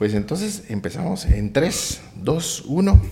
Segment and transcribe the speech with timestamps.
[0.00, 3.02] Pues entonces empezamos en 3, 2, 1.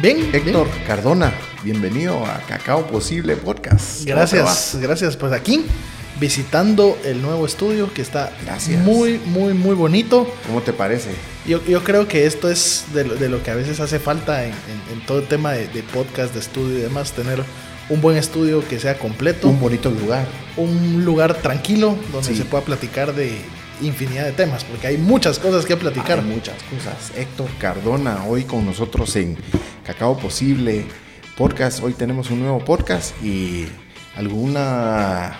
[0.00, 1.32] Bien, Héctor Cardona,
[1.62, 4.04] bienvenido a Cacao Posible Podcast.
[4.04, 4.16] bien.
[4.16, 5.16] ¿Cómo te Gracias, gracias.
[5.16, 5.64] Pues aquí
[6.18, 8.80] visitando el nuevo estudio que está Gracias.
[8.82, 10.32] muy, muy, muy bonito.
[10.46, 11.10] ¿Cómo te parece?
[11.46, 14.44] Yo, yo creo que esto es de lo, de lo que a veces hace falta
[14.44, 17.42] en, en- en todo el tema de, de podcast, de estudio y demás, tener
[17.88, 20.26] un buen estudio que sea completo, Un un, bonito lugar.
[21.04, 22.36] lugar tranquilo donde Sí.
[22.36, 23.38] se pueda platicar de
[23.82, 26.22] infinidad de temas, porque hay muchas cosas que platicar.
[26.22, 27.12] Muchas cosas.
[27.16, 29.36] Héctor Cardona, hoy con nosotros en
[29.84, 30.86] Cacao Posible
[31.36, 31.82] Podcast.
[31.82, 33.66] Hoy tenemos un nuevo podcast y
[34.16, 35.38] alguna,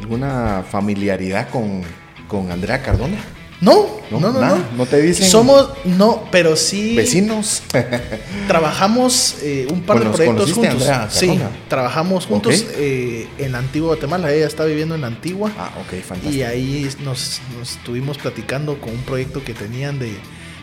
[0.00, 1.82] alguna familiaridad con,
[2.28, 3.18] con Andrea Cardona.
[3.60, 4.40] No, no, No, no, no.
[4.40, 6.94] nada, no te dicen- Somos, no, pero sí.
[6.96, 7.62] Vecinos.
[8.48, 10.88] Trabajamos eh, un par de proyectos ¿conociste a juntos.
[10.88, 14.32] Andrea sí, trabajamos juntos eh, en antigua Guatemala.
[14.32, 15.50] Ella está viviendo en antigua.
[15.58, 16.34] ah, ok, fantástico.
[16.34, 20.12] y ahí nos, nos estuvimos platicando con un proyecto que tenían de,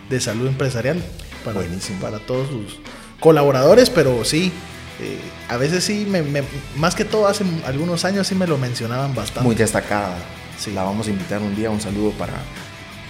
[0.10, 1.02] de salud empresarial
[1.44, 2.00] para, Buenísimo.
[2.00, 2.80] para todos sus
[3.20, 4.52] colaboradores, pero sí.
[5.00, 5.18] eh,
[5.50, 6.44] a veces sí, me- me-
[6.76, 9.42] más que todo hace algunos años sí me lo mencionaban bastante.
[9.48, 10.16] Muy destacada.
[10.60, 10.72] Sí.
[10.72, 11.72] La vamos a invitar un día.
[11.72, 12.34] Un saludo para,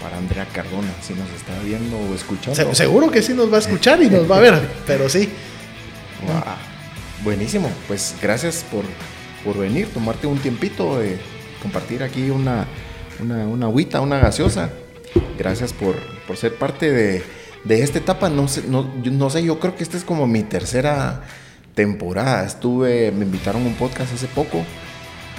[0.02, 2.56] para Andrea Cardona, si nos está viendo o escuchando.
[2.56, 5.30] Se- seguro que sí nos va a escuchar y nos va a ver, pero sí.
[6.26, 6.44] Guau.
[7.24, 8.84] Buenísimo, pues gracias por,
[9.46, 11.18] por venir, tomarte un tiempito de
[11.62, 12.66] compartir aquí una,
[13.22, 14.70] una, una agüita, una gaseosa.
[15.38, 15.96] Gracias por,
[16.28, 17.24] por ser parte de,
[17.64, 18.30] de esta etapa.
[18.30, 21.22] No sé, no, yo, no sé, yo creo que esta es como mi tercera
[21.76, 22.44] temporada.
[22.46, 24.64] Estuve, me invitaron a un podcast hace poco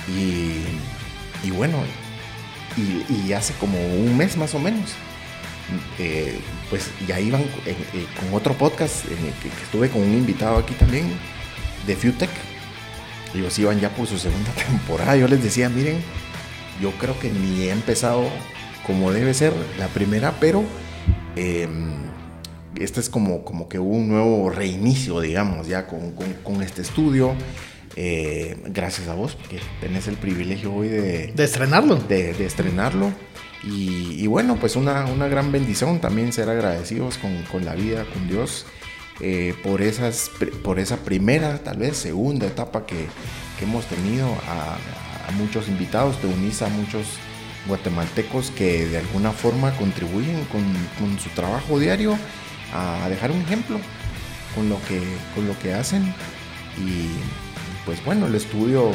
[0.09, 1.79] y, y bueno,
[2.77, 4.91] y, hace como un mes más o menos
[5.99, 6.39] eh,
[6.71, 7.47] pues ya iban eh,
[7.95, 11.07] eh, con otro podcast en el que, estuve con un invitado aquí también
[11.87, 12.31] de Futec.
[13.35, 15.17] Ellos iban ya por su segunda temporada.
[15.17, 15.99] Yo les decía, miren,
[16.81, 18.29] yo creo que ni he empezado
[18.87, 20.65] como debe ser la primera, pero
[21.37, 21.69] eh,
[22.77, 26.13] este es como, como que un nuevo reinicio, digamos, ya con-
[26.43, 27.35] con este estudio.
[27.97, 31.97] Eh, gracias a vos, porque tenés el privilegio hoy de, De estrenarlo.
[31.97, 33.13] de, de estrenarlo.
[33.65, 38.05] Y, y bueno, pues una, una gran bendición también ser agradecidos con, con la vida,
[38.13, 38.67] con Dios,
[39.21, 40.31] eh, por, esas,
[40.65, 43.07] por esa primera, tal vez segunda etapa que,
[43.59, 46.21] que hemos tenido a, a muchos invitados.
[46.21, 47.07] Te unís a muchos
[47.69, 50.65] guatemaltecos que de alguna forma contribuyen con,
[50.99, 52.19] con su trabajo diario
[52.75, 53.79] a dejar un ejemplo
[54.57, 55.01] con lo que,
[55.37, 56.03] con lo que hacen.
[56.79, 57.11] Y
[57.85, 58.91] pues bueno, el estudio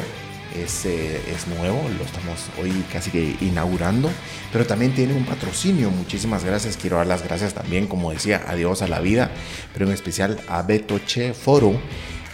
[0.55, 4.09] es, eh, es nuevo, lo estamos hoy casi que inaugurando,
[4.51, 5.91] pero también tiene un patrocinio.
[5.91, 9.31] Muchísimas gracias, quiero dar las gracias también, como decía, a Dios, a la vida,
[9.73, 11.79] pero en especial a Beto Che Foro.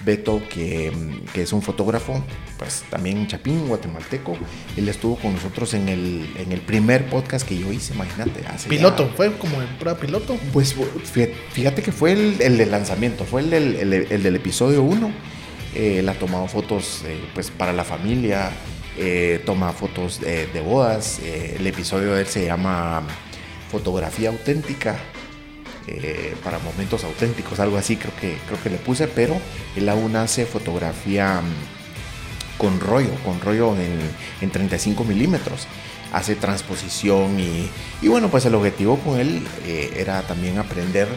[0.06, 0.92] Beto, que,
[1.34, 2.22] que es un fotógrafo,
[2.60, 4.36] pues también chapín, guatemalteco.
[4.76, 8.46] Él estuvo con nosotros en el, en el primer podcast que yo hice, imagínate.
[8.46, 10.36] Hace ya- Piloto, fue como el prueba piloto.
[10.52, 10.76] pues
[11.54, 15.10] fíjate, que fue el, el del lanzamiento, fue el del, el- el del episodio 1.
[15.76, 18.52] Él ha tomado fotos eh, pues para la familia,
[18.98, 21.20] eh, toma fotos de, bodas.
[21.24, 23.04] eh, el episodio de él se llama
[23.72, 24.96] Fotografía auténtica.
[25.88, 29.36] eh, para momentos auténticos, algo así creo que, creo que le puse, pero
[29.76, 34.00] él aún hace fotografía mm, con rollo, con rollo en,
[34.42, 35.68] en 35 milímetros.
[36.14, 37.68] Hace transposición y,
[38.02, 41.08] y bueno, pues el objetivo con él eh, era también aprender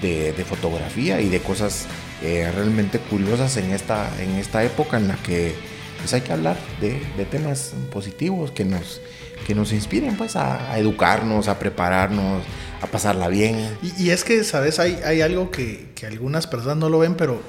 [0.00, 1.86] de, de fotografía y de cosas
[2.22, 5.54] eh, realmente curiosas en esta, en esta época en la que
[5.98, 9.00] pues hay que hablar de, de temas positivos que nos,
[9.46, 12.44] que nos inspiren pues a, a educarnos, a prepararnos,
[12.80, 13.76] a pasarla bien.
[13.82, 14.78] Y, y es que, ¿sabes?
[14.78, 17.40] Hay, hay algo que, que algunas personas no lo ven, pero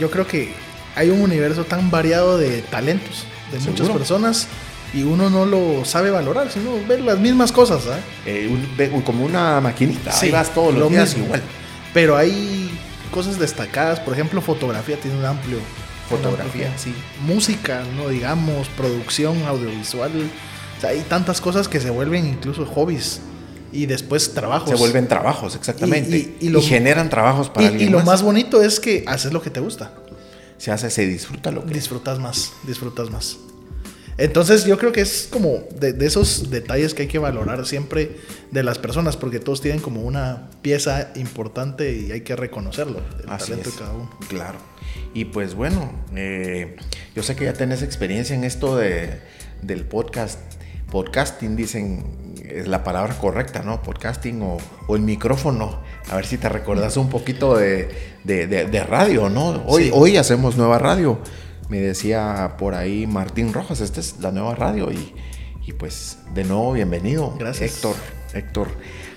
[0.00, 0.52] yo creo que
[0.96, 4.48] hay un universo tan variado de talentos de muchas personas
[4.96, 7.98] y uno no lo sabe valorar, sino ver las mismas cosas, ¿ah?
[8.24, 11.24] Eh, un- como una maquinita, Sí, ahí vas todos los lo días mismo.
[11.26, 11.42] igual.
[11.92, 12.70] Pero hay
[13.10, 14.00] cosas destacadas.
[14.00, 15.58] Por ejemplo, fotografía tiene un amplio.
[16.08, 16.94] Fotografía, sí.
[17.26, 20.10] Música, no digamos, producción audiovisual.
[20.76, 23.20] O sea, hay tantas cosas que se vuelven incluso hobbies
[23.72, 24.70] y después trabajos.
[24.70, 26.16] Se vuelven trabajos, exactamente.
[26.16, 28.06] Y- Y, y- y lo- generan trabajos para y, alguien y lo más.
[28.06, 29.90] más bonito es que haces lo que te gusta.
[30.58, 33.36] Se hace, se disfruta lo que Disfrutas más, disfrutas más.
[34.18, 38.16] Entonces yo creo que es como de, de esos detalles que hay que valorar siempre
[38.50, 43.30] de las personas, porque todos tienen como una pieza importante y hay que reconocerlo, el
[43.30, 43.74] Así talento es.
[43.76, 44.10] de cada uno.
[44.28, 44.58] Claro.
[45.12, 46.76] Y pues bueno, eh,
[47.14, 49.20] yo sé que ya tenés experiencia en esto de,
[49.62, 50.38] del podcast.
[50.90, 52.04] Podcasting, dicen,
[52.48, 53.82] es la palabra correcta, ¿no?
[53.82, 55.80] Podcasting o, o el micrófono.
[56.10, 57.88] A ver si te recordás un poquito de,
[58.24, 59.64] de- radio, ¿no?
[59.66, 59.90] Hoy, Sí.
[59.92, 61.18] hoy hacemos nueva radio.
[61.68, 64.90] Me decía por ahí Martín Rojas, esta es la nueva radio.
[64.92, 65.12] Y,
[65.66, 67.34] y pues de nuevo, bienvenido.
[67.38, 67.74] Gracias.
[67.74, 67.96] Héctor,
[68.34, 68.68] Héctor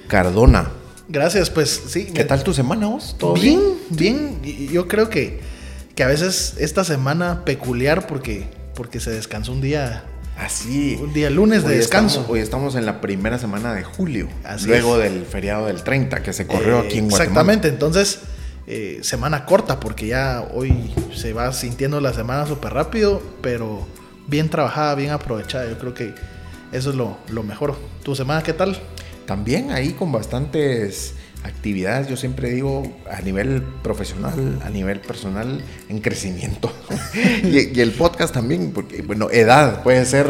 [0.08, 0.70] Cardona.
[1.08, 2.06] Gracias, pues sí.
[2.06, 3.16] ¿Qué me- tal tu semana vos?
[3.20, 3.60] ¿Todo bien,
[3.90, 4.40] bien.
[4.72, 5.40] Yo creo que,
[5.96, 10.04] que a veces esta semana peculiar porque, porque se descansó un día,
[10.38, 10.98] Así.
[11.02, 12.16] un día lunes de Hoy descanso.
[12.22, 15.12] Estamos, hoy estamos en la primera semana de julio, Así luego es.
[15.12, 17.24] del feriado del 30 que se corrió Eh, aquí en Guatemala.
[17.24, 18.20] Exactamente, entonces
[18.72, 23.88] eh, semana corta porque ya hoy se va sintiendo la semana súper rápido, pero
[24.28, 25.68] bien trabajada, bien aprovechada.
[25.68, 26.14] Yo creo que
[26.72, 27.76] eso es lo, lo mejor.
[28.04, 28.78] ¿Tu semana qué tal?
[29.26, 36.00] También ahí con bastantes actividades, yo siempre digo, a nivel profesional, a nivel personal, en
[36.00, 36.72] crecimiento.
[37.44, 40.28] y, y el podcast también, porque, bueno, edad puede ser,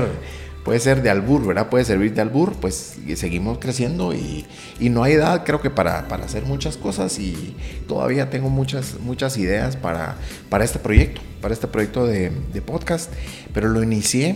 [0.64, 1.70] puede ser de albur, ¿verdad?
[1.70, 4.46] Puede servir de albur, pues seguimos creciendo y,
[4.80, 7.56] y no hay edad, creo que para, para hacer muchas cosas y
[7.88, 10.18] todavía tengo muchas, muchas ideas para,
[10.50, 13.12] para este proyecto, para este proyecto de, de podcast,
[13.54, 14.36] pero lo inicié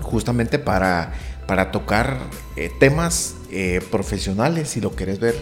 [0.00, 1.12] justamente para,
[1.46, 2.18] para tocar
[2.56, 5.34] eh, temas eh, profesionales, si lo querés ver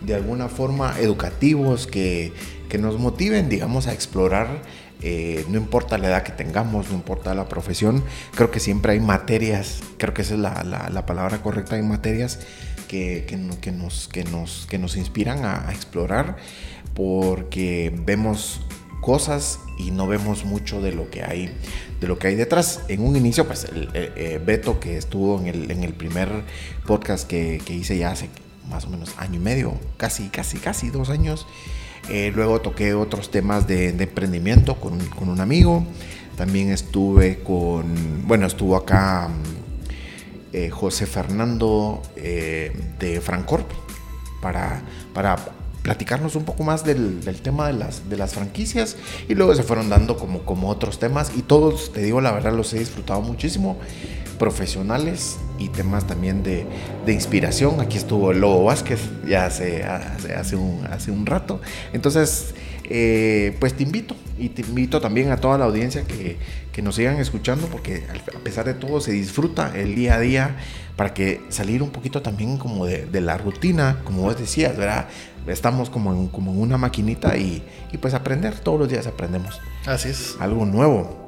[0.00, 2.32] de alguna forma, educativos, que,
[2.68, 4.62] que nos motiven, digamos, a explorar.
[5.02, 8.02] Eh, no importa la edad que tengamos, no importa la profesión,
[8.34, 11.82] creo que siempre hay materias, creo que esa es la, la- la palabra correcta, hay
[11.82, 12.38] materias
[12.88, 16.36] que, que no- que nos, que, nos, que nos inspiran a, explorar
[16.94, 18.60] porque vemos
[19.00, 21.52] cosas y no vemos mucho de lo que hay
[22.00, 22.80] de lo que hay detrás.
[22.88, 26.28] En un inicio pues el, eh, eh, Beto que estuvo en el, en el primer
[26.86, 28.28] podcast que, que hice ya hace
[28.70, 31.46] más o menos año y medio casi casi casi dos años
[32.08, 35.84] Eh, luego toqué otros temas de, emprendimiento con, un amigo.
[36.36, 39.28] También estuve con bueno estuvo acá
[40.52, 43.70] eh, José Fernando eh, de Francorp
[44.42, 44.82] para,
[45.14, 45.36] para
[45.82, 48.96] platicarnos un poco más del, del tema de las, de las franquicias.
[49.28, 51.32] Y luego se fueron dando como, como otros temas.
[51.36, 53.78] Y todos, te digo la verdad, los he disfrutado muchísimo,
[54.38, 56.66] profesionales y temas también de,
[57.04, 57.80] de inspiración.
[57.80, 61.60] Aquí estuvo el Lobo Vázquez ya hace, hace, hace un, hace un rato.
[61.92, 62.54] Entonces,
[62.88, 66.36] eh, pues te invito y te invito también a toda la audiencia que,
[66.72, 68.04] que nos sigan escuchando porque
[68.34, 70.56] a pesar de todo se disfruta el día a día
[70.94, 75.08] para que salir un poquito también como de, de la rutina, como vos decías, ¿verdad?
[75.46, 77.62] Estamos como en, como en una maquinita y,
[77.92, 80.36] y pues aprender, todos los días aprendemos Así es.
[80.38, 81.25] algo nuevo.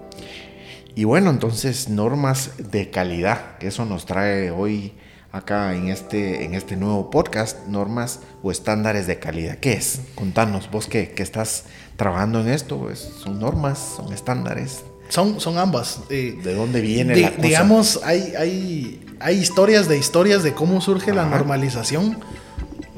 [0.99, 4.95] Y bueno, entonces normas de calidad, eso nos trae hoy
[5.31, 9.59] acá en este, en este nuevo podcast, normas o estándares de calidad.
[9.59, 10.01] ¿Qué es?
[10.17, 11.67] Contanos, vos que, que estás
[11.97, 14.83] trabajando en esto, pues, son normas, son estándares.
[15.09, 16.01] Son, son ambas.
[16.11, 17.43] eh, ¿De dónde viene Di- la cosa?
[17.43, 21.37] Digamos, hay, hay, hay historias de historias de cómo surge la Ajá.
[21.37, 22.19] normalización,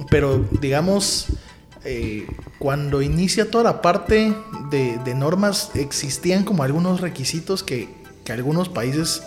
[0.09, 1.27] pero digamos,
[1.85, 2.27] eh,
[2.59, 4.35] cuando inicia toda la parte
[4.71, 7.89] de, de normas, existían como algunos requisitos que,
[8.25, 9.23] que algunos países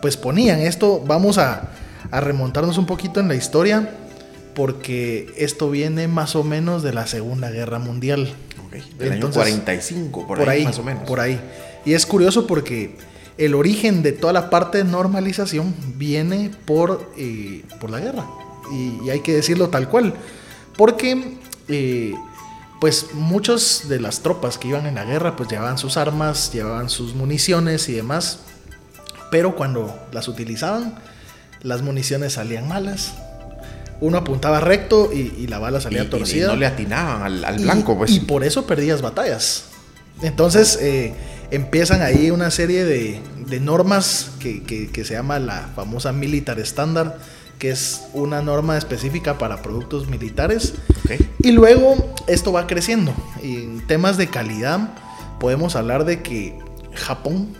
[0.00, 0.60] pues ponían.
[0.60, 1.70] Esto vamos a,
[2.10, 3.90] a remontarnos un poquito en la historia,
[4.54, 8.32] porque esto viene más o menos de la Segunda Guerra Mundial.
[8.66, 11.04] Ok, Del Entonces, año 45, por, ahí, más o menos.
[11.04, 11.40] Por ahí.
[11.84, 12.96] Y es curioso porque
[13.38, 18.26] el origen de toda la parte de normalización viene por, eh, por la guerra.
[18.72, 20.14] Y, y hay que decirlo tal cual.
[20.76, 21.38] Porque,
[21.70, 22.14] eh,
[22.80, 26.88] pues, muchos de las tropas que iban en la guerra, pues llevaban sus armas, llevaban
[26.90, 28.40] sus municiones y demás.
[29.30, 30.94] Pero cuando las utilizaban,
[31.62, 33.12] las municiones salían malas.
[34.00, 36.46] Uno apuntaba recto y, y la bala salía y- y torcida.
[36.48, 38.12] no le atinaban al, blanco, pues.
[38.12, 39.64] Y por eso perdías batallas.
[40.22, 41.14] Entonces eh,
[41.50, 46.58] empiezan ahí una serie de, de normas que, que- que se llama la famosa Militar
[46.60, 47.12] Standard,
[47.60, 50.74] que es una norma específica para productos militares.
[51.04, 51.20] Ok.
[51.38, 53.14] Y luego esto va creciendo.
[53.42, 54.94] En temas de calidad
[55.38, 56.58] podemos hablar de que
[56.94, 57.54] Japón,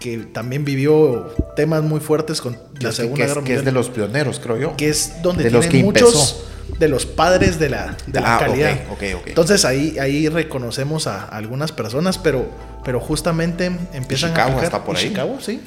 [0.00, 3.58] que también vivió temas muy fuertes con la es- Segunda que es, Guerra que es
[3.60, 4.76] Mundial, de los pioneros, creo yo.
[4.76, 6.78] que es donde de los tienen que muchos, empezó.
[6.80, 8.72] de los padres de la, de la Ah, calidad.
[8.90, 9.26] ok, ok, ok.
[9.28, 12.46] Entonces ahí, ahí reconocemos a, algunas personas, pero,
[12.84, 14.64] pero justamente empiezan Chicago a aplicar.
[14.64, 15.08] está por ahí.
[15.08, 15.60] Chicago, sí.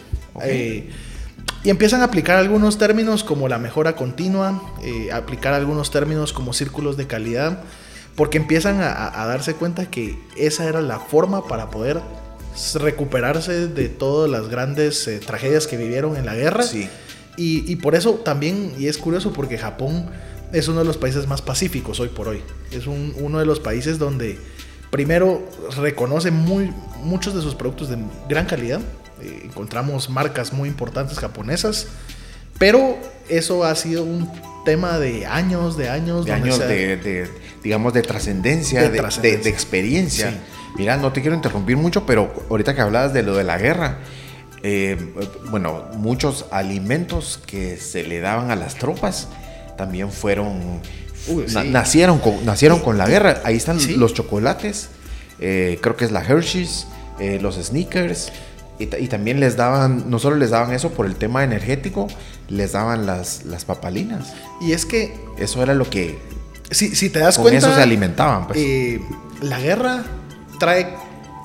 [0.44, 0.90] Eh,
[1.64, 6.54] y empiezan a aplicar algunos términos como la mejora continua, eh, aplicar algunos términos como
[6.54, 7.62] círculos de calidad,
[8.16, 12.02] porque empiezan a, darse cuenta que esa era la forma para poder
[12.76, 16.64] recuperarse de todas las grandes eh, tragedias que vivieron en la guerra.
[16.64, 16.90] Sí.
[17.38, 20.10] Y, y por eso también, y es curioso porque Japón
[20.54, 22.42] es uno de los países más pacíficos hoy por hoy.
[22.72, 24.40] Es un- uno de los países donde
[24.90, 26.74] primero reconoce muy,
[27.04, 27.98] muchos de sus productos de
[28.28, 28.80] gran calidad.
[29.22, 31.88] Eh, encontramos marcas muy importantes japonesas.
[32.60, 32.98] Pero
[33.30, 34.32] eso ha sido un
[34.66, 36.26] tema de años, de años.
[36.26, 37.30] de años de, de,
[37.64, 40.32] digamos, de trascendencia, De experiencia.
[40.32, 40.38] Sí.
[40.78, 44.00] Mira, no te quiero interrumpir mucho, pero ahorita que hablabas de lo de la guerra,
[44.64, 44.98] eh,
[45.50, 49.28] bueno, muchos alimentos que se le daban a las tropas
[49.78, 50.82] también fueron,
[51.28, 51.70] Uy, na- sí.
[51.70, 53.42] nacieron, con, nacieron con la guerra.
[53.44, 54.90] Ahí están los chocolates,
[55.40, 56.88] eh, creo que es la Hershey's,
[57.20, 58.32] eh, los Snickers.
[58.80, 62.08] Y, y también les daban, no solo les daban eso por el tema energético,
[62.50, 64.34] les daban las, las papalinas.
[64.62, 66.18] Y es que, Eso era lo que
[66.72, 67.66] si, si te das con cuenta.
[67.68, 68.60] eso se alimentaban, pues.
[68.60, 69.02] Eh,
[69.42, 70.04] la guerra
[70.60, 70.94] trae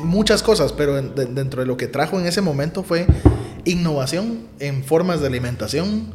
[0.00, 3.06] muchas cosas, pero de- dentro de lo que trajo en ese momento fue
[3.64, 6.12] innovación en formas de alimentación,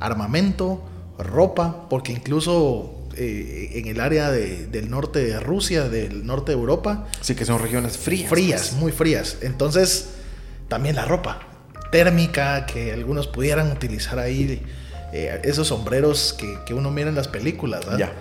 [0.00, 0.82] armamento,
[1.18, 6.58] ropa, porque incluso eh, en el área de- del norte de Rusia, del norte de
[6.58, 8.30] Europa, sí que son regiones frías.
[8.30, 8.80] frías, pues.
[8.80, 9.36] muy frías.
[9.42, 10.06] Entonces,
[10.70, 11.40] también la ropa
[11.92, 14.62] térmica que algunos pudieran utilizar ahí,
[15.12, 17.98] eh, esos sombreros que, que uno mira en las películas, ¿verdad?
[17.98, 18.12] Ya.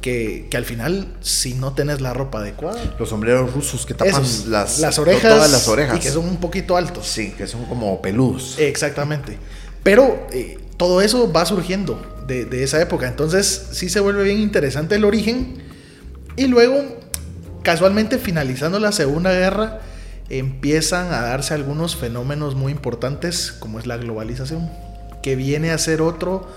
[0.00, 4.22] Que, que al final, si no tenés la ropa adecuada, Los sombreros rusos que tapan
[4.22, 5.96] esos, las, las to- orejas, Todas las orejas.
[5.96, 7.06] y que son un poquito altos.
[7.08, 8.56] Sí, que son como peludos.
[8.58, 9.36] Exactamente.
[9.82, 13.08] Pero eh, todo eso va surgiendo de, de esa época.
[13.08, 15.60] Entonces sí se vuelve bien interesante el origen.
[16.36, 16.84] Y luego,
[17.64, 19.80] casualmente finalizando la Segunda Guerra,
[20.28, 24.70] empiezan a darse algunos fenómenos muy importantes como es la globalización,
[25.22, 26.48] que viene a ser otro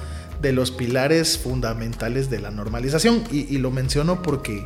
[0.42, 3.24] de los pilares fundamentales de la normalización.
[3.32, 4.66] Y, y lo menciono porque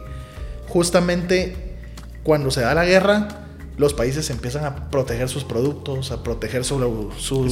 [0.68, 1.56] justamente
[2.24, 3.44] cuando se da la guerra,
[3.78, 7.50] los países empiezan a proteger sus productos, a proteger su, su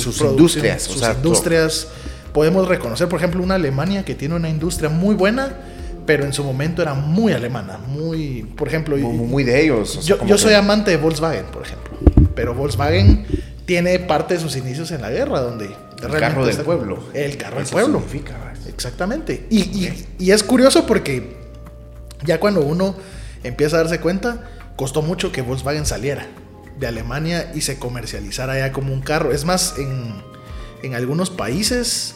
[0.88, 1.88] Sus o sea, industrias.
[2.34, 5.58] Podemos reconocer, por ejemplo, una Alemania que tiene una industria muy buena,
[6.06, 9.98] pero en su momento era muy alemana, muy, por ejemplo, Muy, muy de ellos.
[9.98, 11.92] o sea, yo, yo soy amante de Volkswagen, por ejemplo,
[12.36, 13.26] pero Volkswagen
[13.66, 17.04] tiene parte de sus inicios en la guerra, donde El carro del pueblo.
[17.14, 18.00] El carro del pueblo.
[18.00, 18.54] significa.
[18.68, 19.46] Exactamente.
[19.50, 21.38] Y, y- y es curioso porque
[22.26, 22.96] ya cuando uno
[23.44, 26.26] empieza a darse cuenta, costó mucho que Volkswagen saliera
[26.80, 29.32] de Alemania y se comercializara ya como un carro.
[29.32, 30.16] Es más, en,
[30.84, 32.16] en algunos países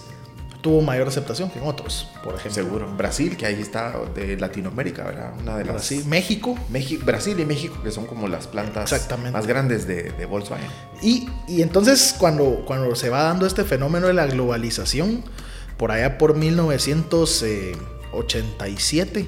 [0.65, 2.63] tuvo mayor aceptación que en otros, por ejemplo.
[2.63, 2.91] Seguro.
[2.97, 5.33] Brasil, que ahí está de Latinoamérica, ¿verdad?
[5.39, 5.75] Una de las.
[5.75, 6.57] Brasil, México.
[6.69, 10.65] México, Brasil y México, que son como las plantas más grandes de, de Volkswagen.
[11.03, 15.23] Y, y entonces cuando, cuando se va dando este fenómeno de la globalización,
[15.77, 19.27] por allá por 1987,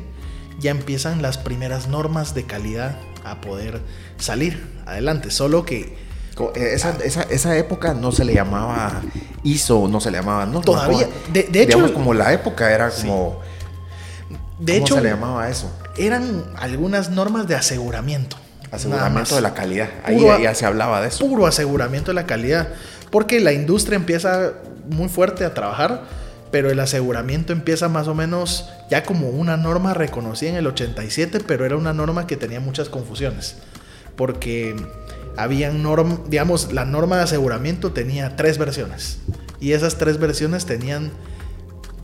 [0.60, 3.82] ya empiezan las primeras normas de calidad a poder
[4.18, 5.30] salir adelante.
[5.30, 6.07] Solo que
[6.56, 9.02] Esa, esa, esa época no se le llamaba
[9.44, 10.62] ISO, no se le llamaba norma.
[10.62, 13.08] Todavía, de- de hecho- digamos, como la época era Sí.
[13.08, 13.40] como.
[14.60, 15.72] de ¿Cómo hecho se le llamaba eso?
[15.98, 18.38] eran algunas normas de aseguramiento.
[18.72, 19.90] Aseguramiento de la calidad.
[20.04, 21.26] Ahí Puro- ya se hablaba de eso.
[21.26, 22.68] puro aseguramiento de la calidad.
[23.12, 24.54] Porque la industria empieza
[24.90, 26.04] muy fuerte a trabajar,
[26.52, 31.40] pero el aseguramiento empieza más o menos ya como una norma reconocida en el 87,
[31.40, 33.56] pero era una norma que tenía muchas confusiones.
[34.18, 34.76] Porque
[35.38, 39.20] habían norm, digamos, la norma de aseguramiento tenía tres versiones.
[39.60, 41.12] Y esas tres versiones tenían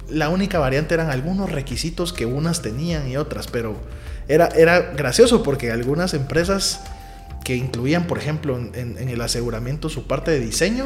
[0.10, 3.75] la única variante eran algunos requisitos que unas tenían y otras, pero
[4.28, 6.82] era, era gracioso porque algunas empresas
[7.44, 10.86] que incluían, por ejemplo, en, en- en el aseguramiento su parte de diseño,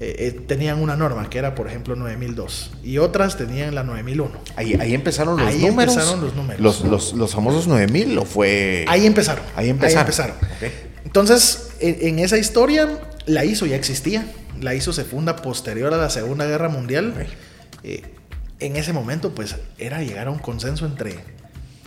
[0.00, 4.30] eh, eh, tenían una norma que era, por ejemplo, 9002 y otras tenían la 9001.
[4.56, 5.94] Ahí, ahí empezaron los Ahí números.
[5.94, 6.60] empezaron los números.
[6.60, 8.84] Los, los, los famosos 9000 o fue.
[8.88, 9.44] Ahí empezaron.
[9.54, 10.00] Ahí empezaron.
[10.00, 10.36] empezaron.
[10.36, 10.89] Ok.
[11.04, 12.88] Entonces, en, en esa historia,
[13.26, 14.26] la ISO ya existía.
[14.60, 17.14] La ISO se funda posterior a la Segunda Guerra Mundial.
[17.82, 18.02] Eh,
[18.58, 21.16] en ese momento, pues, era llegar a un consenso entre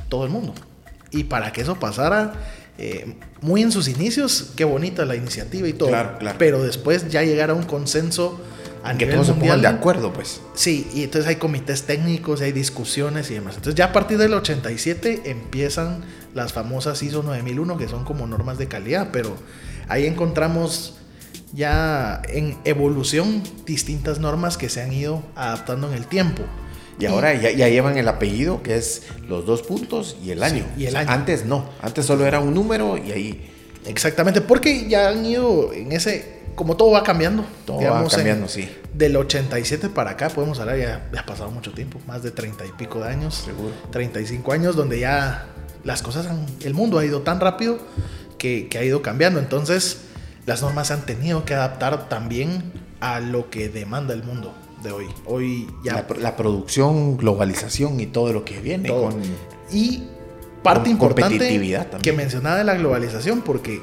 [0.10, 0.54] todo el mundo.
[1.12, 2.34] Y para que eso pasara,
[2.78, 5.90] eh, muy en sus inicios, qué bonita la iniciativa y todo.
[5.90, 6.38] Claro, claro.
[6.40, 8.42] Pero después ya llegar a un consenso
[8.84, 9.58] a que todos se mundial.
[9.58, 10.42] pongan de acuerdo, pues.
[10.54, 13.56] Sí, y entonces hay comités técnicos, hay discusiones y demás.
[13.56, 18.58] Entonces ya a partir del 87 empiezan las famosas ISO 9001, que son como normas
[18.58, 19.36] de calidad, pero
[19.88, 20.96] ahí encontramos
[21.54, 26.44] ya en evolución distintas normas que se han ido adaptando en el tiempo.
[27.00, 30.66] Y ahora ya, ya llevan el apellido, que es los dos puntos y el año.
[30.78, 31.12] y el O sea, año.
[31.12, 33.50] Antes no, antes solo era un número y ahí
[33.86, 37.46] Exactamente, porque ya han ido en ese, como todo va cambiando.
[37.66, 38.70] todo digamos, va en- cambiando, sí.
[38.94, 42.66] Del 87 para acá, podemos hablar, ya, ya ha pasado mucho tiempo, más de 30
[42.66, 43.36] y pico de años.
[43.46, 43.72] Seguro.
[43.92, 45.46] 35 años, donde ya
[45.84, 47.80] las cosas han, el mundo ha ido tan rápido
[48.38, 49.40] que, que ha ido cambiando.
[49.40, 50.02] Entonces,
[50.46, 54.92] las normas se han tenido que adaptar también a lo que demanda el mundo de
[54.92, 55.08] hoy.
[55.26, 59.16] Hoy ya La, la producción, globalización y todo lo que viene con...
[59.72, 60.04] Y
[60.62, 62.02] parte con importante competitividad también.
[62.02, 63.82] que mencionaba de la globalización, porque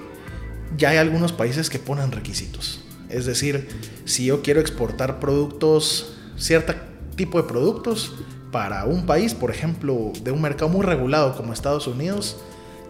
[0.77, 2.81] ya hay algunos países que ponen requisitos.
[3.09, 3.69] Es decir,
[4.05, 6.75] si yo quiero exportar productos, cierto
[7.17, 8.12] tipo de productos
[8.53, 12.37] para un país, por ejemplo, de un mercado muy regulado como Estados Unidos,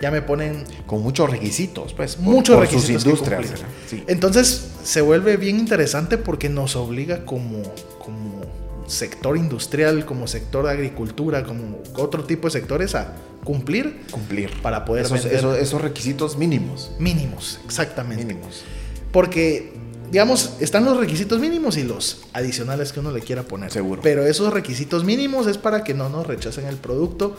[0.01, 2.17] ya me ponen con muchos requisitos, pues.
[2.17, 3.61] por- muchos por requisitos sus industrias.
[3.87, 4.03] Sí.
[4.07, 7.63] Entonces se vuelve bien interesante porque nos obliga como,
[7.99, 8.40] como
[8.91, 14.51] sector industrial, como sector de agricultura, como otro tipo de sectores a cumplir Cumplir.
[14.63, 15.39] para poder esos, vender.
[15.39, 16.91] esos- esos requisitos mínimos.
[16.99, 18.25] mínimos, exactamente.
[18.25, 18.63] Mínimos.
[19.13, 19.73] Porque,
[20.11, 23.71] digamos, están los requisitos mínimos y los adicionales que uno le quiera poner.
[23.73, 24.03] Seguro.
[24.03, 27.37] Pero esos requisitos mínimos es para que no nos rechacen el producto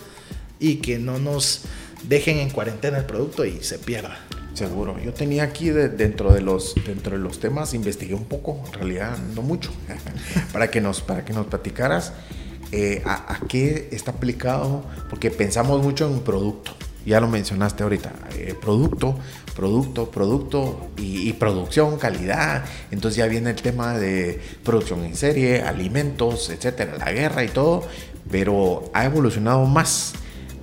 [0.59, 1.61] y que no nos
[2.03, 4.17] dejen en cuarentena el producto y se pierda.
[4.53, 4.97] Seguro.
[5.03, 8.73] Yo tenía aquí de- dentro, de los, dentro de los temas, investigué un poco, en
[8.73, 9.71] realidad no mucho,
[10.53, 12.11] para, que nos, para que nos platicaras
[12.73, 16.73] eh, a, qué está aplicado, porque pensamos mucho en producto.
[17.05, 19.17] Ya lo mencionaste ahorita, eh, producto,
[19.55, 22.63] producto, producto y, y producción, calidad.
[22.91, 27.87] Entonces ya viene el tema de producción en serie, alimentos, etcétera, la guerra y todo,
[28.29, 30.13] pero ha evolucionado más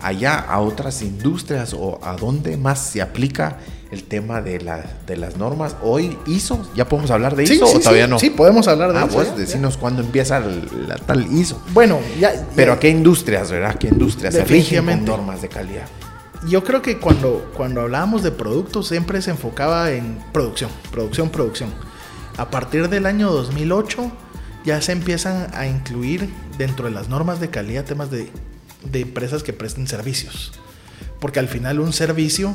[0.00, 3.59] allá a otras industrias o a dónde más se aplica
[3.90, 5.76] el tema de, la, de las normas.
[5.83, 8.19] Hoy ISO, ¿ya podemos hablar de ISO o todavía sí, no?
[8.19, 9.14] Sí, podemos hablar de ah, eso.
[9.14, 11.62] pues decinos cuándo empieza la tal ISO.
[11.73, 12.35] Bueno, ya.
[12.35, 13.76] ya- Pero a qué industrias, ¿verdad?
[13.76, 15.87] ¿Qué industrias se rigen con normas de calidad?
[16.47, 21.71] Yo creo que cuando, cuando hablábamos de productos siempre se enfocaba en producción, producción, producción.
[22.37, 24.12] A partir del año 2008
[24.64, 28.31] ya se empiezan a incluir dentro de las normas de calidad temas de,
[28.85, 30.53] de empresas que presten servicios.
[31.21, 32.55] Porque al final un servicio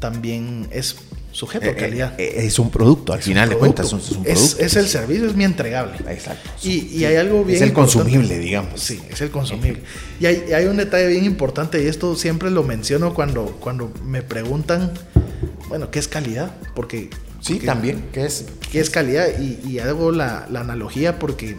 [0.00, 0.96] también es
[1.30, 2.20] sujeto a Eh, calidad.
[2.20, 4.30] eh, eh, es un producto, al Es final de cuentas es un producto.
[4.30, 5.96] es el servicio, es mi entregable.
[6.10, 6.50] Exacto.
[6.62, 8.02] Y, y hay algo bien Es el importante.
[8.02, 8.80] consumible, digamos.
[8.80, 9.82] Sí, es el consumible.
[10.20, 13.90] Y hay, y hay un detalle bien importante, y esto siempre lo menciono cuando, cuando
[14.04, 14.92] me preguntan,
[15.68, 16.54] bueno, ¿qué es calidad?
[16.74, 17.08] Porque.
[17.40, 18.44] Sí, porque- también, ¿qué es?
[18.70, 19.26] ¿Qué es calidad?
[19.40, 21.56] Y, y hago la, la analogía porque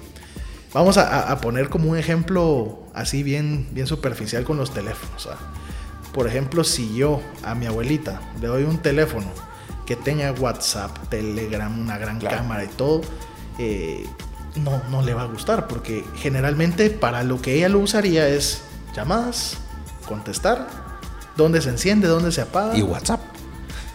[0.74, 5.28] vamos a, poner como un ejemplo así bien, bien superficial con los teléfonos.
[5.32, 5.38] ¿ah?
[6.14, 9.28] Por ejemplo, si yo a mi abuelita le doy un teléfono
[9.86, 12.38] que tenga WhatsApp, Telegram, una gran Claro.
[12.38, 13.02] cámara y todo,
[13.60, 14.06] eh,
[14.56, 18.62] no, no le va a gustar porque generalmente para lo que ella lo usaría es
[18.96, 19.58] llamadas,
[20.08, 20.68] contestar,
[21.36, 22.78] dónde se enciende, dónde se apaga.
[22.78, 23.20] Y WhatsApp.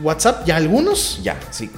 [0.00, 1.70] WhatsApp ya algunos, Ya, sí.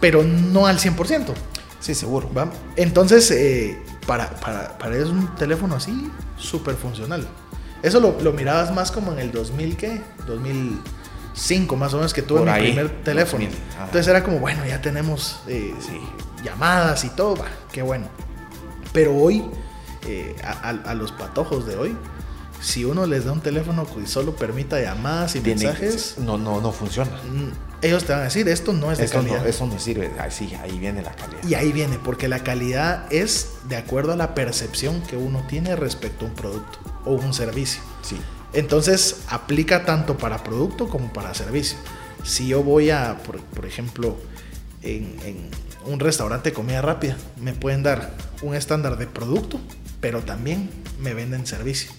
[0.00, 1.32] pero no al 100%.
[1.80, 2.30] Sí, seguro.
[2.36, 2.50] ¿va?
[2.76, 7.26] Entonces, eh, para, para, para un teléfono así, súper funcional.
[7.82, 10.02] Eso lo, lo mirabas más como en el 2000, ¿qué?
[10.26, 13.44] 2005 más o menos que tuve Por mi ahí, primer teléfono.
[13.44, 13.84] 2000, ajá.
[13.86, 16.00] Entonces era como, bueno, ya tenemos eh, Sí.
[16.44, 17.36] llamadas y todo,
[17.72, 18.06] qué bueno.
[18.92, 19.44] Pero hoy,
[20.06, 21.96] eh, a, a- a los patojos de hoy,
[22.60, 26.60] si uno les da un teléfono que solo permita llamadas y Tiene- mensajes, no, no,
[26.60, 27.10] no funciona.
[27.82, 29.40] Ellos te van a decir, esto no es de Eso calidad.
[29.40, 30.10] no, eso no sirve.
[30.18, 31.42] Ah, sí, ahí viene la calidad.
[31.46, 35.76] Y ahí viene, porque la calidad es de acuerdo a la percepción que uno tiene
[35.76, 37.82] respecto a un producto o un servicio.
[38.02, 38.16] Sí.
[38.52, 41.76] Entonces aplica tanto para producto como para servicio.
[42.24, 44.16] Si yo voy a, por, por ejemplo,
[44.82, 45.50] en, en
[45.84, 48.12] un restaurante de comida rápida, me pueden dar
[48.42, 49.60] un estándar de producto,
[50.00, 51.90] pero también me venden servicio.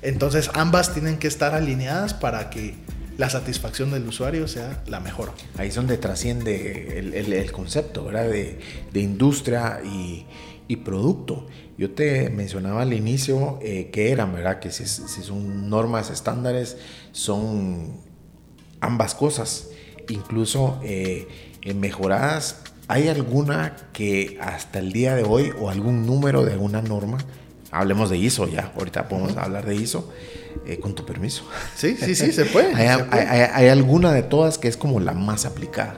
[0.00, 2.74] Entonces ambas tienen que estar alineadas para que
[3.18, 5.32] la satisfacción del usuario sea la mejor.
[5.58, 8.28] Ahí es donde trasciende el, el- el concepto, ¿verdad?
[8.28, 8.58] De,
[8.92, 10.26] de industria y,
[10.68, 11.46] y producto.
[11.78, 14.60] Yo te mencionaba al inicio eh, que eran, ¿verdad?
[14.60, 16.76] Que si, si son normas estándares,
[17.12, 17.96] son
[18.80, 19.68] ambas cosas,
[20.08, 21.28] incluso eh,
[21.62, 22.62] eh, mejoradas.
[22.88, 27.18] ¿Hay alguna que hasta el día de hoy o algún número de alguna norma?
[27.70, 30.12] Hablemos de ISO ya, ahorita podemos hablar de ISO,
[30.66, 31.44] eh, con tu permiso.
[31.76, 32.74] Sí, sí, sí, se puede.
[32.74, 33.20] ¿Hay, se puede.
[33.22, 35.96] hay- hay- hay alguna de todas que es como la más aplicada?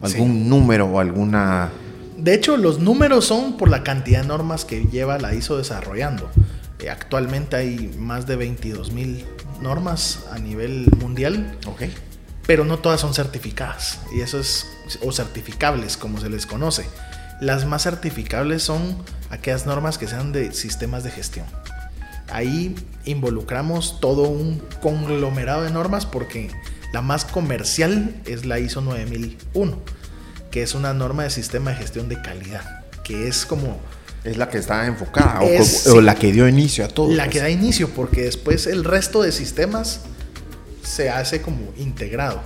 [0.00, 1.70] ¿O ¿Algún número o alguna...
[2.16, 6.30] De hecho, los números son por la cantidad de normas que lleva la ISO desarrollando.
[6.80, 9.24] Eh, actualmente hay más de 22 mil
[9.60, 11.82] normas a nivel mundial, Ok.
[12.46, 14.00] pero no todas son certificadas.
[14.14, 14.66] Y eso es,
[15.02, 16.84] o certificables, como se les conoce.
[17.40, 18.96] Las más certificables son
[19.30, 21.46] aquellas normas que sean de sistemas de gestión.
[22.32, 26.50] Ahí involucramos todo un conglomerado de normas porque
[26.92, 29.78] la más comercial es la ISO 9001,
[30.50, 33.80] que es una norma de sistema de gestión de calidad, que es como...
[34.24, 35.40] Es la que está enfocada
[35.90, 37.12] o, la que dio inicio a todo.
[37.12, 37.42] La que pues.
[37.42, 40.02] da inicio, porque después el resto de sistemas
[40.84, 42.40] se hace como integrado.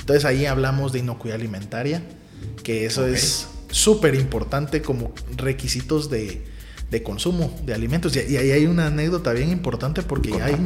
[0.00, 2.02] Entonces ahí hablamos de inocuidad alimentaria,
[2.62, 6.46] que eso es súper importante como requisitos de,
[6.90, 8.16] de, consumo de alimentos.
[8.16, 10.56] Y, ahí hay una anécdota bien importante porque hay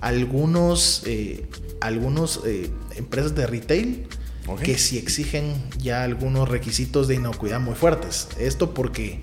[0.00, 1.46] algunos, eh,
[1.80, 4.06] algunos eh, empresas de retail
[4.62, 8.28] que sí exigen ya algunos requisitos de inocuidad muy fuertes.
[8.38, 9.20] Esto porque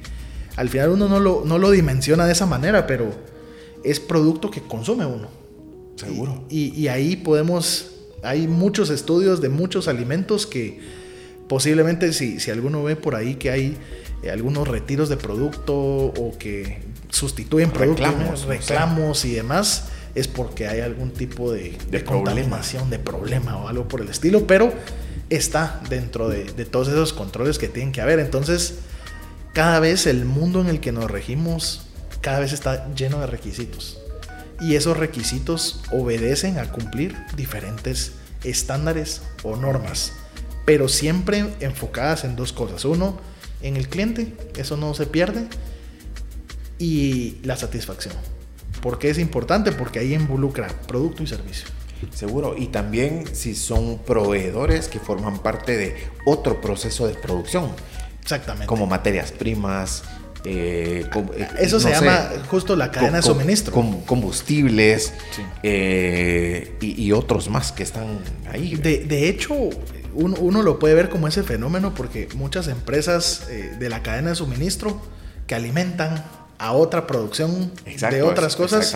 [0.56, 3.12] al final uno no lo, no lo dimensiona de esa manera, pero
[3.84, 5.30] es producto que consume uno.
[5.96, 6.46] Seguro.
[6.50, 7.92] Y, y ahí podemos,
[8.24, 10.80] hay muchos estudios de muchos alimentos que
[11.48, 13.78] posiblemente si, si alguno ve por ahí que hay
[14.24, 20.82] eh, algunos retiros de producto o que sustituyen productos, reclamos, y demás, es porque hay
[20.82, 24.74] algún tipo de, de, contaminación, de problema o algo por el estilo, pero
[25.30, 28.20] está dentro de, de, todos esos controles que tienen que haber.
[28.20, 28.80] Entonces,
[29.54, 31.88] cada vez el mundo en el que nos regimos,
[32.22, 34.00] cada vez está lleno de requisitos.
[34.60, 40.14] Y esos requisitos obedecen a cumplir diferentes estándares o normas
[40.68, 42.84] pero siempre enfocadas en dos cosas.
[42.84, 43.18] Uno,
[43.62, 45.48] en el cliente, eso no se pierde,
[46.80, 48.14] y la satisfacción.
[48.82, 49.72] ¿Por qué es importante?
[49.72, 51.68] Porque ahí involucra producto y servicio.
[52.14, 57.72] Seguro, y también si son proveedores que forman parte de otro proceso de producción.
[58.22, 58.68] Exactamente.
[58.68, 60.04] Como materias primas,
[60.46, 63.74] eh, eh, Eso se llama justo la cadena de suministro.
[64.06, 65.14] combustibles
[65.64, 68.20] eh, y, otros más que están
[68.52, 68.76] ahí.
[68.76, 69.70] De, de hecho,
[70.18, 74.36] uno, lo puede ver como ese fenómeno porque muchas empresas eh, de la cadena de
[74.36, 75.00] suministro
[75.46, 76.26] que alimentan
[76.58, 78.96] a otra producción de otras cosas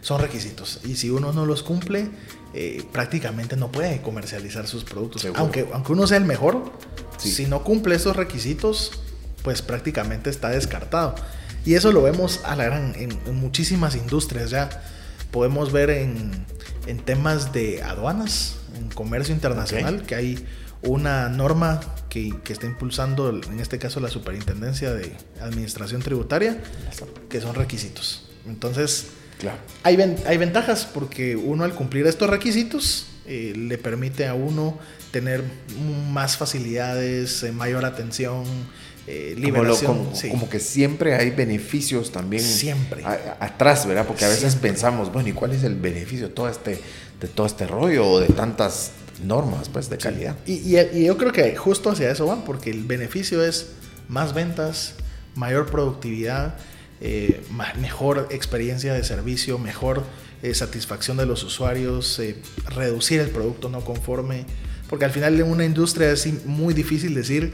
[0.00, 0.80] son requisitos.
[0.84, 2.10] Y si uno no los cumple,
[2.52, 5.26] eh, prácticamente no puede comercializar sus productos.
[5.36, 6.72] Aunque, aunque uno sea el mejor,
[7.16, 8.92] si no cumple esos requisitos,
[9.42, 11.14] pues prácticamente está descartado.
[11.64, 14.82] Y eso lo vemos a la gran, en, muchísimas industrias ya.
[15.30, 16.46] Podemos ver en,
[16.86, 20.46] en temas de aduanas, en comercio internacional, que hay
[20.82, 26.60] una norma que, que, está impulsando, en este caso, la Superintendencia de Administración Tributaria,
[27.28, 28.28] que son requisitos.
[28.46, 29.06] Entonces,
[29.38, 29.58] claro.
[29.82, 34.78] hay, hay ventajas porque uno al cumplir estos requisitos eh, le permite a uno
[35.10, 35.42] tener
[36.12, 38.44] más facilidades, eh, mayor atención,
[39.08, 40.10] eh, liberación.
[40.30, 43.02] Como, que siempre hay beneficios también siempre.
[43.40, 44.06] atrás, ¿verdad?
[44.06, 46.80] Porque a veces pensamos, bueno, ¿y cuál es el beneficio todo este,
[47.20, 48.92] de todo este rollo o de tantas
[49.24, 50.36] normas pues, de calidad.
[50.46, 50.72] Y,
[51.04, 53.72] yo creo que justo hacia eso van, porque el beneficio es
[54.08, 54.94] más ventas,
[55.34, 56.56] mayor productividad,
[57.00, 57.42] eh,
[57.80, 60.04] mejor experiencia de servicio, mejor
[60.42, 62.36] eh, satisfacción de los usuarios, eh,
[62.68, 64.46] reducir el producto no conforme,
[64.88, 67.52] porque al final en una industria es muy difícil decir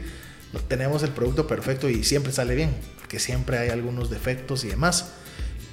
[0.61, 5.13] tenemos el producto perfecto y siempre sale bien, porque siempre hay algunos defectos y demás.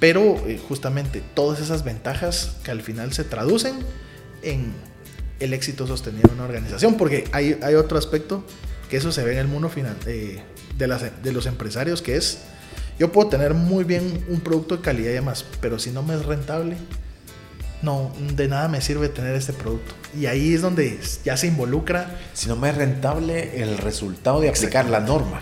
[0.01, 0.35] Pero
[0.67, 3.75] justamente todas esas ventajas que al final se traducen
[4.41, 4.73] en
[5.39, 8.43] el éxito sostenido de una organización, porque hay, hay otro aspecto
[8.89, 10.41] que eso se ve en el mundo final, eh,
[10.75, 12.39] de, las, de los empresarios, que es,
[12.97, 16.15] yo puedo tener muy bien un producto de calidad y demás, pero si no me
[16.15, 16.77] es rentable,
[17.83, 19.93] no, de nada me sirve tener este producto.
[20.19, 22.19] Y ahí es donde ya se involucra.
[22.33, 25.41] Si no me es rentable el resultado de aplicar la norma.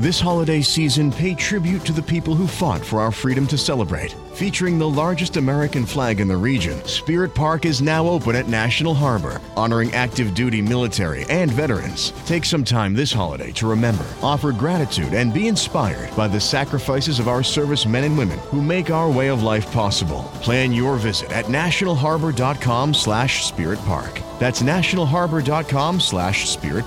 [0.00, 4.12] This holiday season, pay tribute to the people who fought for our freedom to celebrate.
[4.32, 8.94] Featuring the largest American flag in the region, Spirit Park is now open at National
[8.94, 12.12] Harbor, honoring active duty military and veterans.
[12.26, 17.18] Take some time this holiday to remember, offer gratitude, and be inspired by the sacrifices
[17.18, 20.22] of our service men and women who make our way of life possible.
[20.42, 24.20] Plan your visit at nationalharbor.com slash spirit park.
[24.38, 26.84] That's nationalharbor.com slash spirit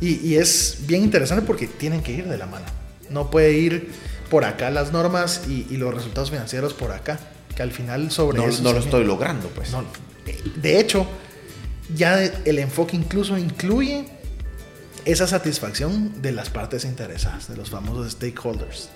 [0.00, 2.66] Y, es bien interesante porque tienen que ir de la mano.
[3.10, 3.90] No puede ir
[4.30, 7.18] por acá las normas y, los resultados financieros por acá.
[7.54, 8.62] Que al final sobre no, eso.
[8.62, 9.72] No lo estoy logrando, pues.
[10.56, 11.06] de hecho,
[11.94, 14.04] ya el enfoque incluso incluye
[15.04, 18.90] esa satisfacción de las partes interesadas, de los famosos stakeholders,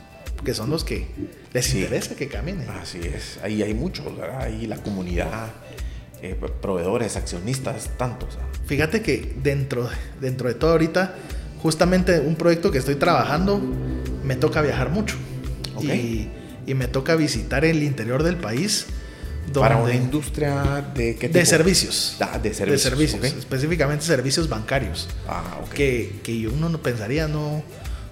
[0.45, 1.09] que son los que
[1.53, 1.79] les Sí.
[1.79, 2.69] interesa que caminen.
[2.69, 4.43] Así es, ahí hay muchos, ¿verdad?
[4.43, 5.51] Ahí la comunidad,
[6.23, 8.39] eh, proveedores, accionistas, tantos.
[8.67, 9.89] Fíjate que dentro,
[10.21, 11.15] dentro de todo ahorita,
[11.63, 13.61] justamente un proyecto que estoy trabajando,
[14.25, 15.17] me toca viajar mucho.
[15.75, 15.85] Ok.
[15.85, 16.29] Y,
[16.67, 18.87] y me toca visitar el interior del país.
[19.53, 22.17] Para donde- una industria de qué de servicios.
[22.21, 22.83] Ah, de servicios.
[22.85, 25.09] De servicios, específicamente servicios bancarios.
[25.29, 25.61] Ah.
[25.75, 27.63] Que, que uno no pensaría no,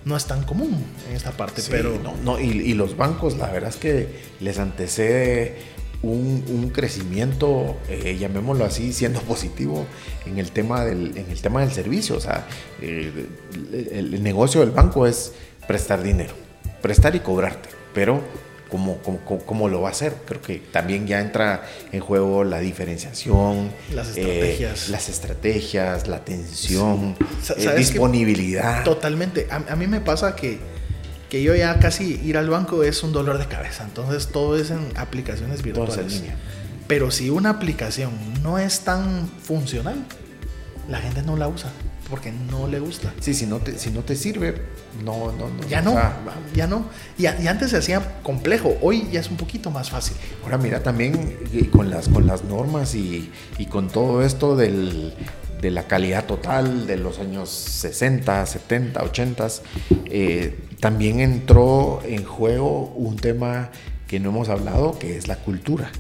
[0.05, 3.37] no es tan común en esta parte, Sí, pero no, no, y, y los bancos,
[3.39, 4.09] la verdad es que
[4.41, 5.57] les antecede
[6.03, 9.87] un, un crecimiento, eh, llamémoslo así, siendo positivo
[10.27, 12.17] en el tema del, en el tema del servicio.
[12.17, 12.47] O sea,
[12.81, 13.27] eh,
[13.93, 15.33] el, el negocio del banco es
[15.67, 16.35] prestar dinero,
[16.83, 18.23] prestar y cobrarte, pero
[18.71, 20.15] ¿cómo, cómo, cómo- cómo lo va a hacer?
[20.27, 24.89] Creo que también ya entra en juego la diferenciación, Las eh, estrategias.
[24.89, 27.77] las estrategias, la atención, Sa- eh, ¿sabes qué?
[27.93, 28.85] disponibilidad.
[28.85, 29.47] Totalmente.
[29.51, 30.59] A, a mí me pasa que,
[31.31, 33.85] que yo ya casi ir al banco es un dolor de cabeza.
[33.85, 35.97] Entonces todo es en aplicaciones Todo virtuales.
[35.97, 36.37] es en línea.
[36.87, 38.11] Pero si una aplicación
[38.43, 40.05] no es tan funcional,
[40.89, 41.71] la gente no la usa
[42.11, 43.15] porque no le gusta.
[43.21, 44.61] Sí, si no te, si no te sirve,
[45.05, 45.69] no, no, no.
[45.69, 46.17] Ya o no, sea,
[46.53, 46.87] ya no.
[47.17, 50.17] Y, y antes se hacía complejo, hoy ya es un poquito más fácil.
[50.43, 51.39] ahora mira también
[51.71, 55.15] con las, con las normas y, y con todo esto del,
[55.61, 59.49] de la calidad total de los años 60, 70, 80,
[60.07, 63.71] eh, también entró en juego un tema
[64.07, 65.91] que no hemos hablado, que es la cultura.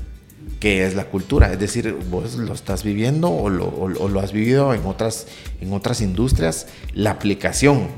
[0.58, 4.32] que es la cultura, es decir, vos lo estás viviendo o lo, o- lo has
[4.32, 5.26] vivido en otras,
[5.62, 7.88] en otras industrias, la aplicación,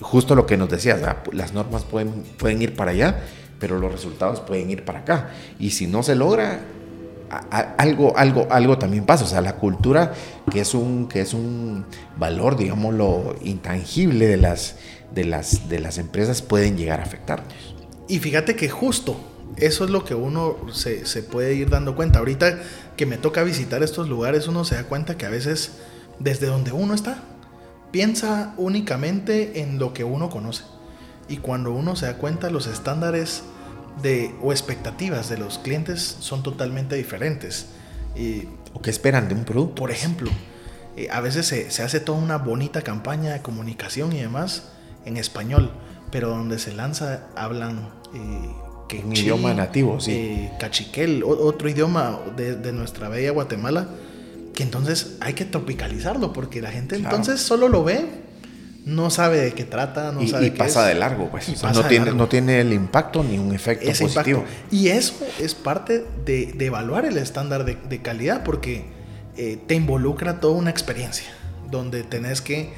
[0.00, 1.00] justo lo que nos decías,
[1.32, 3.22] las normas pueden, pueden ir para allá,
[3.60, 5.30] pero los resultados pueden ir para acá.
[5.60, 6.62] Y si no se logra,
[7.78, 9.24] algo, algo, algo también pasa.
[9.24, 10.12] O sea, la cultura,
[10.50, 11.84] que es un, que es un
[12.16, 14.76] valor, digámoslo, intangible de las,
[15.14, 17.52] de las, de las empresas, pueden llegar a afectarnos.
[18.08, 19.16] Y fíjate que justo
[19.56, 22.18] eso es lo que uno se, se puede ir dando cuenta.
[22.18, 22.58] Ahorita
[22.96, 25.72] que me toca visitar estos lugares, uno se da cuenta que a veces
[26.18, 27.22] desde donde uno está,
[27.90, 30.64] piensa únicamente en lo que uno conoce.
[31.28, 33.42] Y cuando uno se da cuenta, los estándares
[34.00, 37.66] de, o expectativas de los clientes son totalmente diferentes.
[38.16, 39.74] Y ¿O qué esperan de un producto?
[39.74, 40.30] por ejemplo,
[40.96, 44.68] eh, a veces se, se hace toda una bonita campaña de comunicación y demás
[45.04, 45.70] en español,
[46.10, 48.50] pero donde se lanza hablan eh,
[48.88, 50.12] quechí, Un idioma nativo, sí.
[50.12, 53.88] eh, cachiquel, otro idioma de, de nuestra bella Guatemala,
[54.54, 57.16] que entonces hay que tropicalizarlo porque la gente Claro.
[57.16, 58.06] entonces solo lo ve,
[58.84, 60.94] no sabe de qué trata, no y, sabe y qué pasa es.
[60.94, 61.48] de largo, pues.
[61.48, 62.18] O sea, no, tiene, largo.
[62.18, 64.40] no tiene el impacto ni un efecto ese positivo.
[64.40, 64.66] impacto.
[64.76, 68.84] Y eso es parte de, de evaluar el estándar de, de calidad porque
[69.36, 71.26] eh, te involucra toda una experiencia
[71.70, 72.72] donde tenés que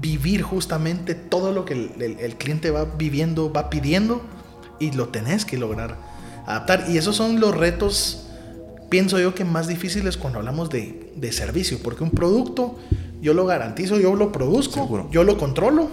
[0.00, 4.22] vivir justamente todo lo que el, el- el cliente va viviendo, va pidiendo
[4.80, 5.96] y lo tenés que lograr
[6.46, 6.86] adaptar.
[6.88, 8.25] Y esos son los retos,
[8.88, 12.78] pienso yo, que más difíciles cuando hablamos de, de servicio, porque un producto
[13.20, 15.08] yo lo garantizo, yo lo produzco, Seguro.
[15.10, 15.88] yo lo controlo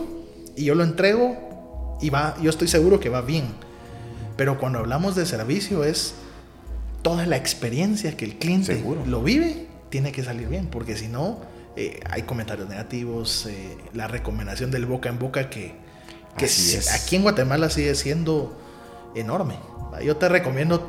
[0.55, 3.45] y yo lo entrego y va, yo estoy seguro que va bien.
[4.37, 6.15] Pero cuando hablamos de servicio es
[7.01, 9.05] toda la experiencia que el cliente Seguro.
[9.05, 11.39] lo vive, tiene que salir bien, porque si no,
[11.75, 15.73] eh, hay comentarios negativos, eh, la recomendación del boca en boca que,
[16.37, 18.57] que si- aquí en Guatemala sigue siendo
[19.15, 19.55] enorme.
[20.03, 20.87] Yo te recomiendo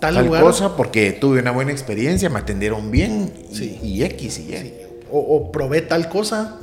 [0.00, 3.78] tal, Tal lugar cosa porque tuve una buena experiencia, me atendieron bien y, Sí.
[3.82, 4.56] y X y Y.
[4.58, 4.74] sí,
[5.10, 6.58] o, o probé tal cosa,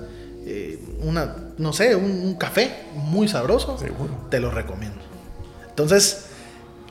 [0.45, 4.28] eh, una, no sé, un, un café muy sabroso, Seguro.
[4.30, 5.00] te lo recomiendo.
[5.69, 6.26] Entonces,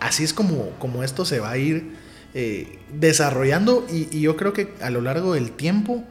[0.00, 1.96] así es como, como esto se va a ir
[2.34, 6.04] eh, desarrollando y, y yo creo que a lo largo del tiempo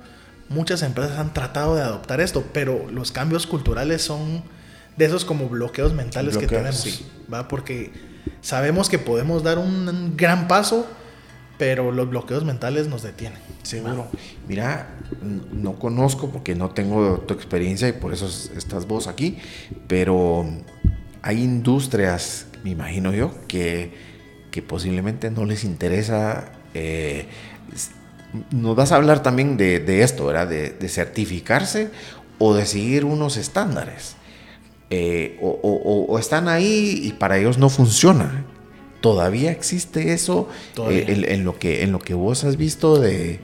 [0.49, 4.43] muchas empresas han tratado de adoptar esto, pero los cambios culturales son
[4.97, 7.05] de esos como bloqueos mentales que tenemos, sí.
[7.31, 7.47] ¿va?
[7.47, 7.91] Porque
[8.41, 10.87] sabemos que podemos dar un gran paso,
[11.57, 13.39] pero los bloqueos mentales nos detienen.
[13.63, 14.07] Seguro.
[14.47, 14.89] Mira,
[15.51, 19.37] no conozco porque no tengo tu experiencia y por eso es- estás vos aquí,
[19.87, 20.45] pero
[21.21, 23.93] hay industrias, me imagino yo, que,
[24.51, 26.51] que posiblemente no les interesa.
[26.73, 27.25] eh,
[28.51, 30.47] nos vas a hablar también de, de esto, ¿verdad?
[30.47, 31.89] De, de certificarse
[32.37, 34.17] o de seguir unos estándares.
[34.89, 38.45] Eh, o, o- o- o están ahí y para ellos no funciona.
[39.01, 40.99] Todavía existe eso Todavía.
[40.99, 43.39] eh, en, en lo que, en lo que vos has visto de,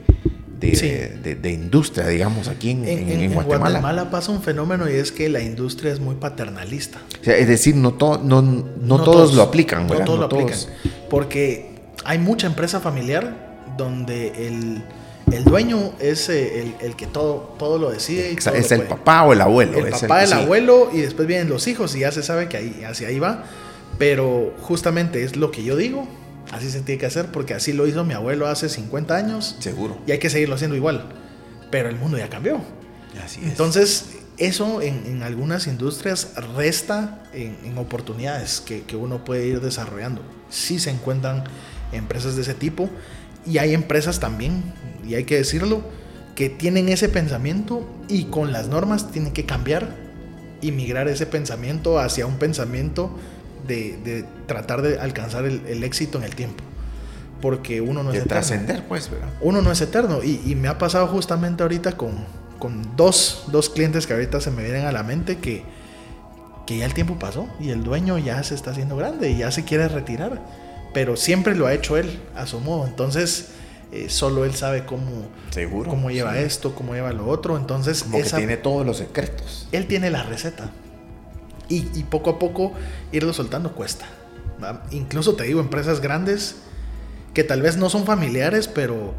[0.60, 0.88] de, Sí.
[0.88, 3.80] de- de industria, digamos, aquí en, En, en- Guatemala.
[3.80, 6.98] Guatemala pasa un fenómeno y es que la industria es muy paternalista.
[7.20, 10.58] O sea, es decir, no, to- no, no, todos, lo aplican, No todos lo aplican.
[11.10, 11.74] Porque
[12.04, 14.82] hay mucha empresa familiar donde el,
[15.30, 18.32] El dueño es eh, el, que todo, todo lo decide.
[18.32, 19.78] es el papá o el abuelo.
[19.78, 22.82] El papá, el, abuelo y después vienen los hijos y ya se sabe que ahí,
[22.84, 23.44] hacia ahí va.
[23.98, 26.08] Pero justamente es lo que yo digo,
[26.50, 29.56] así se tiene que hacer porque así lo hizo mi abuelo hace 50 años.
[29.60, 29.98] Seguro.
[30.06, 31.08] Y hay que seguirlo haciendo igual.
[31.70, 32.60] Pero el mundo ya cambió.
[33.24, 33.46] Así es.
[33.50, 34.06] Entonces,
[34.38, 40.22] eso en, algunas industrias resta en, oportunidades que, que, uno puede ir desarrollando.
[40.50, 41.44] Sí se encuentran
[41.92, 42.90] empresas de ese tipo
[43.46, 44.62] y hay empresas también,
[45.06, 45.82] y hay que decirlo,
[46.34, 49.94] que tienen ese pensamiento y con las normas tienen que cambiar
[50.60, 53.10] y migrar ese pensamiento hacia un pensamiento
[53.66, 56.62] de, tratar de alcanzar el, éxito en el tiempo.
[57.40, 58.28] Porque uno no es eterno.
[58.28, 59.28] trascender, pues, ¿verdad?
[59.40, 60.22] Uno no es eterno.
[60.22, 62.24] Y, me ha pasado justamente ahorita con,
[62.58, 65.64] con dos, dos, clientes que ahorita se me vienen a la mente que,
[66.66, 69.50] que ya el tiempo pasó y el dueño ya se está haciendo grande y ya
[69.50, 70.40] se quiere retirar.
[70.92, 72.86] Pero siempre lo ha hecho él a su modo.
[72.86, 73.48] Entonces,
[73.92, 77.56] eh, solo él sabe cómo, Seguro, cómo lleva esto, cómo lleva lo otro.
[77.56, 79.68] Entonces, como que tiene todos los secretos.
[79.72, 80.70] Él tiene la receta.
[81.68, 82.72] Y, poco a poco
[83.12, 84.04] irlo soltando cuesta.
[84.90, 86.56] Incluso te digo, empresas grandes
[87.32, 89.14] que tal vez no son familiares, pero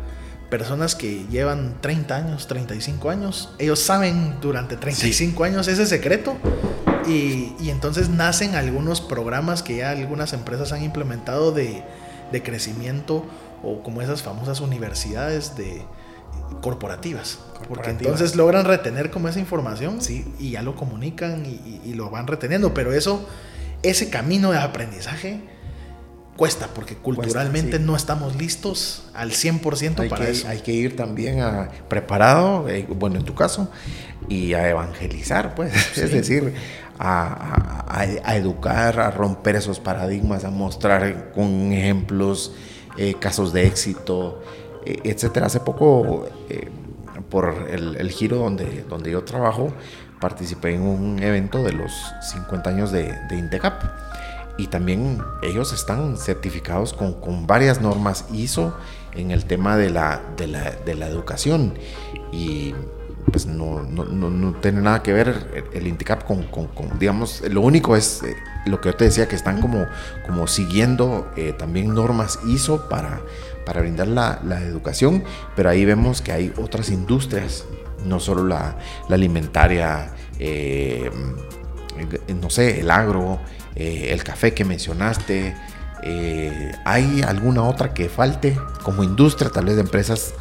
[0.54, 6.38] personas que llevan 30 años, 35 años, ellos saben durante 35 años ese secreto
[7.08, 11.82] y, entonces nacen algunos programas que ya algunas empresas han implementado de,
[12.32, 13.26] de crecimiento
[13.64, 15.82] o como esas famosas universidades de,
[16.62, 17.40] corporativas.
[17.68, 20.24] Porque entonces logran retener como esa información sí.
[20.38, 22.76] y ya lo comunican y, lo van reteniendo.
[22.76, 23.28] Pero eso,
[23.82, 25.42] ese camino de aprendizaje
[26.36, 30.48] cuesta porque culturalmente no estamos listos al 100% para eso.
[30.48, 33.70] Hay que ir también a, preparado, eh, bueno, en tu caso,
[34.30, 35.74] y a evangelizar, pues.
[35.98, 36.54] Es decir,
[37.00, 42.54] a, educar, a romper esos paradigmas, a mostrar con ejemplos,
[42.98, 44.42] eh, casos de éxito
[44.86, 45.48] eh, etcétera.
[45.48, 46.70] Hace poco, eh,
[47.30, 49.74] por el, giro donde, donde yo trabajo,
[50.20, 51.92] participé en un evento de los
[52.32, 53.84] 50 años de, de Indecap.
[54.58, 58.76] Y también ellos están certificados con, con, varias normas ISO
[59.16, 61.74] en el tema de la, de la, de la educación.
[62.32, 62.76] Y
[63.32, 67.96] pues no, no, no, tiene nada que ver el INTECAP con, con, digamos, lo único
[67.96, 68.36] es eh,
[68.68, 69.88] lo que yo te decía, que están como,
[70.26, 73.22] como siguiendo también normas ISO para,
[73.66, 75.24] para brindar la, educación,
[75.56, 77.66] pero ahí vemos que hay otras industrias,
[78.06, 78.78] no solo la,
[79.10, 81.10] alimentaria, eh,
[82.40, 83.40] no sé, el agro,
[83.76, 85.56] eh, el café que mencionaste.
[86.04, 89.50] Eh, ¿Hay alguna otra que falte como industria?
[89.50, 90.34] Tal vez de empresas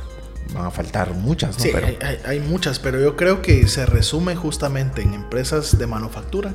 [0.55, 5.03] van a faltar muchas, Sí, hay, hay, muchas, pero yo creo que se resume justamente
[5.03, 6.53] en empresas de manufactura,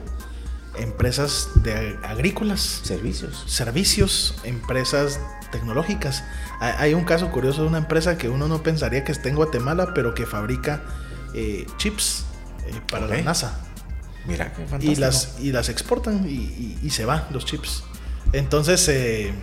[0.78, 5.20] empresas de agrícolas, servicios, servicios, empresas
[5.52, 6.24] tecnológicas.
[6.60, 9.94] Hay un caso curioso de una empresa que uno no pensaría que está en Guatemala,
[9.94, 10.84] pero que fabrica
[11.34, 12.26] eh, chips
[12.68, 13.60] eh, para la NASA.
[14.28, 14.92] Mira, qué fantástico.
[14.92, 17.84] Y las, y las exportan y, se van los chips.
[18.34, 19.34] Entonces, eh,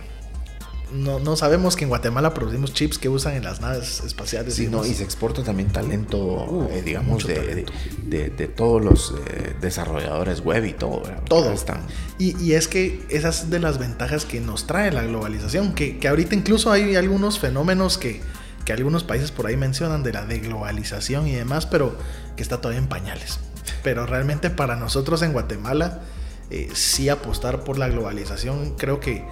[0.93, 4.59] no, no, sabemos que en Guatemala producimos chips que usan en las naves espaciales.
[4.59, 7.65] y, no, y se exporta también talento, uh, eh, digamos, de,
[8.05, 11.03] de, todos los eh, desarrolladores web y todo.
[11.27, 11.51] Todo.
[11.51, 11.81] Están.
[12.19, 16.07] Y, y, es que esas de las ventajas que nos trae la globalización, que, que
[16.07, 18.21] ahorita incluso hay algunos fenómenos que,
[18.63, 21.97] que algunos países por ahí mencionan de la deglobalización y demás, pero
[22.35, 23.39] que está todavía en pañales.
[23.83, 26.01] Pero realmente para nosotros en Guatemala,
[26.49, 29.25] eh, sí apostar por la globalización, creo que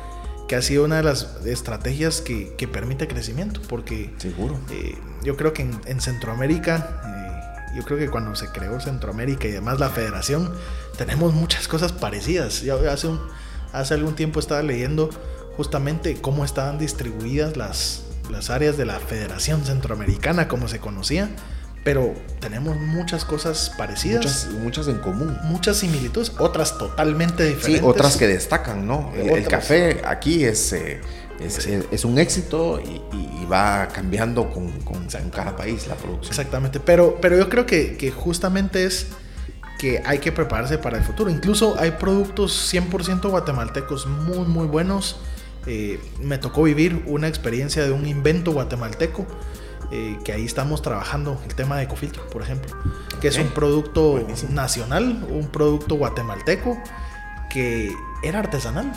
[0.47, 4.59] que ha sido una de las estrategias que, que permite crecimiento, porque Seguro.
[4.71, 7.01] Eh, yo creo que en, Centroamérica,
[7.71, 10.53] eh, yo creo que cuando se creó Centroamérica y además la federación,
[10.97, 12.61] tenemos muchas cosas parecidas.
[12.61, 13.21] Yo hace, un,
[13.71, 15.09] hace algún tiempo estaba leyendo
[15.55, 21.29] justamente cómo estaban distribuidas las, las áreas de la Federación Centroamericana, como se conocía
[21.83, 24.47] pero tenemos muchas cosas parecidas.
[24.61, 25.37] Muchas, en común.
[25.43, 27.81] Muchas similitudes, otras totalmente diferentes.
[27.81, 29.11] Sí, otras que destacan, ¿no?
[29.15, 31.01] El, café aquí es, eh,
[31.39, 33.01] es, un éxito y,
[33.51, 36.29] va cambiando con, con, cada país la producción.
[36.29, 39.07] Exactamente, pero, pero yo creo que, que justamente es
[39.77, 41.29] que hay que prepararse para el futuro.
[41.29, 45.17] Incluso hay productos 100% guatemaltecos muy, muy buenos.
[45.65, 49.27] Eh, me tocó vivir una experiencia de un invento guatemalteco
[49.91, 52.75] eh, que ahí estamos trabajando el tema de Ecofiltro, por ejemplo,
[53.21, 56.77] que es un producto nacional, un producto guatemalteco
[57.49, 58.91] que era artesanal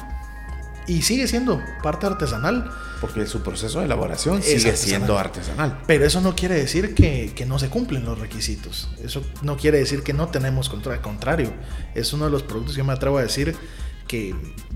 [0.87, 2.70] y sigue siendo parte artesanal.
[3.01, 5.82] Porque su proceso de elaboración sigue siendo artesanal.
[5.87, 8.89] Pero eso no quiere decir que, que, no se cumplen los requisitos.
[9.03, 10.95] Eso no quiere decir que no tenemos control.
[10.95, 11.53] Al contrario,
[11.95, 13.55] es uno de los productos que yo me atrevo a decir
[14.09, 14.34] que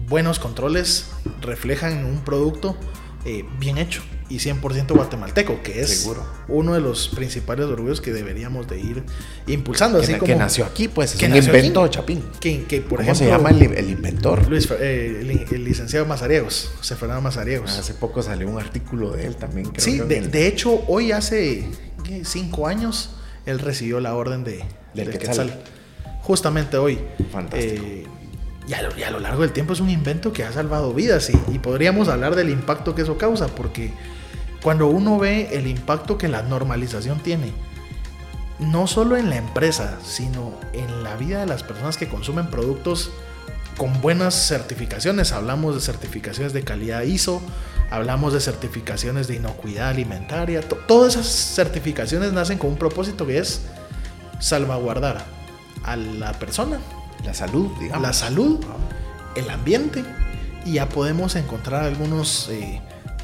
[0.09, 1.07] buenos controles
[1.41, 2.77] reflejan un producto
[3.25, 6.24] eh, bien hecho y 100% guatemalteco, que es Seguro.
[6.49, 9.03] uno de los principales orgullos que deberíamos de ir
[9.49, 9.99] impulsando.
[9.99, 11.87] Así como que nació aquí, pues, es que un invento.
[11.89, 12.22] Chapín.
[12.41, 14.49] que, que, por ¿Cómo ejemplo, se llama el, el inventor?
[14.49, 17.76] Luis, eh, el, el licenciado Mazariegos, José Fernando Mazariegos.
[17.76, 19.68] Hace poco salió un artículo de él también.
[19.68, 21.68] creo sí, de, el- de hecho, hoy hace
[22.24, 23.11] cinco años,
[23.47, 24.59] él recibió la orden de,
[24.95, 25.49] Del del Quetzal.
[25.49, 25.64] Quetzal.
[26.22, 26.99] Justamente hoy.
[27.33, 27.83] Fantástico.
[27.85, 28.05] Eh,
[28.68, 30.93] y, a lo, y a lo largo del tiempo es un invento que ha salvado
[30.95, 33.91] vidas y, y podríamos hablar del impacto que eso causa, porque
[34.63, 37.53] cuando uno ve el impacto que la normalización tiene,
[38.59, 43.11] no solo en la empresa, sino en la vida de las personas que consumen productos
[43.79, 45.33] con buenas certificaciones.
[45.33, 47.41] Hablamos de certificaciones de calidad ISO,
[47.91, 50.61] hablamos de certificaciones de inocuidad alimentaria.
[50.61, 53.63] to- todas esas certificaciones nacen con un propósito que es
[54.39, 55.25] salvaguardar
[55.85, 56.79] a la persona,
[57.25, 58.03] La salud, digamos.
[58.07, 58.61] la salud,
[59.35, 60.05] el ambiente
[60.67, 62.81] y ya podemos encontrar algunos eh,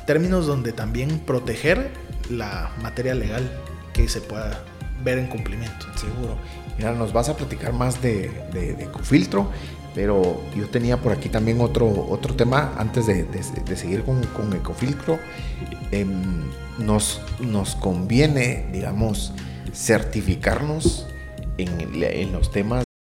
[0.07, 1.91] términos donde también proteger
[2.31, 3.51] la materia legal
[3.93, 4.63] que se pueda
[5.05, 5.87] ver en cumplimiento.
[5.97, 6.37] Seguro.
[6.79, 9.51] Mira, nos vas a platicar más de, de, de Ecofiltro,
[9.95, 15.19] pero yo tenía por aquí también otro, otro tema antes de seguir con, con Ecofiltro.
[15.91, 16.43] Em,
[16.79, 19.33] nos, nos conviene, digamos,
[19.73, 21.07] certificarnos
[21.59, 22.86] en, en los temas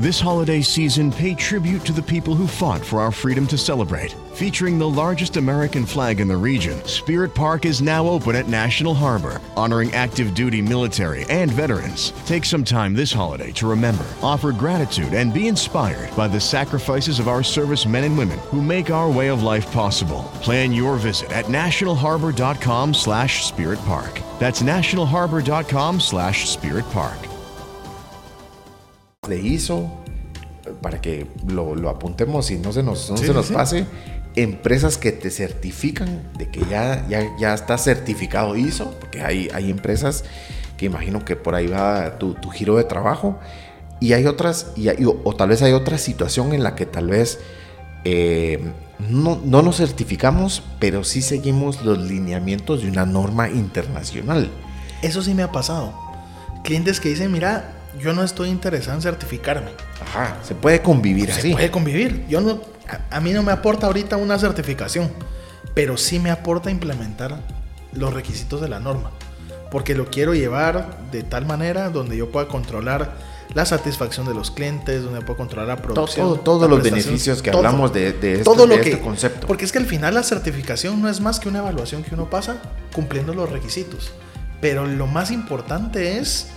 [0.00, 4.12] This holiday season, pay tribute to the people who fought for our freedom to celebrate.
[4.32, 8.94] Featuring the largest American flag in the region, Spirit Park is now open at National
[8.94, 12.12] Harbor, honoring active duty military and veterans.
[12.26, 17.18] Take some time this holiday to remember, offer gratitude, and be inspired by the sacrifices
[17.18, 20.22] of our service men and women who make our way of life possible.
[20.42, 24.20] Plan your visit at nationalharbor.com slash spirit park.
[24.38, 27.18] That's nationalharbor.com slash spirit park.
[29.28, 29.88] De ISO,
[30.82, 33.54] para que lo, lo apuntemos y no se nos, no Sí, se nos sí.
[33.54, 33.86] pase,
[34.36, 39.70] empresas que te certifican de que ya, ya, ya está certificado ISO, porque hay, hay
[39.70, 40.24] empresas
[40.76, 43.38] que imagino que por ahí va tu, tu giro de trabajo,
[44.00, 46.86] y hay otras, y hay- o, o tal vez hay otra situación en la que
[46.86, 47.40] tal vez
[48.04, 48.60] eh,
[49.10, 54.50] no, no nos certificamos, pero sí seguimos los lineamientos de una norma internacional.
[55.02, 55.92] Eso sí me ha pasado.
[56.62, 59.70] Clientes que dicen, mira, yo no estoy interesado en certificarme.
[60.00, 61.52] Ajá, se puede convivir Se así.
[61.52, 62.26] puede convivir.
[62.28, 62.60] Yo no,
[63.10, 65.10] a, a mí no me aporta ahorita una certificación,
[65.74, 67.40] pero sí me aporta implementar
[67.92, 69.10] los requisitos de la norma,
[69.70, 73.12] porque lo quiero llevar de tal manera donde yo pueda controlar
[73.54, 77.50] la satisfacción de los clientes, donde pueda controlar la todo- producción, todos los beneficios que
[77.50, 77.66] todo.
[77.66, 79.46] hablamos de, de este, todo lo de que este concepto.
[79.46, 82.28] porque es que al final la certificación no es más que una evaluación que uno
[82.28, 82.58] pasa
[82.94, 84.12] cumpliendo los requisitos
[84.60, 86.48] pero lo más importante es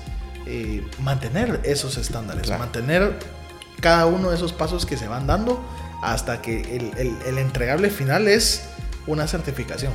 [0.47, 2.59] eh, mantener esos estándares Claro.
[2.63, 3.19] mantener
[3.79, 5.63] cada uno de esos pasos que se van dando
[6.03, 8.63] hasta que el, el- el entregable final es
[9.07, 9.93] una certificación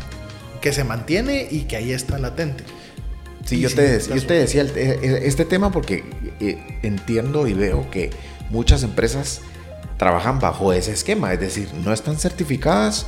[0.60, 2.64] que se mantiene y que ahí está latente
[3.44, 6.04] Sí, Y yo sin te, yo decía el- eh, este tema porque
[6.40, 8.10] eh, entiendo y veo que
[8.50, 9.40] muchas empresas
[9.98, 13.06] trabajan bajo ese esquema, es decir, no están certificadas,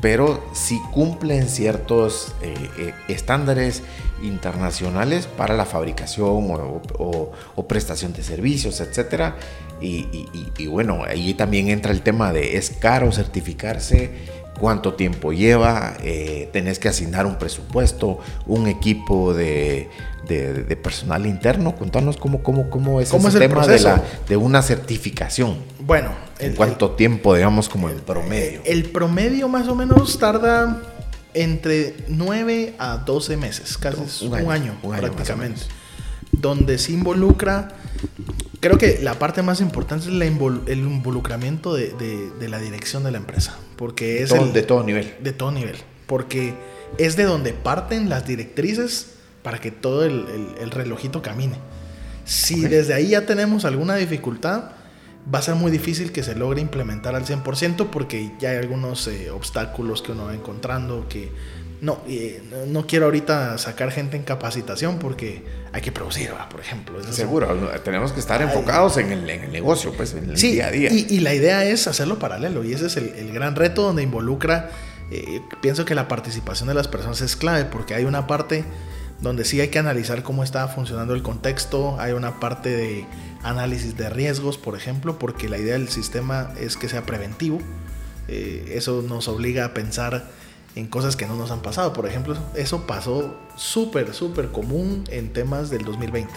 [0.00, 3.82] pero sí cumplen ciertos eh, eh, estándares
[4.22, 9.36] internacionales para la fabricación o, o- o prestación de servicios, etcétera.
[9.80, 14.10] Y, y- y- y bueno, ahí también entra el tema de es caro certificarse,
[14.58, 19.88] cuánto tiempo lleva, eh, tenés que asignar un presupuesto, un equipo de,
[20.28, 21.74] de- de personal interno.
[21.76, 23.88] Contanos cómo, cómo, cómo es ¿Cómo ese es el tema de, proceso?
[23.88, 25.56] la, de una certificación.
[25.80, 28.60] bueno ¿En cuánto tiempo, digamos, como el promedio?
[28.66, 30.82] el promedio más o menos tarda
[31.34, 35.60] entre 9 a 12 meses, casi Un año, año, un año más o prácticamente.
[36.32, 37.72] Donde se involucra,
[38.60, 42.58] creo que la parte más importante es la invol- el involucramiento de, de- de la
[42.58, 45.14] dirección de la empresa, porque es Todo- el- de todo nivel.
[45.20, 45.76] de todo nivel,
[46.06, 46.54] porque
[46.98, 51.56] es de donde parten las directrices para que todo el, el- el relojito camine.
[52.24, 54.70] Si desde ahí ya tenemos alguna dificultad,
[55.32, 59.06] va a ser muy difícil que se logre implementar al 100% porque ya hay algunos
[59.06, 61.30] eh, obstáculos que uno va encontrando que
[61.80, 65.42] no, eh, no- quiero ahorita sacar gente en capacitación porque
[65.72, 66.48] hay que producir, ¿va?
[66.48, 67.02] por ejemplo.
[67.02, 67.48] Son- Seguro,
[67.84, 70.70] tenemos que estar enfocados en el, en el negocio, pues en el Sí, día a
[70.70, 70.90] día.
[70.92, 74.02] Y, y la idea es hacerlo paralelo y ese es el, el gran reto donde
[74.02, 74.70] involucra
[75.10, 78.64] eh, pienso que la participación de las personas es clave porque hay una parte
[79.22, 83.06] donde sí hay que analizar cómo está funcionando el contexto, hay una parte de
[83.42, 87.60] análisis de riesgos, por ejemplo, porque la idea del sistema es que sea preventivo.
[88.28, 90.28] Eh, eso nos obliga a pensar
[90.76, 91.92] en cosas que no nos han pasado.
[91.92, 96.32] Por ejemplo, eso pasó súper, súper común en temas del 2020.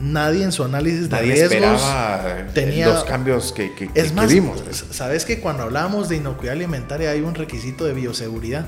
[0.00, 4.12] Nadie en su análisis de Nadie riesgos esperaba tenía los cambios que, que, es que
[4.14, 4.62] más, vimos.
[4.90, 8.66] sabes que cuando hablamos de inocuidad alimentaria hay un requisito de bioseguridad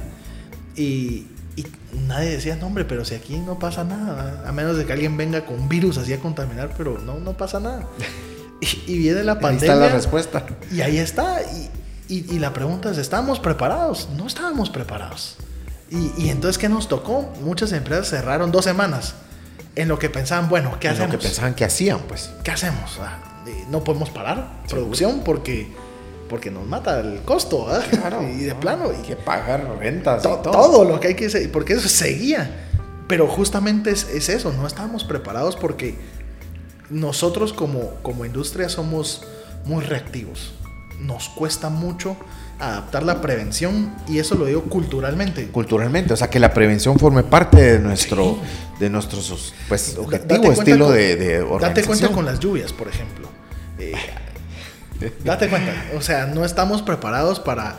[0.77, 1.27] y,
[1.57, 1.65] y
[2.07, 5.17] nadie decía, no hombre, pero si aquí no pasa nada, a menos de que alguien
[5.17, 7.87] venga con virus así a contaminar, pero no, no pasa nada.
[8.61, 9.75] Y, y viene la Ahí pandemia.
[9.75, 10.47] está la respuesta.
[10.73, 11.41] Y ahí está.
[11.43, 11.71] Y,
[12.15, 14.09] y- y la pregunta es, ¿estábamos preparados?
[14.17, 15.37] No estábamos preparados.
[15.91, 17.33] Y, y entonces, ¿qué nos tocó?
[17.43, 19.15] Muchas empresas cerraron dos semanas
[19.77, 21.11] en lo que pensaban, bueno, ¿qué lo hacemos?
[21.13, 22.31] que pensaban que hacían, pues.
[22.43, 22.99] ¿Qué hacemos?
[23.01, 25.73] Ah, eh, no podemos parar producción porque,
[26.29, 27.67] porque nos mata el costo.
[27.69, 27.83] ¿ah?
[28.37, 28.91] y de plano.
[28.91, 30.53] Hay Y que pagar rentas to- y todo.
[30.53, 32.69] todo lo que hay que hacer, porque eso seguía.
[33.07, 35.95] Pero justamente es, es eso, no estábamos preparados porque
[36.91, 39.23] nosotros como, como industria somos
[39.65, 40.55] muy reactivos.
[41.01, 42.17] Nos cuesta mucho
[42.59, 45.49] adaptar la prevención y eso lo digo culturalmente.
[45.49, 48.39] Culturalmente, o sea, que la prevención forme parte de nuestro,
[48.79, 51.61] de nuestros pues, objetivo, date cuenta estilo con- de, de organización.
[51.75, 53.29] Date cuenta con las lluvias, por ejemplo.
[53.79, 53.93] Eh,
[55.25, 57.77] date cuenta, o sea, no estamos preparados para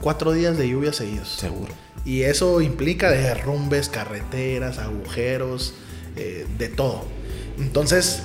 [0.00, 1.28] cuatro días de lluvia seguidos.
[1.28, 1.72] Seguro.
[2.04, 5.74] Y eso implica derrumbes, carreteras, agujeros,
[6.16, 7.04] eh, de todo.
[7.58, 8.22] Entonces,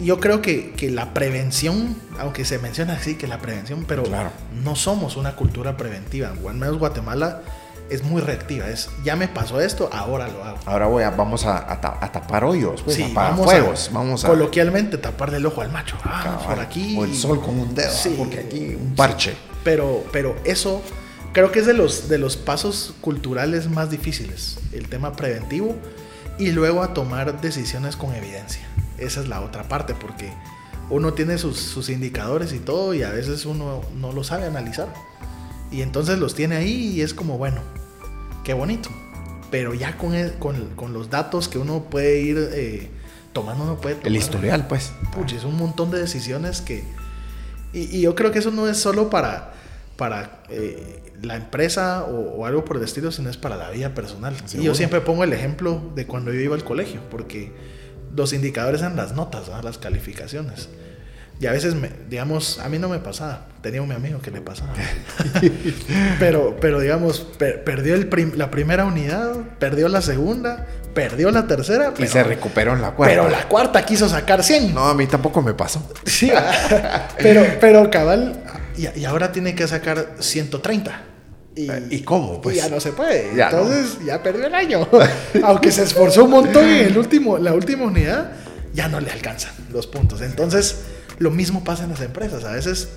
[0.00, 4.30] yo creo que, que la prevención, aunque se menciona así que la prevención, pero Claro.
[4.62, 6.32] no somos una cultura preventiva.
[6.42, 7.42] O al menos Guatemala
[7.90, 8.68] es muy reactiva.
[8.68, 10.58] Es, ya me pasó esto, ahora lo hago.
[10.66, 11.74] Ahora voy a, vamos a, a
[12.04, 13.88] a tapar hoyos, pues, Sí, a apagar vamos fuegos.
[13.88, 15.96] a, vamos a coloquialmente taparle el ojo al macho.
[16.04, 16.96] Ah, por aquí.
[16.98, 18.14] O el sol con un dedo, Sí.
[18.16, 19.34] porque aquí un parche.
[19.64, 20.82] Pero, pero eso
[21.32, 25.76] creo que es de los, de los pasos culturales más difíciles, el tema preventivo
[26.38, 28.62] y luego a tomar decisiones con evidencia.
[28.98, 30.32] Esa es la otra parte, porque
[30.88, 34.88] uno tiene sus, sus indicadores y todo y a veces uno no lo sabe analizar.
[35.70, 37.60] Y entonces los tiene ahí y es como, bueno,
[38.50, 38.88] qué bonito.
[39.52, 42.88] Pero ya con, el- con, con los datos que uno puede ir eh,
[43.32, 44.92] tomando, uno puede tomar El historial, pues.
[45.14, 46.82] Puch, es un montón de decisiones que...
[47.72, 49.52] Y, y yo creo que eso no es solo para,
[49.96, 53.94] para eh, la empresa o, o algo por el estilo, sino es para la vida
[53.94, 54.34] personal.
[54.54, 57.52] Y yo siempre pongo el ejemplo de cuando yo iba al colegio, porque
[58.16, 59.62] los indicadores eran las notas, ¿verdad?
[59.62, 60.68] las calificaciones.
[61.40, 63.46] Y a veces, me, digamos, a mí no me pasaba.
[63.62, 64.74] Tenía un amigo que le pasaba.
[66.18, 71.46] pero, pero digamos, per- perdió el prim- la primera unidad, perdió la segunda, perdió la
[71.46, 71.94] tercera.
[71.98, 73.14] Y se recuperó en la cuarta.
[73.14, 74.74] Pero la cuarta quiso sacar 100.
[74.74, 75.82] No, a mí tampoco me pasó.
[76.04, 76.30] Sí,
[77.18, 78.42] pero, pero cabal,
[78.76, 81.04] y, y ahora tiene que sacar 130.
[81.56, 82.56] Y, ¿Y cómo, pues?
[82.56, 83.34] ya no se puede.
[83.34, 83.58] Ya no.
[83.62, 84.86] Entonces ya perdió el año.
[85.42, 88.32] Aunque se esforzó un montón en el último, la última unidad,
[88.72, 90.20] ya no le alcanzan los puntos.
[90.22, 90.76] Entonces,
[91.20, 92.42] lo mismo pasa en las empresas.
[92.44, 92.88] A veces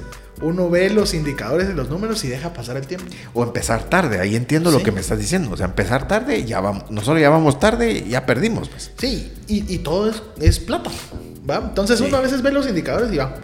[0.42, 3.06] uno ve los indicadores y los números y deja pasar el tiempo.
[3.36, 5.52] O empezar tarde, ahí entiendo lo que me estás diciendo.
[5.52, 8.92] O sea, empezar tarde, ya vamos, nosotros ya vamos tarde y ya perdimos, pues.
[8.98, 10.90] Sí, y, y todo es, es plata.
[11.48, 11.58] ¿va?
[11.58, 12.06] Entonces Sí.
[12.08, 13.36] uno a veces ve los indicadores y va,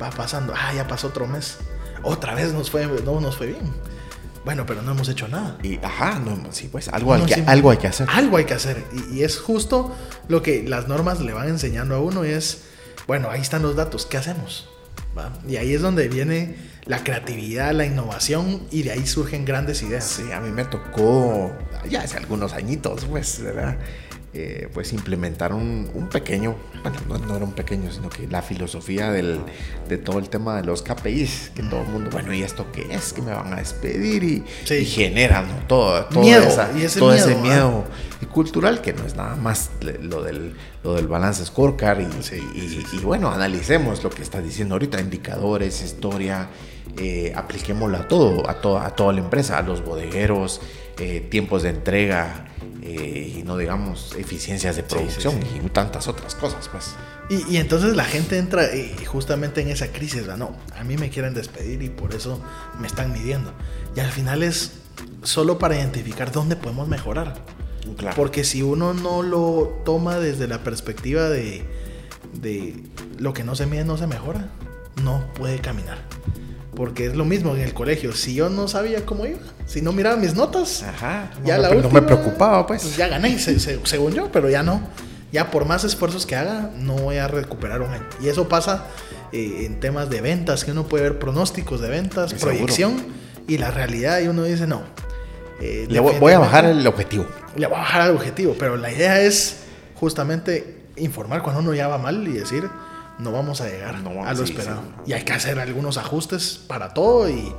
[0.00, 0.54] va pasando.
[0.56, 1.56] Ah, ya pasó otro mes.
[2.04, 3.92] Otra vez nos fue, no nos fue bien.
[4.44, 5.56] Bueno, pero no hemos hecho nada.
[5.62, 8.08] Y ajá, no, sí, pues algo, hay No que, hicimos- algo hay que hacer.
[8.10, 8.84] Algo hay que hacer.
[9.12, 9.94] Y, y es justo
[10.28, 12.24] lo que las normas le van enseñando a uno.
[12.24, 12.62] Y es,
[13.12, 14.06] bueno, ahí están los datos.
[14.06, 14.70] ¿Qué hacemos?
[15.46, 16.56] Y ahí es donde viene
[16.86, 18.62] la creatividad, la innovación.
[18.70, 20.04] Y de ahí surgen grandes ideas.
[20.04, 21.52] Sí, a mí me tocó
[21.86, 23.76] ya hace algunos añitos, pues, ¿verdad?
[24.34, 29.12] Eh, pues implementar un, pequeño, bueno, no, no era un pequeño, sino que la filosofía
[29.12, 29.40] del,
[29.90, 32.86] de todo el tema de los KPIs, que todo el mundo, bueno, ¿y esto qué
[32.94, 33.12] es?
[33.12, 34.76] Que me van a despedir y, Sí.
[34.76, 35.66] y generan ¿no?
[35.66, 37.84] todo, todo, Miedo, esa- y ese todo miedo, ese miedo
[38.32, 39.70] cultural, que no es nada más
[40.00, 42.00] lo del, lo del balance scorecard.
[42.00, 42.04] Y,
[42.58, 46.48] y- y bueno, analicemos lo que estás diciendo ahorita, indicadores, historia,
[46.96, 50.62] eh, apliquémoslo a todo, a, toda a toda la empresa, a los bodegueros,
[50.98, 52.46] eh, tiempos de entrega
[52.82, 56.94] eh, y no digamos eficiencias de producción y tantas otras cosas, pues.
[57.30, 60.38] Y, y entonces la gente entra eh, justamente en esa crisis, ¿verdad?
[60.38, 62.40] No, a mí me quieren despedir y por eso
[62.80, 63.52] me están midiendo.
[63.94, 64.72] Y al final es
[65.22, 67.44] solo para identificar dónde podemos mejorar.
[67.96, 68.16] Claro.
[68.16, 71.64] Porque si uno no lo toma desde la perspectiva de,
[72.32, 72.82] de
[73.18, 74.48] lo que no se mide no se mejora,
[75.04, 75.98] no puede caminar.
[76.74, 78.12] Porque es lo mismo en el colegio.
[78.14, 81.62] Si yo no sabía cómo iba, si no miraba mis notas, Ajá, no ya me
[81.62, 82.96] la pre- no última, me preocupaba, pues.
[82.96, 84.80] ya gané, se- se- según yo, pero ya no.
[85.32, 88.04] Ya por más esfuerzos que haga, no voy a recuperar un año.
[88.22, 88.86] Y eso pasa
[89.32, 92.48] eh, en temas de ventas, que uno puede ver pronósticos de ventas, Seguro.
[92.48, 93.02] proyección,
[93.48, 94.82] y la realidad y uno dice, no.
[95.60, 97.26] eh, Le voy, voy a bajar el objetivo.
[97.56, 99.58] Le voy a bajar el objetivo, pero la idea es
[99.94, 102.64] justamente informar cuando uno ya va mal y decir,
[103.22, 104.82] no vamos a llegar no, a lo sí, esperado.
[104.82, 105.10] Sí.
[105.10, 107.54] Y hay que hacer algunos ajustes para todo y...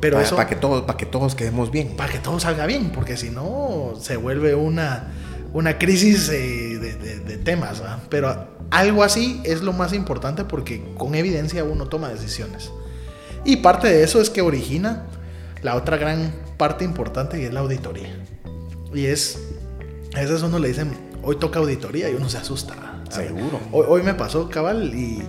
[0.00, 0.36] Pero para, eso...
[0.36, 1.96] Para que, todos, para que todos quedemos bien.
[1.96, 5.12] Para que todo salga bien, porque si no se vuelve una,
[5.52, 7.82] una crisis eh, de, de, de, temas.
[8.08, 12.70] Pero algo así es lo más importante porque con evidencia uno toma decisiones.
[13.44, 15.06] Y parte de eso es que origina
[15.62, 18.14] la otra gran parte importante y es la auditoría.
[18.94, 19.38] Y es,
[20.14, 20.92] a veces uno le dicen,
[21.22, 22.74] hoy toca auditoría y uno se asusta.
[23.10, 23.60] Seguro.
[23.72, 25.22] Hoy, hoy, me pasó cabal y,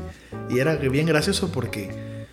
[0.49, 2.25] y, era bien gracioso porque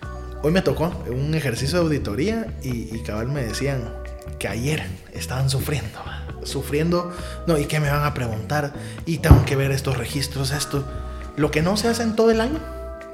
[0.43, 3.93] hoy me tocó un ejercicio de auditoría y, y cabal me decían
[4.39, 5.99] que ayer estaban sufriendo,
[6.43, 7.13] sufriendo,
[7.47, 8.73] no, y que me van a preguntar
[9.07, 10.85] y tengo que ver estos registros, esto,
[11.37, 12.61] lo que no se hace en todo el año.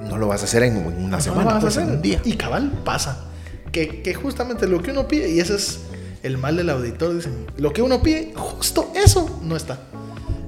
[0.01, 1.97] No lo vas a hacer en una no semana, lo vas pues, a hacer en
[1.97, 2.21] un día.
[2.25, 3.27] Y cabal pasa.
[3.71, 5.81] Que, que justamente lo que uno pide, y ese es
[6.23, 9.81] el mal del auditor, dicen, lo que uno pide, justo eso no está.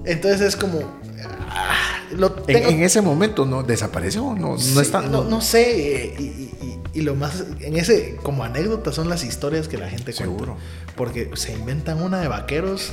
[0.05, 1.04] Entonces es como...
[2.13, 5.03] Lo tengo, en, en, ese momento no desapareció, no, sí, no está.
[5.03, 9.69] No, no sé, y, y, y, lo más, en ese, como anécdota, son las historias
[9.69, 10.55] que la gente Seguro.
[10.55, 10.95] cuenta.
[10.97, 12.93] Porque se inventan una de vaqueros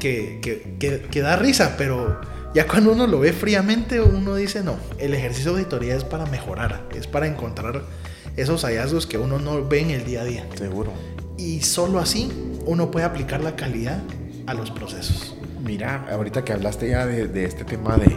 [0.00, 2.20] que, que, que, que da risa, pero
[2.54, 6.24] ya cuando uno lo ve fríamente, uno dice, no, el ejercicio de auditoría es para
[6.26, 7.82] mejorar, es para encontrar
[8.36, 10.46] esos hallazgos que uno no ve en el día a día.
[10.56, 10.92] Seguro.
[11.36, 12.32] Y solo así
[12.64, 14.02] uno puede aplicar la calidad
[14.46, 15.35] a los procesos.
[15.66, 18.16] Mira, ahorita que hablaste ya de, de este tema de,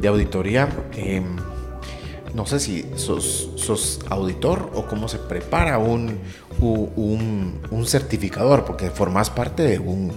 [0.00, 1.22] de auditoría, eh,
[2.34, 6.18] no sé si sos, sos, auditor o cómo se prepara un,
[6.60, 10.10] un, un certificador, porque formas parte de un,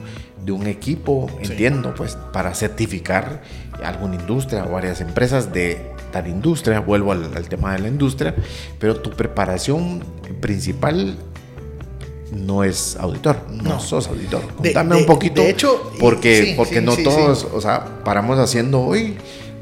[0.43, 1.51] de un equipo, sí.
[1.51, 3.41] entiendo, pues para certificar
[3.83, 6.79] alguna industria o varias empresas de tal industria.
[6.79, 8.33] Vuelvo al, al tema de la industria,
[8.79, 10.03] pero tu preparación
[10.41, 11.17] principal
[12.33, 13.79] no es auditor, no, no.
[13.79, 14.41] sos auditor.
[14.55, 15.41] Contame de, un poquito.
[15.41, 19.17] De hecho, porque, sí, porque sí, no sí, todos, o sea, paramos haciendo hoy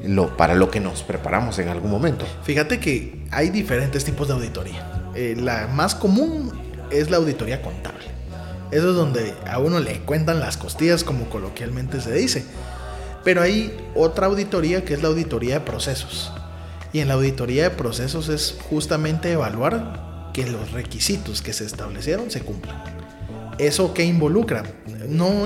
[0.05, 2.26] lo, para lo que nos preparamos en algún momento.
[2.43, 5.09] Fíjate que hay diferentes tipos de auditoría.
[5.15, 6.51] Eh, la más común
[6.89, 8.05] es la auditoría contable.
[8.72, 12.45] Eso es donde a uno le cuentan las costillas, como coloquialmente se dice.
[13.24, 16.32] Pero hay otra auditoría que es la auditoría de procesos.
[16.93, 22.32] Y en la auditoría de procesos es justamente evaluar que los requisitos que se establecieron
[22.32, 22.76] se cumplan.
[23.58, 24.64] ¿Eso qué involucra?
[25.08, 25.46] No,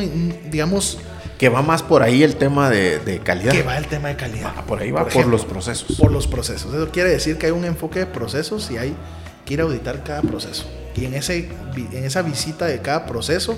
[0.50, 1.00] digamos...
[1.38, 3.52] Que va más por ahí el tema de, de calidad.
[3.52, 4.54] Que va el tema de calidad.
[4.56, 5.98] Ah, por ahí va por, ejemplo, por, los procesos.
[5.98, 6.74] Por los procesos.
[6.74, 8.96] Eso quiere decir que hay un enfoque de procesos y hay
[9.44, 10.66] que ir a auditar cada proceso.
[10.96, 13.58] Y en, ese, en esa visita de cada proceso,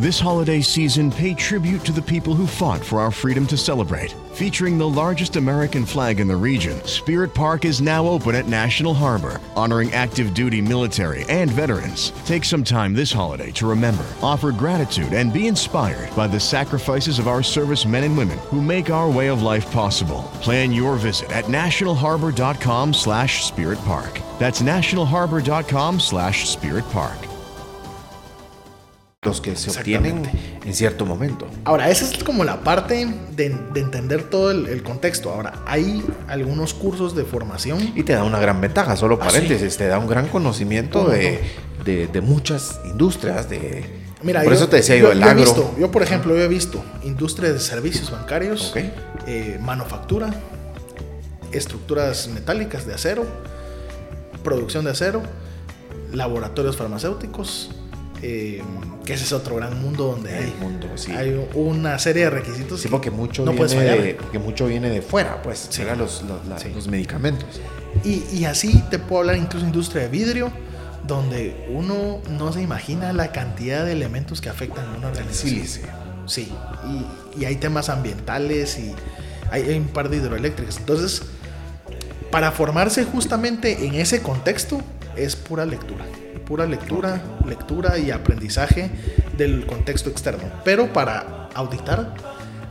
[0.00, 4.12] This holiday season, pay tribute to the people who fought for our freedom to celebrate.
[4.32, 8.94] Featuring the largest American flag in the region, Spirit Park is now open at National
[8.94, 12.12] Harbor, honoring active duty military and veterans.
[12.24, 17.18] Take some time this holiday to remember, offer gratitude, and be inspired by the sacrifices
[17.18, 20.22] of our service men and women who make our way of life possible.
[20.40, 24.18] Plan your visit at nationalharbor.com slash spirit park.
[24.38, 27.18] That's nationalharbor.com slash spirit park.
[29.22, 30.22] Los que se obtienen
[30.64, 31.46] en cierto momento.
[31.64, 35.30] Ahora, esa es como la parte de, de entender todo el, el, contexto.
[35.30, 37.92] Ahora, hay algunos cursos de formación.
[37.94, 41.38] Y te da una gran ventaja, solo ah, paréntesis, te da un gran conocimiento de,
[41.84, 43.84] de, de, muchas industrias, de...
[44.22, 45.38] Mira, por yo, eso te decía yo, yo el agro.
[45.38, 48.90] He visto, yo, por ejemplo, yo he visto industria de servicios bancarios, okay.
[49.26, 50.30] eh, manufactura,
[51.52, 53.26] estructuras metálicas de acero,
[54.42, 55.22] producción de acero,
[56.10, 57.72] laboratorios farmacéuticos,
[58.22, 58.62] eh,
[59.04, 61.10] que ese es otro gran mundo donde hay, mundo, sí.
[61.12, 62.80] hay, una serie de requisitos.
[62.80, 65.82] Sí, porque mucho, no viene, de, porque mucho viene de fuera, pues, sí.
[65.96, 66.70] los, los, la, sí.
[66.74, 67.60] los, medicamentos.
[68.04, 70.52] Y, y, así te puedo hablar incluso industria de vidrio,
[71.06, 75.66] donde uno no se imagina la cantidad de elementos que afectan a una organización.
[75.66, 75.82] Sí,
[76.26, 76.52] sí.
[77.36, 78.94] Y, y, hay temas ambientales y
[79.50, 80.76] hay, hay un par de hidroeléctricas.
[80.76, 81.22] Entonces,
[82.30, 84.80] para formarse justamente en ese contexto
[85.16, 86.04] es pura lectura
[86.50, 88.90] pura lectura, lectura y aprendizaje
[89.36, 90.42] del contexto externo.
[90.64, 92.12] Pero para auditar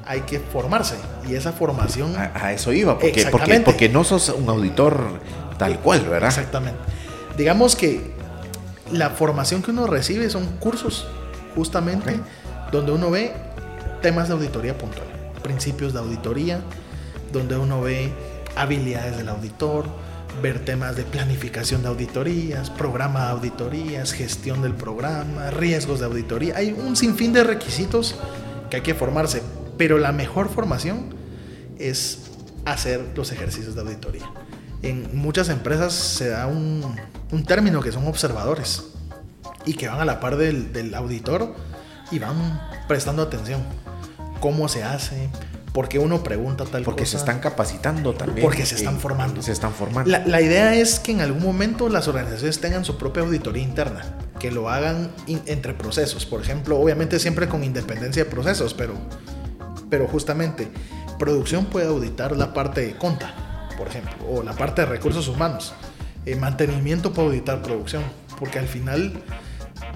[0.06, 2.14] hay que formarse y esa formación...
[2.18, 5.22] A, a eso iba, porque, porque, porque, no sos un auditor
[5.58, 6.28] tal cual, ¿verdad?
[6.28, 6.78] Exactamente.
[7.38, 8.12] Digamos que
[8.92, 11.08] la formación que uno recibe son cursos,
[11.56, 12.22] justamente, okay.
[12.74, 13.32] donde uno ve
[14.02, 15.08] temas de auditoría puntual,
[15.42, 16.60] principios de auditoría,
[17.32, 18.12] donde uno ve
[18.58, 19.86] habilidades del auditor,
[20.42, 26.56] ver temas de planificación de auditorías, programa de auditorías, gestión del programa, riesgos de auditoría.
[26.58, 28.16] Hay un sinfín de requisitos
[28.70, 29.42] que hay que formarse,
[29.78, 31.14] pero la mejor formación
[31.78, 32.20] es
[32.66, 34.30] hacer los ejercicios de auditoría.
[34.82, 36.96] En muchas empresas se da un,
[37.46, 38.86] término que son observadores
[39.66, 41.54] y que van a la par del auditor
[42.12, 43.62] y van prestando atención.
[44.40, 45.30] ¿Cómo se hace?
[45.74, 47.12] Porque uno pregunta tal Porque cosa.
[47.12, 48.46] se están capacitando también.
[48.46, 49.42] Porque se están formando.
[49.42, 50.10] Se están formando.
[50.10, 54.18] La, la, idea es que en algún momento las organizaciones tengan su propia auditoría interna,
[54.40, 56.26] que lo hagan in, entre procesos.
[56.26, 58.94] Por ejemplo, obviamente siempre con independencia de procesos, pero,
[59.90, 60.70] pero justamente
[61.20, 65.74] producción puede auditar la parte de conta, por ejemplo, o la parte de recursos humanos.
[66.26, 68.04] Eh, mantenimiento puede auditar producción,
[68.40, 69.14] porque al final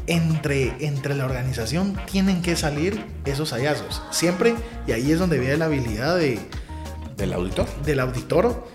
[0.07, 4.01] entre, entre la organización tienen que salir esos hallazgos.
[4.11, 4.55] Siempre,
[4.87, 6.39] y ahí es donde viene la habilidad de,
[7.17, 7.67] del auditor.
[7.83, 8.67] Del auditor,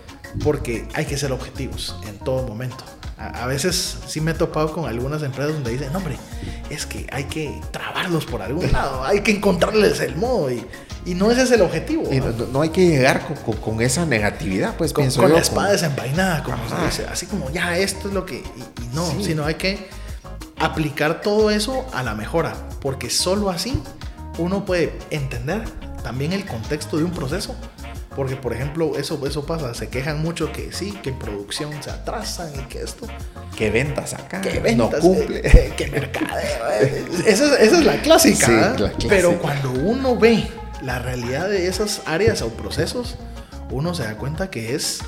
[0.43, 2.83] porque hay que ser objetivos en todo momento.
[3.17, 6.17] A, a, veces sí me he topado con algunas empresas donde dicen, hombre,
[6.69, 10.65] es que hay que trabarlos por algún lado, hay que encontrarles el modo y,
[11.05, 12.03] y no ese es el objetivo.
[12.11, 15.27] Y no, no, hay que llegar con, con, con, esa negatividad, pues con, con yo,
[15.27, 18.35] la espada desenvainada, como se dice, así como ya esto es lo que.
[18.35, 19.25] Y, y no, sí.
[19.25, 19.89] sino hay que
[20.59, 23.81] aplicar todo eso a la mejora, porque solo así
[24.37, 25.63] uno puede entender
[26.03, 27.55] también el contexto de un proceso.
[28.15, 31.89] Porque, por ejemplo, eso, eso pasa, se quejan mucho que sí, que en producción se
[31.89, 33.07] atrasan y que esto.
[33.55, 34.41] Que ventas acá.
[34.41, 35.03] Que ventas.
[35.03, 35.41] No cumple.
[35.41, 36.67] Que, que mercadeo.
[37.25, 39.07] esa, es, esa, es, la clásica, sí, la clásica.
[39.07, 40.47] Pero cuando uno ve
[40.81, 43.15] la realidad de esas áreas o procesos,
[43.71, 44.99] uno se da cuenta que es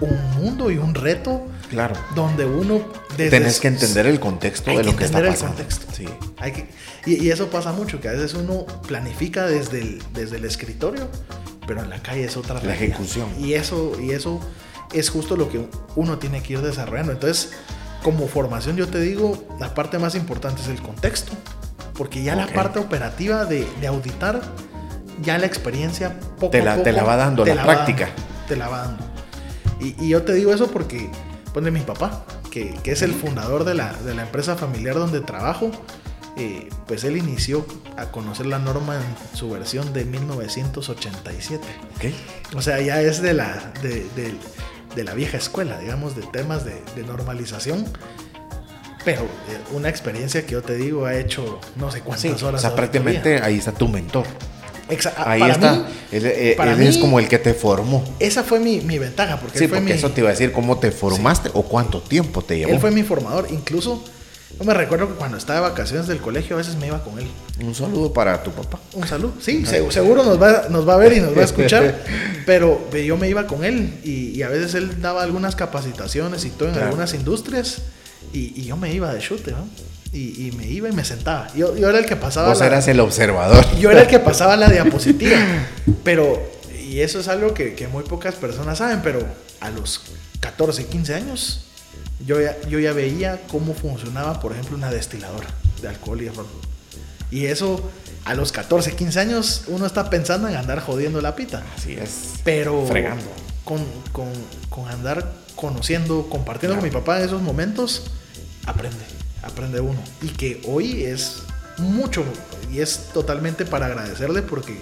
[0.00, 1.94] un mundo y un reto Claro.
[2.14, 2.80] Donde uno...
[3.16, 5.58] Desde Tenés que entender el contexto de lo que, que está pasando.
[5.58, 5.86] El contexto.
[5.94, 6.06] Sí.
[6.38, 6.68] Hay que,
[7.06, 11.08] y, y, eso pasa mucho, que a veces uno planifica desde el, desde el escritorio,
[11.66, 12.84] pero en la calle es otra La realidad.
[12.84, 13.28] ejecución.
[13.38, 14.40] Y eso, y eso
[14.92, 15.66] es justo lo que
[15.96, 17.12] uno tiene que ir desarrollando.
[17.12, 17.52] Entonces,
[18.02, 21.32] como formación, yo te digo, la parte más importante es el contexto,
[21.94, 22.46] porque ya okay.
[22.46, 24.40] la parte operativa de, de, auditar,
[25.22, 28.06] ya la experiencia poco te la, a poco, te la va dando, la, práctica.
[28.06, 29.04] Va, te la va dando.
[29.80, 31.10] Y, y, yo te digo eso porque
[31.52, 34.94] pues de mi papá, que, que es el fundador de la, de la, empresa familiar
[34.94, 35.70] donde trabajo,
[36.36, 41.64] eh, pues él inició a conocer la norma en su versión de 1987.
[41.96, 42.14] Okay.
[42.56, 44.34] O sea, ya es de la, de, de,
[44.94, 47.86] de la vieja escuela, digamos, de temas de, normalización.
[49.04, 49.26] Pero eh,
[49.72, 52.60] una experiencia que yo te digo ha hecho no sé cuántas sí, horas.
[52.60, 54.26] O sea, prácticamente ahí está tu mentor.
[54.88, 55.72] Exa Ahí para está.
[55.74, 58.04] Mí, él, él, para él mí, es como el que te formó.
[58.18, 59.38] Esa fue mi, mi ventaja.
[59.38, 61.54] Porque sí, él fue porque mi, eso te iba a decir cómo te formaste sí.
[61.56, 62.72] o cuánto tiempo te llevó.
[62.72, 63.48] Él fue mi formador.
[63.50, 64.04] Incluso,
[64.58, 67.18] yo me recuerdo que cuando estaba de vacaciones del colegio, a veces me iba con
[67.18, 67.26] él.
[67.60, 68.80] Un saludo para tu papá.
[68.94, 69.34] Un saludo.
[69.40, 72.04] Sí, seguro nos va, nos va a ver y nos va a escuchar.
[72.46, 76.50] pero yo me iba con él y, y, a veces él daba algunas capacitaciones y
[76.50, 76.88] todo en claro.
[76.88, 77.82] algunas industrias.
[78.32, 79.66] Y, y, yo me iba de chute, ¿no?
[80.12, 81.48] Y, y, me iba y me sentaba.
[81.54, 82.50] Yo, yo era el que pasaba.
[82.50, 83.64] Vos la, eras el observador.
[83.78, 85.38] Yo era el que pasaba la diapositiva.
[86.04, 86.42] Pero,
[86.86, 89.24] y eso es algo que, que, muy pocas personas saben, pero
[89.60, 90.02] a los
[90.40, 91.64] 14, 15 años,
[92.26, 95.48] yo ya, yo ya veía cómo funcionaba, por ejemplo, una destiladora
[95.80, 96.46] de alcohol y ron.
[97.30, 97.90] Y eso,
[98.26, 101.62] a los 14, 15 años, uno está pensando en andar jodiendo la pita.
[101.74, 102.34] Así es.
[102.44, 102.84] Pero.
[102.84, 103.24] Fregando.
[103.64, 103.82] Con,
[104.12, 104.28] con,
[104.68, 106.80] con andar conociendo, compartiendo claro.
[106.82, 108.10] con mi papá en esos momentos,
[108.66, 108.98] aprende
[109.42, 110.00] aprende uno.
[110.20, 111.42] Y que hoy es
[111.78, 112.24] mucho
[112.70, 114.78] y es totalmente para agradecerle porque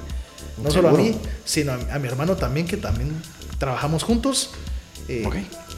[0.62, 3.12] no solo a mí, sino a, a mi hermano también, que también
[3.58, 4.50] trabajamos juntos.
[5.08, 5.28] Eh.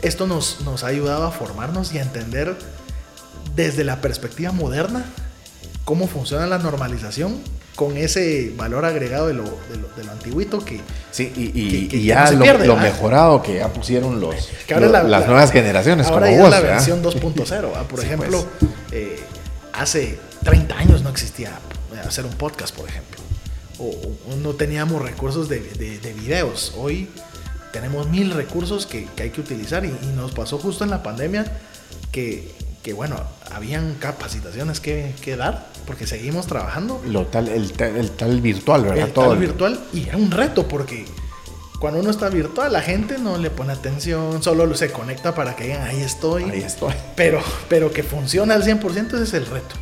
[0.03, 2.57] Esto nos, nos ha ayudado a formarnos y a entender
[3.55, 5.05] desde la perspectiva moderna
[5.85, 7.41] cómo funciona la normalización
[7.77, 11.71] con ese valor agregado de lo, de lo, de lo antiguito que, Sí, y, y-
[11.83, 12.83] que- que y ya no lo, pierde, lo ¿va?
[12.83, 14.35] mejorado que ya pusieron los,
[14.67, 16.51] que ahora lo- la- las la- nuevas generaciones ahora como ya vos.
[16.51, 16.75] la ¿verdad?
[16.77, 17.73] versión 2.0.
[17.75, 17.83] ¿va?
[17.89, 18.47] Por Sí, ejemplo,
[18.93, 19.21] eh,
[19.73, 21.51] hace 30 años no existía
[21.95, 23.21] eh, hacer un podcast, por ejemplo.
[23.79, 23.87] O,
[24.31, 26.75] o no teníamos recursos de, de- de videos.
[26.77, 27.09] Hoy
[27.73, 31.03] tenemos mil recursos que, que hay que utilizar y, y nos pasó justo en la
[31.03, 31.47] pandemia
[32.13, 32.53] que,
[32.83, 33.17] que, bueno,
[33.51, 37.01] habían capacitaciones que, que dar porque seguimos trabajando.
[37.07, 39.07] Lo tal, el, tal- el tal virtual, ¿verdad?
[39.09, 41.05] El Todo tal el- virtual y era un reto porque
[41.79, 45.65] cuando uno está virtual la gente no le pone atención, solo se conecta para que
[45.65, 46.45] digan ahí estoy.
[46.45, 46.95] Ahí estoy.
[47.17, 49.75] Pero, pero que funcione al 100% ese es el reto.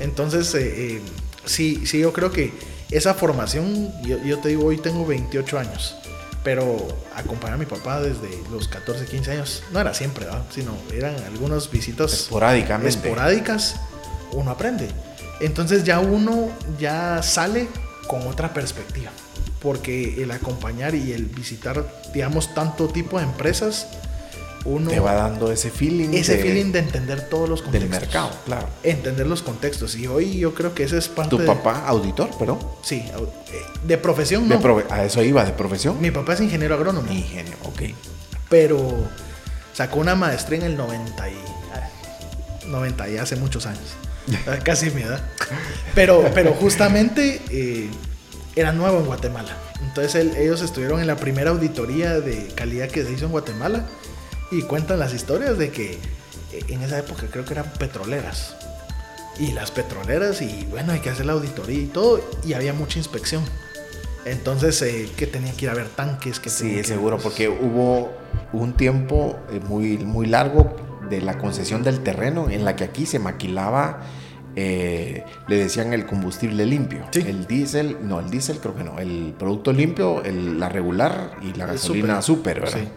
[0.00, 1.00] Entonces, eh, eh,
[1.44, 2.52] sí, sí, yo creo que
[2.90, 5.96] esa formación, yo, yo te digo, hoy tengo 28 años,
[6.44, 6.76] pero
[7.16, 11.70] acompañé a mi papá desde los 14, 15 años, no era siempre, sino eran algunas
[11.70, 12.90] visitas Esporádicamente.
[12.90, 13.76] esporádicas,
[14.32, 14.88] uno aprende.
[15.40, 17.68] Entonces ya uno ya sale
[18.06, 19.10] con otra perspectiva,
[19.60, 23.88] porque el acompañar y el visitar, digamos, tanto tipo de empresas,
[24.64, 26.10] uno Te va dando ese feeling.
[26.14, 27.90] ese de- feeling de entender todos los contextos.
[27.90, 28.68] del mercado, claro.
[28.82, 29.94] Entender los contextos.
[29.96, 33.62] Y hoy yo creo que ese es parte Tu de- papá, auditor, pero Sí, eh,
[33.84, 34.60] de profesión de no.
[34.62, 36.00] prove- a eso iba, de profesión.
[36.00, 37.82] Mi papá es ingeniero agrónomo, Ingenio, ok.
[38.48, 38.92] pero
[39.72, 41.34] sacó una maestría en el 90 y...
[41.74, 41.88] ah,
[42.66, 43.82] 90 y hace muchos años.
[44.46, 45.20] Ah, Casi mi edad.
[45.94, 47.90] Pero, pero justamente eh,
[48.56, 49.50] era nuevo en Guatemala.
[49.82, 53.84] Entonces él- ellos estuvieron en la primera auditoría de calidad que se hizo en Guatemala
[54.50, 55.92] y cuentan las historias de que
[56.52, 58.56] eh, en esa época creo que eran petroleras.
[59.38, 62.98] Y las petroleras, y bueno, hay que hacer la auditoría y todo, y había mucha
[62.98, 63.42] inspección.
[64.24, 68.12] Entonces, eh, que tenía que ir a ver tanques, que Sí, que- seguro, porque hubo
[68.52, 70.76] un tiempo eh, muy, muy largo
[71.10, 74.00] de la concesión del terreno en la que aquí se maquilaba,
[74.56, 77.04] eh, le decían el combustible limpio.
[77.10, 77.24] Sí.
[77.26, 81.52] El diésel, no, el diésel creo que no, el producto limpio, el- la regular y
[81.54, 82.78] la El gasolina super, ¿verdad?
[82.78, 82.88] Sí.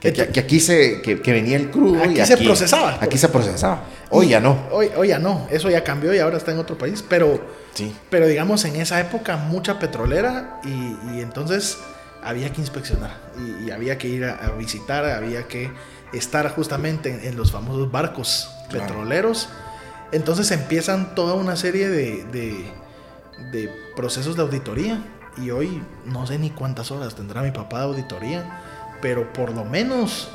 [0.00, 2.98] Que, que- que aquí se, que, que venía el crudo y Aquí se procesaba.
[3.00, 3.82] Aquí se procesaba.
[4.08, 4.58] Hoy ya no.
[4.72, 7.40] Hoy, hoy ya no, eso ya cambió y ahora está en otro país, pero,
[7.74, 7.94] Sí.
[8.08, 11.78] pero digamos en esa época mucha petrolera y, y entonces
[12.22, 15.70] había que inspeccionar y, y había que ir a, a visitar, había que
[16.12, 18.86] estar justamente en, en los famosos barcos Claro.
[18.86, 19.48] petroleros.
[20.12, 22.72] Entonces empiezan toda una serie de, de-
[23.52, 25.02] de procesos de auditoría
[25.36, 28.60] y hoy no sé ni cuántas horas tendrá mi papá de auditoría,
[29.00, 30.30] pero por lo menos,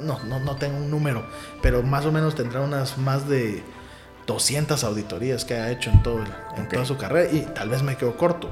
[0.00, 1.26] no, no, no tengo un número,
[1.60, 3.62] pero más o menos tendrá unas más de
[4.26, 6.24] 200 auditorías que ha hecho en, todo
[6.56, 8.50] en toda su carrera y tal vez me quedo corto.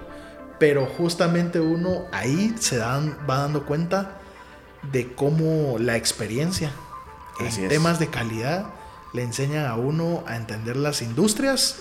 [0.59, 4.19] Pero justamente uno ahí se dan, va dando cuenta
[4.93, 6.73] de cómo la experiencia
[7.39, 7.69] en Así es.
[7.69, 8.67] temas de calidad
[9.13, 11.79] le enseñan a uno a entender las industrias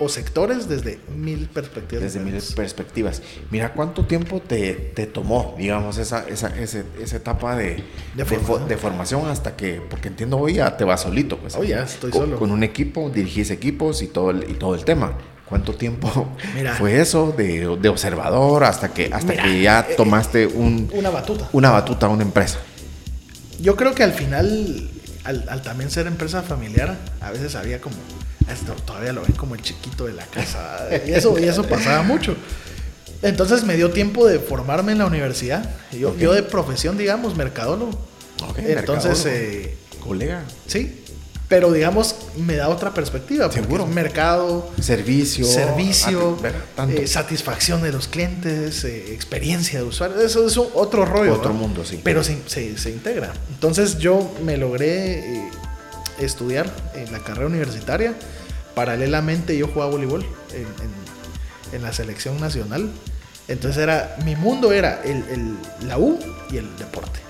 [0.00, 2.02] o sectores desde mil perspectivas.
[2.02, 3.22] Desde mil perspectivas.
[3.50, 7.84] Mira cuánto tiempo te, te tomó, digamos, esa, esa, ese- esa etapa de, De
[8.14, 8.68] de fo- formación.
[8.68, 11.38] de formación hasta que, porque entiendo hoy ya te vas solito.
[11.38, 12.38] Pues, Oh, ya estoy con, solo.
[12.38, 15.16] Con un equipo, dirigís equipos y todo el, y todo el tema.
[15.48, 16.74] ¿Cuánto tiempo Mira.
[16.74, 21.10] fue eso de, de observador hasta que, hasta Mira, que ya eh, tomaste un, Una
[21.10, 21.48] batuta.
[21.52, 22.58] una batuta a una empresa?
[23.60, 24.90] Yo creo que al final,
[25.22, 27.94] al, al también ser empresa familiar, a veces había como,
[28.52, 30.88] esto todavía lo ven como el chiquito de la casa.
[31.06, 32.36] Y eso, y eso pasaba mucho.
[33.22, 35.68] Entonces me dio tiempo de formarme en la universidad.
[35.92, 36.18] Yo, Ok.
[36.18, 37.92] yo de profesión, digamos, mercadólogo.
[38.48, 39.28] Ok, Entonces, mercadólogo.
[39.28, 41.00] eh, colega, sí.
[41.48, 43.50] Pero digamos, me da otra perspectiva.
[43.52, 43.86] Seguro.
[43.86, 46.38] Mercado, servicio, servicio,
[46.74, 47.00] tanto.
[47.00, 50.20] eh, satisfacción de los clientes, eh, experiencia de usuario.
[50.20, 51.34] Eso es un- otro rollo.
[51.34, 51.56] Otro ¿no?
[51.60, 52.00] mundo, sí.
[52.02, 53.32] Pero se, se- se integra.
[53.50, 55.50] Entonces yo me logré eh,
[56.18, 58.14] estudiar en la carrera universitaria.
[58.74, 61.04] Paralelamente yo jugaba voleibol en, en-
[61.72, 62.90] en la selección nacional.
[63.48, 65.56] Entonces era, mi mundo era el, el-
[65.88, 66.18] la U
[66.50, 67.20] y el deporte.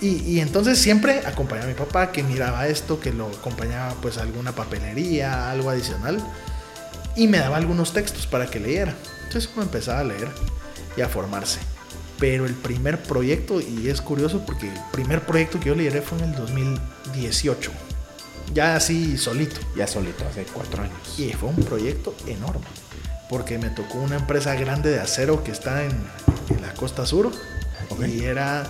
[0.00, 4.18] Y, y entonces siempre acompañaba a mi papá que miraba esto, que lo acompañaba pues
[4.18, 6.18] a alguna papelería, algo adicional.
[7.14, 8.94] Y me daba algunos textos para que leyera.
[9.24, 10.28] Entonces uno empezaba a leer
[10.96, 11.60] y a formarse.
[12.18, 16.18] Pero el primer proyecto, y es curioso porque el primer proyecto que yo lideré fue
[16.18, 17.70] en el 2018.
[18.52, 19.60] Ya así solito.
[19.76, 20.96] ya solito, hace cuatro años.
[21.18, 22.66] Y fue un proyecto enorme.
[23.28, 25.92] Porque me tocó una empresa grande de acero que está en,
[26.50, 27.32] en la costa sur.
[27.88, 28.06] Ok.
[28.06, 28.64] Y era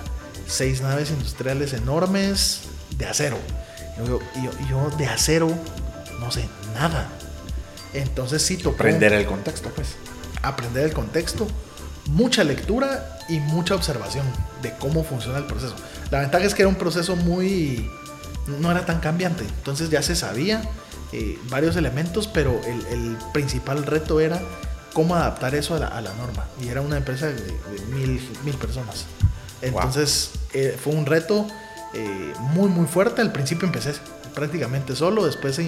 [0.47, 2.61] seis naves industriales enormes
[2.97, 3.39] de acero.
[4.07, 5.49] Yo- yo- yo de acero
[6.21, 7.09] no sé nada.
[7.95, 9.89] Entonces sí tocó Aprender el contexto, pues.
[10.43, 11.47] aprender el contexto,
[12.07, 14.25] mucha lectura y mucha observación
[14.63, 15.75] de cómo funciona el proceso.
[16.11, 17.89] La ventaja es que era un proceso muy...
[18.47, 20.63] no era tan cambiante, entonces ya se sabía
[21.13, 24.41] eh, varios elementos, pero el, el principal reto era
[24.93, 26.47] cómo adaptar eso a la, a la norma.
[26.63, 29.07] Y era una empresa de, de mil, mil personas.
[29.61, 31.47] Entonces eh, fue un reto
[31.95, 33.23] eh, muy, muy fuerte.
[33.23, 33.95] Al principio empecé
[34.35, 35.61] prácticamente solo, después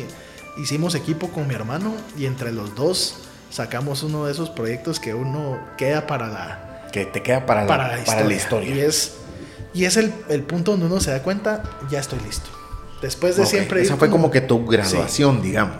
[0.61, 3.17] hicimos equipo con mi hermano y entre los dos
[3.51, 7.85] sacamos uno de esos proyectos que uno queda para la, Que te queda para para
[7.85, 8.25] la para historia.
[8.27, 8.75] la historia.
[8.75, 9.13] Y es,
[9.75, 12.49] y es el, el punto donde uno se da cuenta, ya estoy listo.
[13.05, 13.83] Después de Ok, siempre...
[13.83, 15.77] Esa fue como que tu graduación, digamos.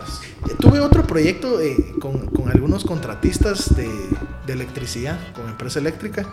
[0.61, 3.89] Tuve otro proyecto eh, con, con algunos contratistas de,
[4.47, 6.27] de electricidad, con empresa eléctrica,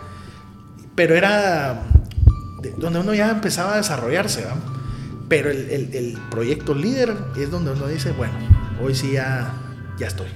[0.94, 1.82] pero era
[2.60, 4.54] de- donde uno ya empezaba a desarrollarse, ¿va?
[5.30, 8.34] Pero el, el- el proyecto líder es donde uno dice, bueno,
[8.82, 9.54] hoy sí ya,
[9.98, 10.28] ya estoy.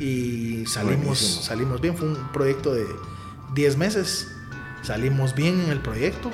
[0.00, 1.42] Y salimos, Buenísimo.
[1.42, 2.84] salimos bien, fue un proyecto de
[3.54, 4.26] 10 meses,
[4.82, 6.32] salimos bien en el proyecto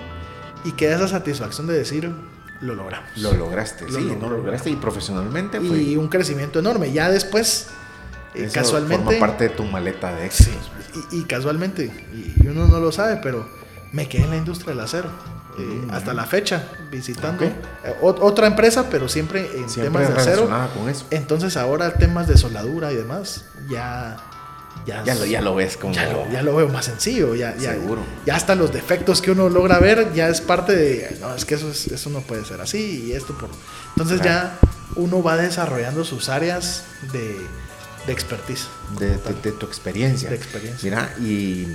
[0.65, 2.11] y queda esa satisfacción de decir,
[2.65, 3.11] lo logramos.
[3.17, 4.31] Lo lograste, Lo sí, logró.
[4.31, 5.79] lo lograste y profesionalmente fue.
[5.83, 6.93] y un crecimiento enorme.
[6.93, 7.69] Ya después,
[8.35, 10.71] eh, eso casualmente, Forma parte de tu maleta de sí, éxitos.
[10.93, 11.05] pues.
[11.13, 13.49] y, y casualmente, y uno no lo sabe, pero
[13.93, 15.09] me quedé en la industria del acero.
[15.57, 15.91] eh, Mm.
[15.93, 17.45] hasta la fecha, visitando
[18.03, 20.51] otra empresa, pero siempre en Siempre temas de acero.
[20.77, 21.07] con eso.
[21.13, 24.17] Entonces ahora temas de soldadura y demás, ya...
[24.87, 25.95] Ya, Ya lo, ya lo ves como.
[25.95, 28.03] ya lo, ya lo veo más sencillo, ya, ya, Seguro.
[28.27, 31.55] ya hasta los defectos que uno logra ver ya es parte de, no, es que
[31.55, 33.49] eso, es- eso no puede ser así y esto por...
[33.97, 34.59] Entonces ya
[34.97, 37.37] uno va desarrollando sus áreas de,
[38.07, 38.67] de expertise.
[38.99, 40.29] de, de- de tu experiencia.
[40.29, 40.81] De experiencia.
[40.91, 41.67] Mira, y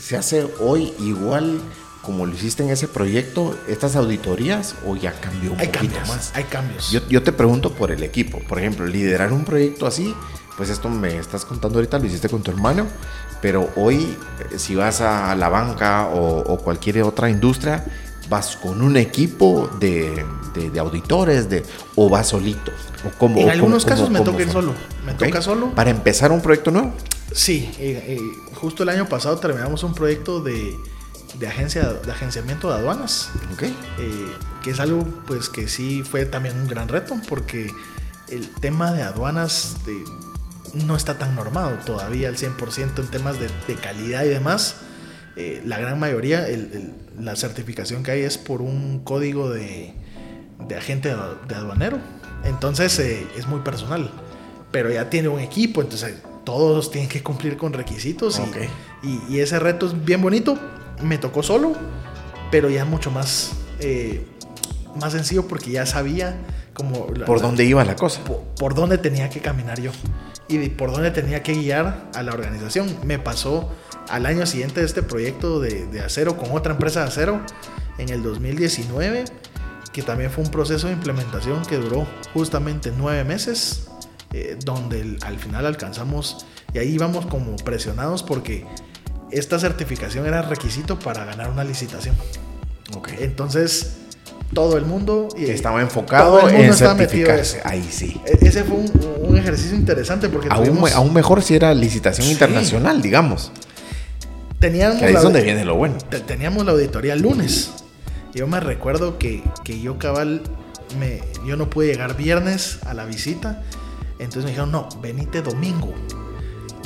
[0.00, 1.60] se hace hoy igual
[2.02, 6.16] como lo hiciste en ese proyecto, estas auditorías, o ya cambió un Hay poquito cambios,
[6.16, 6.30] más.
[6.34, 6.90] hay cambios.
[6.92, 8.38] Yo, yo te pregunto por el equipo.
[8.48, 10.14] Por ejemplo, liderar un proyecto así,
[10.56, 12.86] pues esto me estás contando ahorita, lo hiciste con tu hermano,
[13.42, 14.16] pero hoy
[14.50, 17.84] eh, si vas a la banca o, o cualquier otra industria,
[18.28, 21.62] vas con un equipo de, de- de auditores de,
[21.94, 22.72] o vas solito.
[23.04, 24.72] O cómo- En o algunos cómo- casos cómo- me toca ir solo.
[25.04, 25.70] Me toca solo.
[25.74, 26.92] Para empezar un proyecto nuevo.
[27.32, 28.20] Sí, eh, eh,
[28.54, 30.74] justo el año pasado terminamos un proyecto de,
[31.38, 33.28] de agencia de agenciamiento de aduanas.
[33.52, 33.62] Ok.
[33.64, 33.72] eh,
[34.62, 37.70] que es algo pues que sí fue también un gran reto porque
[38.28, 40.02] el tema de aduanas de-
[40.74, 44.76] no está tan normado todavía al 100% en temas de, de calidad y demás.
[45.36, 49.94] Eh, la gran mayoría, el- el- la certificación que hay es por un código de,
[50.66, 51.08] de agente
[51.48, 51.98] de, aduanero.
[52.44, 54.10] Entonces eh, es muy personal.
[54.70, 58.38] Pero ya tiene un equipo, entonces todos tienen que cumplir con requisitos.
[58.38, 58.56] y- Ok.
[59.02, 60.58] Y, y ese reto es bien bonito.
[61.02, 61.74] Me tocó solo,
[62.50, 64.26] pero ya mucho más, eh,
[64.98, 66.36] más sencillo porque ya sabía
[66.72, 68.22] como ¿Por la- dónde iba la cosa?
[68.24, 69.90] por, por dónde tenía que caminar yo
[70.48, 72.88] y de por dónde tenía que guiar a la organización.
[73.04, 73.70] Me pasó
[74.08, 77.40] al año siguiente de este proyecto de, de acero con otra empresa de acero
[77.98, 79.24] en el 2019,
[79.92, 83.88] que también fue un proceso de implementación que duró justamente nueve meses,
[84.32, 88.66] eh, donde el- al final alcanzamos y ahí íbamos como presionados porque
[89.32, 92.14] esta certificación era requisito para ganar una licitación.
[92.94, 93.08] Ok.
[93.18, 93.96] Entonces,
[94.52, 95.28] todo el mundo...
[95.36, 97.58] y- Estaba todo enfocado el mundo en estaba metido certificarse.
[97.58, 97.68] eso.
[97.68, 98.20] Ahí sí.
[98.26, 98.90] E- Ese fue un,
[99.28, 102.32] un ejercicio interesante porque Aún, tuvimos- aún mejor si era licitación Sí.
[102.32, 103.50] internacional, digamos.
[104.58, 105.96] teníamos, Que ahí la, es donde viene lo bueno.
[106.08, 107.70] te- teníamos la auditoría el lunes.
[108.34, 110.42] Yo me recuerdo que, que yo cabal,
[110.98, 113.62] me, yo no pude llegar viernes a la visita.
[114.18, 115.92] Entonces me dijeron, no, venite domingo.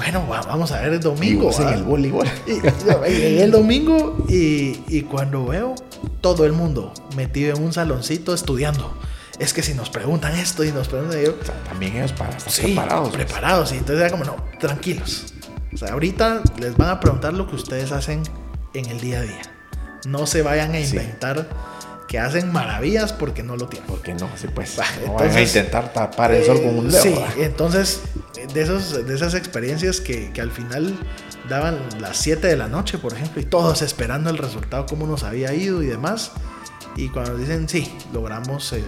[0.00, 1.50] Bueno, va- vamos a ver el domingo.
[1.60, 2.26] En el voleibol.
[2.46, 5.74] Yo llegué el domingo y, y cuando veo
[6.22, 8.94] todo el mundo metido en un saloncito estudiando.
[9.38, 12.36] Es que si nos preguntan esto y nos preguntan yo, O sea, también ellos para
[12.36, 13.08] estar Sí, preparados.
[13.10, 13.72] preparados.
[13.72, 15.34] Y entonces era como, no, tranquilos.
[15.72, 18.22] O sea, ahorita les van a preguntar lo que ustedes hacen
[18.74, 19.42] en el día a día.
[20.06, 20.96] No se vayan a Sí.
[22.10, 23.88] Que hacen maravillas porque no lo tienen.
[23.88, 24.76] Porque no, sí, pues.
[24.76, 27.00] Va, no van a intentar tapar el sol con un dedo.
[27.00, 28.00] Sí, entonces,
[28.52, 30.98] de, esos, de esas experiencias que, que al final
[31.48, 35.22] daban las 7 de la noche, por ejemplo, y todos esperando el resultado, cómo nos
[35.22, 36.32] había ido y demás.
[36.96, 38.82] Y cuando dicen, sí, logramos eh,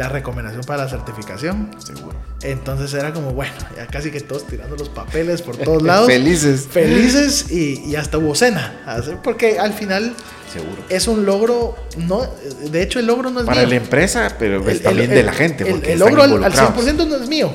[0.00, 2.16] la recomendación para la certificación, Seguro.
[2.42, 6.06] entonces era como, bueno, ya casi que todos tirando los papeles por todos lados.
[6.06, 6.66] Felices.
[6.70, 8.80] Felices y, y hasta hubo cena.
[9.22, 10.14] Porque al final
[10.50, 10.82] Seguro.
[10.88, 12.26] es un logro, no,
[12.70, 13.68] de hecho el logro no es Para mío.
[13.68, 15.64] la empresa, pero pues El- también el- de la gente.
[15.64, 16.86] El, porque el están logro al, al involucrados.
[16.86, 17.52] 100% no es mío.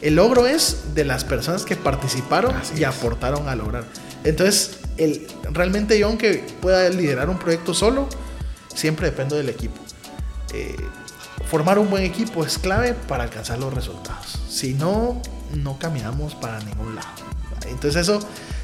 [0.00, 2.88] El logro es de las personas que participaron Así y es.
[2.88, 3.84] aportaron a lograr.
[4.24, 8.08] Entonces, el, realmente yo aunque pueda liderar un proyecto solo,
[8.74, 9.76] siempre dependo del equipo.
[10.52, 10.74] Eh,
[11.46, 14.40] formar un buen equipo es clave para alcanzar los resultados.
[14.48, 15.20] Si no,
[15.54, 17.08] no caminamos para ningún lado.
[17.68, 18.20] Entonces eso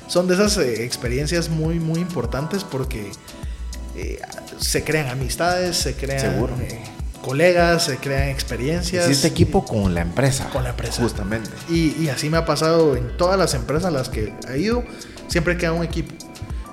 [0.06, 3.12] son de esas eh, experiencias muy, muy importantes porque
[3.96, 4.20] eh,
[4.58, 6.82] se crean amistades, se crean eh,
[7.22, 9.08] colegas, se crean experiencias.
[9.08, 10.48] Hiciste equipo con la empresa.
[10.50, 11.02] Con la empresa.
[11.02, 11.50] Justamente.
[11.68, 14.84] Y, y así me ha pasado en todas las empresas a las que he ido,
[15.28, 16.14] siempre queda un equipo.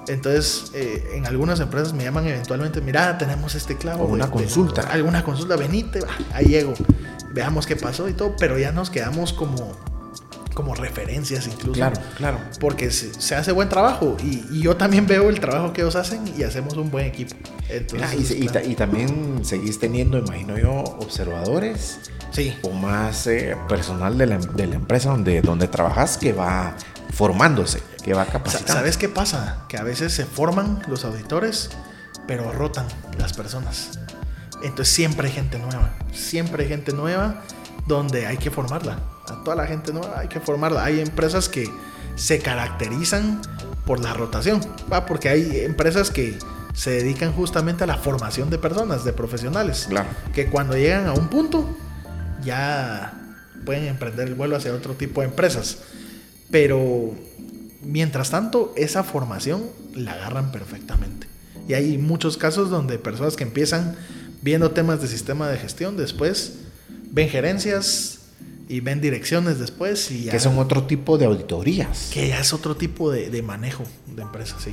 [0.07, 4.05] Entonces, eh, en algunas empresas me llaman eventualmente, mira, tenemos este clavo.
[4.05, 4.81] O una de- de- consulta.
[4.83, 6.73] alguna consulta, venite, va, ahí llego.
[7.33, 9.77] Veamos qué pasó y todo, pero ya nos quedamos como,
[10.53, 11.73] como referencias incluso.
[11.73, 12.39] Claro, claro.
[12.59, 15.95] Porque se, se hace buen trabajo y, y yo también veo el trabajo que ellos
[15.95, 17.35] hacen y hacemos un buen equipo.
[17.69, 20.71] Entonces, Mira, y, ta- y también seguís teniendo, imagino yo,
[21.31, 21.99] observadores
[22.31, 26.75] sí, o más eh, personal de la, de la empresa donde, donde trabajas que va
[27.13, 28.71] formándose, que va capacitando.
[28.71, 29.65] ¿Sabes qué pasa?
[29.67, 31.69] Que a veces se forman los auditores,
[32.25, 32.85] pero rotan
[33.19, 33.99] las personas.
[34.63, 37.43] Entonces siempre hay gente nueva, siempre hay gente nueva
[37.85, 38.99] donde hay que formarla.
[39.27, 40.85] A toda la gente nueva hay que formarla.
[40.85, 41.69] Hay empresas que
[42.15, 43.41] se caracterizan
[43.85, 45.05] por la rotación, ¿va?
[45.05, 46.39] porque hay empresas que
[46.73, 50.07] se dedican justamente a la formación de personas, de profesionales, Claro.
[50.33, 51.77] que cuando llegan a un punto
[52.41, 53.13] ya
[53.65, 55.79] pueden emprender el vuelo hacia otro tipo de empresas.
[56.49, 57.13] Pero
[57.87, 59.63] mientras tanto, esa formación
[59.95, 61.27] la agarran perfectamente.
[61.67, 63.95] Y hay muchos casos donde personas que empiezan
[64.41, 66.59] viendo temas de sistema de gestión, después
[67.11, 68.19] ven gerencias
[68.69, 72.09] y ven direcciones después y ya, Que son otro tipo de auditorías.
[72.13, 74.71] que ya es otro tipo de, de manejo de empresas, sí.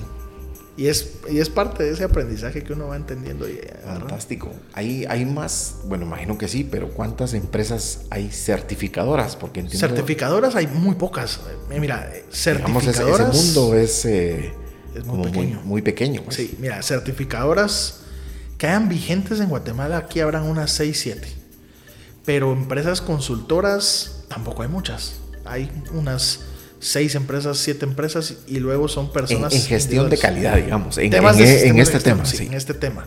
[0.76, 3.60] Y es, y es parte de ese aprendizaje que uno va entendiendo y.
[3.84, 4.50] Fantástico.
[4.72, 9.36] Hay, hay más, bueno, imagino que sí, pero ¿cuántas empresas hay certificadoras?
[9.36, 11.40] Porque entiendo, Certificadoras hay muy pocas.
[11.70, 13.36] Eh, Mira, eh, digamos, ese, ese certificadoras.
[13.36, 14.52] mundo es, eh,
[14.96, 15.60] Es muy como muy, pequeño.
[15.64, 16.22] muy pequeño.
[16.24, 16.36] pues.
[16.36, 18.00] Sí, mira, certificadoras
[18.58, 21.28] que hayan vigentes en Guatemala, aquí habrán unas 6, 7.
[22.24, 25.16] Pero empresas consultoras tampoco hay muchas.
[25.44, 26.40] Hay unas
[26.84, 29.54] 6 empresas, 7 empresas y luego son personas.
[29.54, 30.98] en gestión de calidad, digamos.
[30.98, 32.46] En, Temas en- de en sistema de este tema, sí.
[32.46, 33.06] En este tema.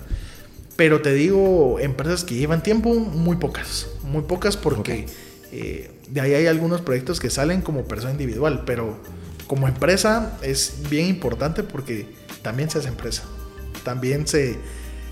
[0.76, 3.88] Pero te digo, empresas que llevan tiempo, muy pocas.
[4.04, 5.06] Muy pocas porque
[5.52, 8.64] eh, de ahí hay algunos proyectos que salen como persona individual.
[8.66, 8.98] Pero
[9.46, 12.08] como empresa es bien importante porque
[12.42, 13.24] también se hace empresa.
[13.84, 14.58] También se,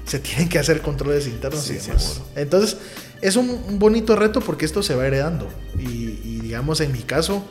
[0.05, 2.03] se tienen que hacer controles internos Sí, y demás.
[2.03, 2.30] seguro.
[2.36, 2.78] Entonces,
[3.22, 5.47] es un, un bonito reto porque esto se va heredando.
[5.80, 7.43] Y, y digamos, en mi caso,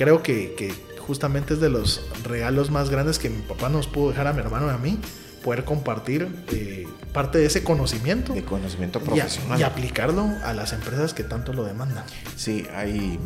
[0.00, 0.72] creo que, que
[1.06, 4.40] justamente es de los regalos más grandes que mi papá nos pudo dejar a mi
[4.40, 4.98] hermano y a mí,
[5.44, 9.60] poder compartir eh, parte de ese conocimiento De conocimiento y, a- profesional.
[9.60, 12.04] y aplicarlo a las empresas que tanto lo demandan.
[12.34, 13.18] Sí, hay,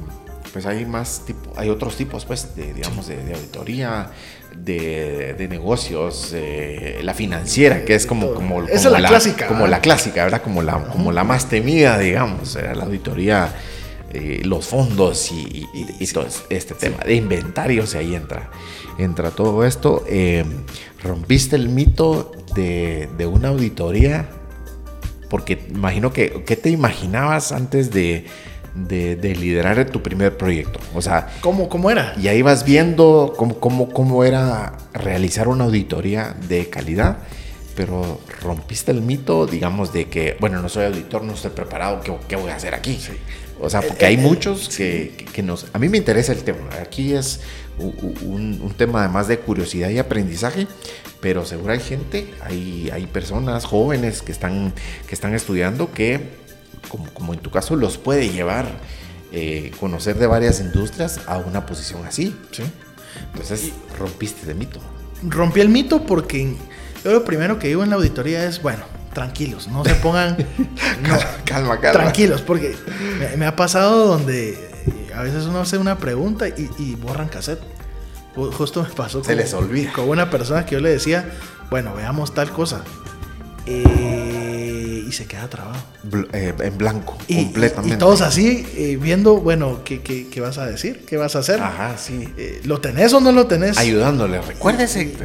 [0.53, 4.11] pues hay más tipo, hay otros tipos, pues, de, digamos, de, de auditoría,
[4.57, 9.61] de, de negocios, eh, la financiera, que es como, como, Esa como la clásica, como
[9.61, 9.71] ¿verdad?
[9.77, 10.43] la clásica, ¿verdad?
[10.43, 13.53] Como la, como la más temida, digamos, era la auditoría,
[14.15, 18.51] eh, los fondos y, y- y- y todo este tema de inventarios, y ahí entra,
[18.99, 20.05] entra todo esto.
[20.09, 20.45] Eh,
[21.03, 24.29] rompiste el mito de, de una auditoría
[25.29, 28.27] porque imagino que, ¿qué te imaginabas antes de,
[28.75, 30.79] de- de liderar tu primer proyecto?
[30.95, 32.15] O sea, ¿Cómo, cómo era?
[32.21, 37.19] ya ibas viendo cómo, cómo, cómo era realizar una auditoría de calidad,
[37.75, 42.15] pero rompiste el mito, digamos, de que, bueno, no soy auditor, no estoy preparado, ¿qué,
[42.29, 43.01] qué voy a hacer aquí?
[43.61, 45.67] O sea, porque hay muchos que, que- que nos...
[45.73, 46.69] A mí me interesa el tema.
[46.83, 47.41] Aquí es
[47.79, 50.67] un, un tema además de curiosidad y aprendizaje,
[51.21, 54.73] pero seguro hay gente, hay, hay personas jóvenes que están,
[55.09, 56.21] que están estudiando que,
[56.89, 58.67] como, como en tu caso, los puede llevar
[59.33, 62.37] eh, conocer de varias industrias a una posición así.
[62.53, 62.63] Sí.
[63.33, 64.81] Entonces rompiste de mito.
[65.23, 66.55] Rompí el mito porque
[67.05, 68.85] yo lo primero que digo en la auditoría es, bueno,
[69.15, 70.37] tranquilos, no se pongan...
[71.03, 71.93] no, calma, calma.
[71.93, 72.77] tranquilos, porque
[73.19, 77.29] me, me ha pasado donde eh, a veces uno hace una pregunta y, y borran
[77.29, 77.61] cassette.
[78.37, 79.93] Ju- Justo me pasó Se les olvida.
[79.93, 81.25] con una persona que yo le decía,
[81.71, 82.83] bueno, veamos tal cosa.
[83.67, 85.77] Eh, y se queda trabado.
[86.09, 87.95] Bl- eh, en blanco, Y, completamente.
[87.97, 91.05] y todos así, eh, viendo, bueno, ¿qué, qué, qué vas a decir?
[91.07, 91.61] ¿Qué vas a hacer?
[91.61, 92.29] Ajá, sí.
[92.37, 93.79] Eh, ¿Lo tenés o no lo tenés?
[93.79, 94.41] Ayudándole.
[94.43, 95.03] Recuérdese.
[95.03, 95.17] Eh,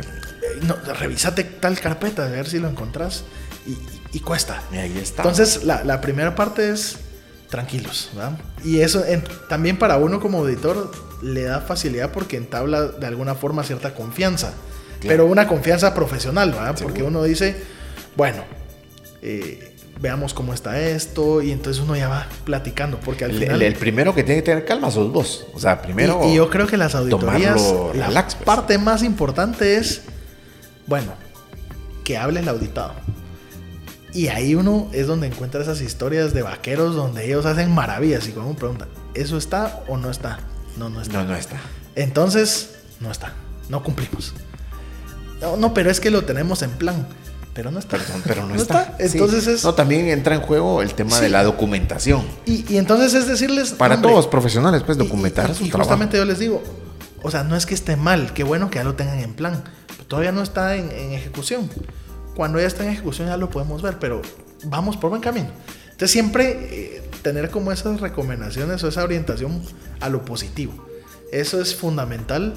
[0.63, 3.23] no, revísate tal carpeta, a ver si lo encontrás.
[3.69, 4.61] Y, y- cuesta.
[4.73, 5.21] Y ahí está.
[5.21, 6.97] Entonces, la, la primera parte es
[7.49, 8.37] tranquilos, ¿verdad?
[8.63, 10.91] Y eso en- también para uno como auditor
[11.21, 14.53] le da facilidad porque entabla de alguna forma cierta confianza.
[15.01, 16.75] Pero una confianza profesional, ¿verdad?
[16.81, 17.55] Porque uno dice,
[18.17, 18.43] bueno,
[19.21, 21.41] eh, veamos cómo está esto.
[21.41, 22.99] Y entonces uno ya va platicando.
[22.99, 23.61] Porque al el, final.
[23.61, 25.45] el- primero que tiene que tener calma sos vos.
[25.53, 26.21] O sea, primero.
[26.25, 28.45] Y, y yo creo que las auditorías, tomarlo la relax, pues.
[28.45, 30.01] parte más importante es,
[30.85, 31.13] bueno,
[32.03, 32.93] que hable el auditado.
[34.13, 38.31] Y ahí uno es donde encuentra esas historias de vaqueros donde ellos hacen maravillas y
[38.31, 40.39] cuando uno pregunta, ¿eso está o no está?
[40.77, 41.13] No, no está.
[41.23, 41.57] No, no está.
[41.95, 43.33] Entonces, no está.
[43.69, 44.33] No cumplimos.
[45.41, 47.07] No, no, pero es que lo tenemos en plan.
[47.53, 47.97] Pero no está.
[47.97, 48.95] Perdón, pero no, está.
[48.99, 49.17] Sí.
[49.17, 49.63] Entonces es.
[49.63, 51.23] No, también entra en juego el tema Sí.
[51.23, 52.23] de la documentación.
[52.45, 53.71] Y, y entonces es decirles.
[53.71, 55.89] Para hombre, todos profesionales, pues documentar y, su y trabajo.
[55.89, 56.63] justamente yo les digo,
[57.21, 59.63] o sea, no es que esté mal, qué bueno que ya lo tengan en plan.
[59.87, 61.69] pero todavía no está en, en ejecución.
[62.39, 64.21] Cuando ya está en ejecución ya lo podemos ver, pero
[64.63, 65.49] vamos por buen camino.
[65.91, 69.61] Entonces siempre eh, tener como esas recomendaciones o esa orientación
[69.99, 70.87] a lo positivo.
[71.33, 72.53] Eso es fundamental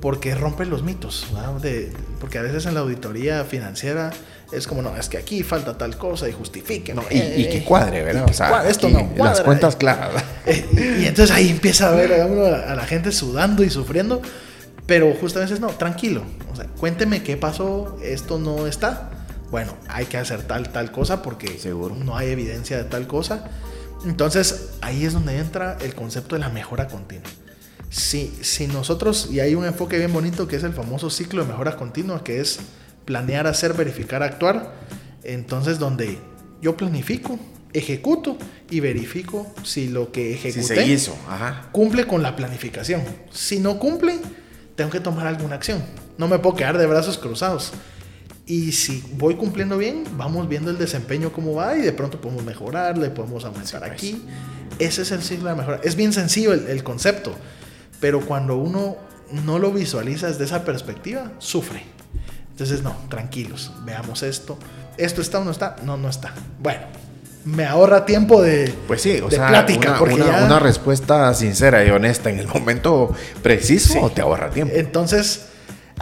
[0.00, 1.26] porque rompe los mitos.
[1.60, 4.12] De- porque a veces en la auditoría financiera
[4.52, 6.94] es como, no, es que aquí falta tal cosa y justifiquen.
[6.94, 8.26] No, y, y que cuadre, ¿verdad?
[8.30, 9.34] O sea, esto aquí no cuadra.
[9.34, 10.22] las cuentas claras.
[10.46, 14.22] Eh, y entonces ahí empieza a ver a, a la gente sudando y sufriendo.
[14.86, 16.22] Pero justamente es no, tranquilo.
[16.52, 19.10] O sea, cuénteme qué pasó, esto no está.
[19.50, 21.94] Bueno, hay que hacer tal, tal cosa porque Seguro.
[21.94, 23.48] no hay evidencia de tal cosa.
[24.04, 27.28] Entonces ahí es donde entra el concepto de la mejora continua.
[27.90, 31.48] Si, si nosotros, y hay un enfoque bien bonito que es el famoso ciclo de
[31.48, 32.58] mejora continua, que es
[33.04, 34.72] planear, hacer, verificar, actuar.
[35.22, 36.18] Entonces donde
[36.60, 37.38] yo planifico,
[37.72, 38.36] ejecuto
[38.70, 41.68] y verifico si lo que Si ejecuté se hizo, ajá.
[41.72, 43.02] cumple con la planificación.
[43.32, 44.18] Si no cumple,
[44.74, 45.82] tengo que tomar alguna acción.
[46.18, 47.72] No me puedo quedar de brazos cruzados.
[48.48, 52.44] Y si voy cumpliendo bien, vamos viendo el desempeño cómo va y de pronto podemos
[52.44, 53.92] mejorar, le podemos aumentar pues.
[53.92, 54.22] aquí.
[54.78, 55.80] Ese es el ciclo de mejora.
[55.82, 57.34] Es bien sencillo el, el concepto,
[58.00, 58.96] pero cuando uno
[59.44, 61.82] no lo visualiza desde esa perspectiva, sufre.
[62.50, 64.56] Entonces, no, tranquilos, veamos esto.
[64.96, 65.76] ¿Esto está o no está?
[65.84, 66.32] No, no está.
[66.60, 66.82] Bueno,
[67.44, 69.90] me ahorra tiempo de, Pues sí, o de sea, plática.
[69.90, 73.12] una, porque una- ya- una respuesta sincera y honesta en el momento
[73.42, 74.72] preciso te ahorra tiempo.
[74.76, 75.46] Entonces,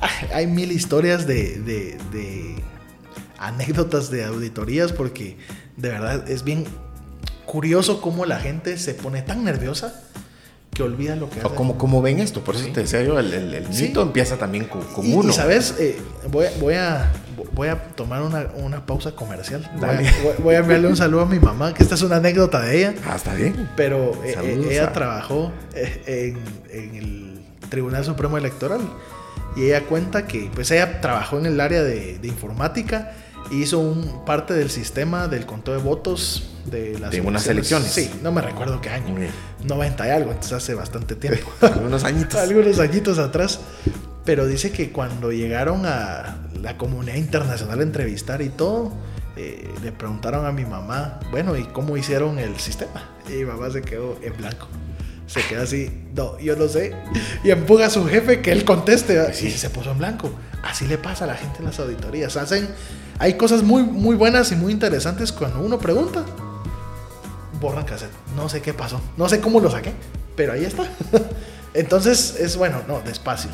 [0.33, 2.55] hay mil historias de, de- de
[3.39, 5.37] anécdotas de auditorías porque
[5.77, 6.65] de verdad es bien
[7.47, 10.01] curioso cómo la gente se pone tan nerviosa
[10.73, 11.47] que olvida lo que hace.
[11.47, 12.43] O ¿Cómo, cómo ven esto?
[12.43, 13.85] Por eso te decía yo, el, el- el Sí.
[13.85, 15.29] mito empieza también con, con y, uno.
[15.31, 15.97] y, sabes, Eh,
[16.31, 17.13] voy, voy a,
[17.53, 19.71] voy a tomar una, una pausa comercial.
[19.79, 20.03] Voy a,
[20.43, 22.95] voy- enviarle un saludo a mi mamá, que esta es una anécdota de ella.
[23.07, 23.69] Ah, está bien.
[23.77, 26.35] Pero eh, ella a- trabajó eh,
[26.73, 28.81] en, en el Tribunal Supremo Electoral
[29.57, 33.13] y ella cuenta que pues ella trabajó en el área de, de informática
[33.51, 37.91] e hizo un parte del sistema del conteo de votos de las De unas elecciones.
[37.93, 39.09] Sí, no me recuerdo qué año.
[39.09, 39.33] Muy bien.
[39.65, 41.51] 90 y algo, entonces hace bastante tiempo.
[41.61, 42.35] Algunos añitos.
[42.41, 43.61] Algunos añitos atrás.
[44.25, 48.93] Pero dice que cuando llegaron a la comunidad internacional a entrevistar y todo,
[49.37, 53.11] eh, le preguntaron a mi mamá, bueno, ¿y cómo hicieron el sistema?
[53.29, 54.67] Y mi mamá se quedó en blanco.
[55.27, 56.95] Se queda así, no, yo no sé.
[57.43, 59.21] Y empuja a su jefe que él conteste.
[59.41, 60.31] Y se puso en blanco.
[60.63, 62.37] Así le pasa a la gente en las auditorías.
[62.37, 62.69] Hacen,
[63.19, 66.25] hay cosas muy, muy buenas y muy interesantes cuando uno pregunta.
[67.61, 68.13] Borran cassette.
[68.37, 69.01] No sé qué pasó.
[69.17, 69.93] No sé cómo lo saqué.
[70.37, 70.85] Pero ahí está.
[71.75, 73.51] Entonces es bueno, no, despacio.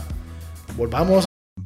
[0.76, 1.29] Volvamos.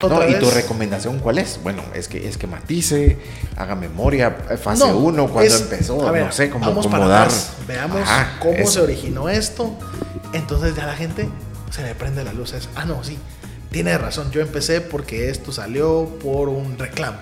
[0.00, 1.58] No, ¿Y tu recomendación cuál es?
[1.60, 3.18] Bueno, es que, es que matice,
[3.56, 7.08] haga memoria, eh, fase No, 1, cuando es- empezó, ver, no sé, cómo vamos para
[7.66, 8.70] veamos Ajá, cómo eso.
[8.74, 9.76] se originó esto.
[10.32, 11.28] Entonces ya la gente
[11.72, 12.52] se le prende la luz.
[12.52, 13.18] Es, ah, no, sí,
[13.72, 14.30] tiene razón.
[14.30, 17.18] Yo empecé porque esto salió por un reclamo.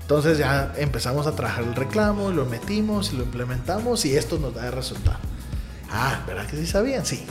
[0.00, 4.56] Entonces ya empezamos a trabajar el reclamo, lo metimos y lo implementamos y esto nos
[4.56, 5.18] da el resultado.
[5.88, 7.06] Ah, ¿verdad que sí sabían?
[7.06, 7.24] Sí.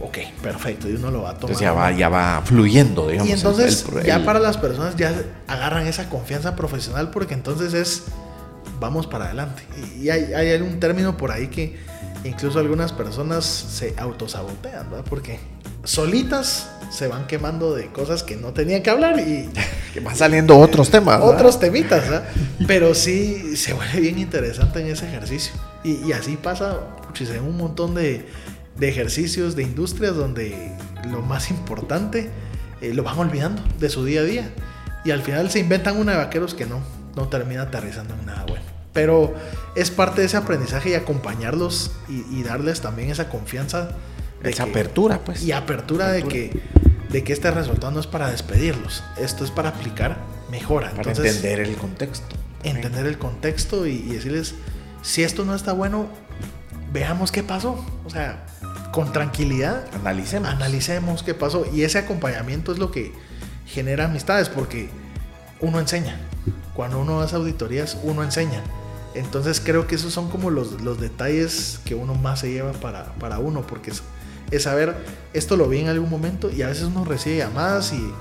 [0.00, 0.88] Ok, perfecto.
[0.88, 1.52] Y uno lo va a tomar.
[1.52, 3.28] Entonces ya va, ya va fluyendo, digamos.
[3.28, 5.14] Y entonces el- ya para las personas ya
[5.46, 8.04] agarran esa confianza profesional porque entonces es
[8.80, 9.62] vamos para adelante.
[10.00, 11.78] Y, hay, hay un término por ahí que
[12.24, 15.04] incluso algunas personas se autosabotean, ¿verdad?
[15.08, 15.38] Porque
[15.84, 19.48] solitas se van quemando de cosas que no tenían que hablar y
[19.94, 21.18] que van saliendo otros temas.
[21.18, 21.34] ¿verdad?
[21.34, 22.24] otros temitas, ¿verdad?
[22.66, 25.54] Pero sí se vuelve bien interesante en ese ejercicio.
[25.82, 28.26] Y, y así pasa, puchis, en un montón de,
[28.76, 30.72] de ejercicios, de industrias donde
[31.10, 32.30] lo más importante
[32.80, 34.50] eh, lo van olvidando de su día a día.
[35.04, 36.80] Y al final se inventan una de vaqueros que no,
[37.14, 38.64] no termina aterrizando en nada bueno.
[38.92, 39.34] Pero
[39.76, 43.90] es parte de ese aprendizaje y acompañarlos y, darles también esa confianza.
[44.42, 45.42] De esa apertura, pues.
[45.42, 46.62] Y apertura, de que
[47.14, 50.16] de que este resultado no es para despedirlos, esto es para aplicar
[50.50, 50.90] mejora.
[50.90, 52.34] Para entender el contexto.
[52.64, 54.56] Entender el contexto y, decirles,
[55.02, 56.08] si esto no está bueno,
[56.92, 57.84] veamos qué pasó.
[58.04, 58.44] O sea,
[58.94, 59.86] con tranquilidad.
[59.92, 60.48] Analicemos.
[60.48, 61.66] Analicemos qué pasó.
[61.74, 63.12] Y ese acompañamiento es lo que
[63.66, 64.88] genera amistades, porque
[65.60, 66.16] uno enseña.
[66.74, 68.62] Cuando uno hace auditorías, uno enseña.
[69.14, 73.06] Entonces creo que esos son como los, los detalles que uno más se lleva para,
[73.14, 74.02] para uno, porque es,
[74.52, 74.94] es, saber,
[75.32, 78.12] esto lo vi en algún momento y a veces uno recibe llamadas y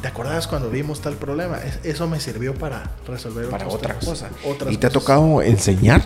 [0.00, 1.58] te acordás cuando vimos tal problema.
[1.84, 4.30] eso me sirvió para resolver para otra cosa.
[4.70, 6.02] ¿Y te ha tocado enseñar?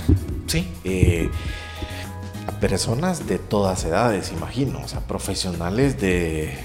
[0.48, 0.68] Sí.
[0.82, 1.30] Eh,
[2.60, 6.56] personas de todas edades, imagino, o sea, profesionales de,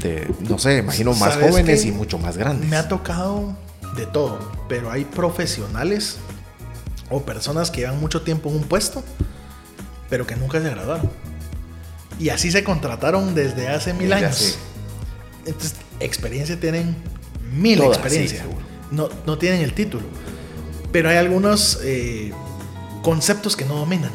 [0.00, 2.68] de no sé, imagino más jóvenes y mucho más grandes.
[2.68, 3.56] Me ha tocado
[3.96, 4.38] de todo,
[4.68, 6.18] pero hay profesionales
[7.10, 9.02] o personas que llevan mucho tiempo en un puesto,
[10.10, 11.10] pero que nunca se graduaron.
[12.18, 14.58] Y así se contrataron desde hace mil años.
[15.44, 16.96] Entonces, experiencia tienen
[17.52, 18.44] mil experiencias.
[18.90, 20.04] no, no tienen el título.
[20.92, 22.32] Pero hay algunos eh,
[23.02, 24.10] conceptos que no dominan.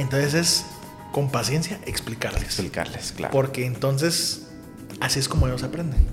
[0.00, 0.64] Entonces es
[1.12, 2.42] con paciencia explicarles.
[2.42, 3.32] Explicarles, claro.
[3.32, 4.42] Porque entonces
[5.00, 6.06] así es como ellos aprenden.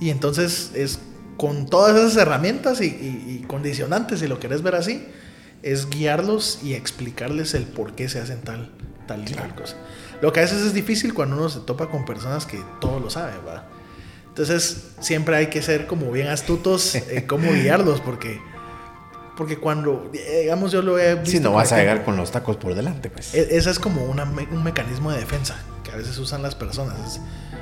[0.00, 0.98] Y entonces es
[1.36, 5.04] con todas esas herramientas y, condicionantes, si lo querés ver así,
[5.62, 8.70] es guiarlos y explicarles el por qué se hacen tal,
[9.06, 9.76] tal y tal cosa.
[10.20, 13.10] Lo que a veces es difícil cuando uno se topa con personas que todo lo
[13.10, 13.64] saben, ¿verdad?
[14.28, 18.40] Entonces siempre hay que ser como bien astutos en cómo guiarlos, porque,
[19.36, 21.30] porque cuando, digamos, yo lo he visto...
[21.30, 23.34] Si no vas a llegar con los tacos por delante, pues.
[23.34, 27.20] E, Ese es como un mecanismo de defensa que a veces usan las personas.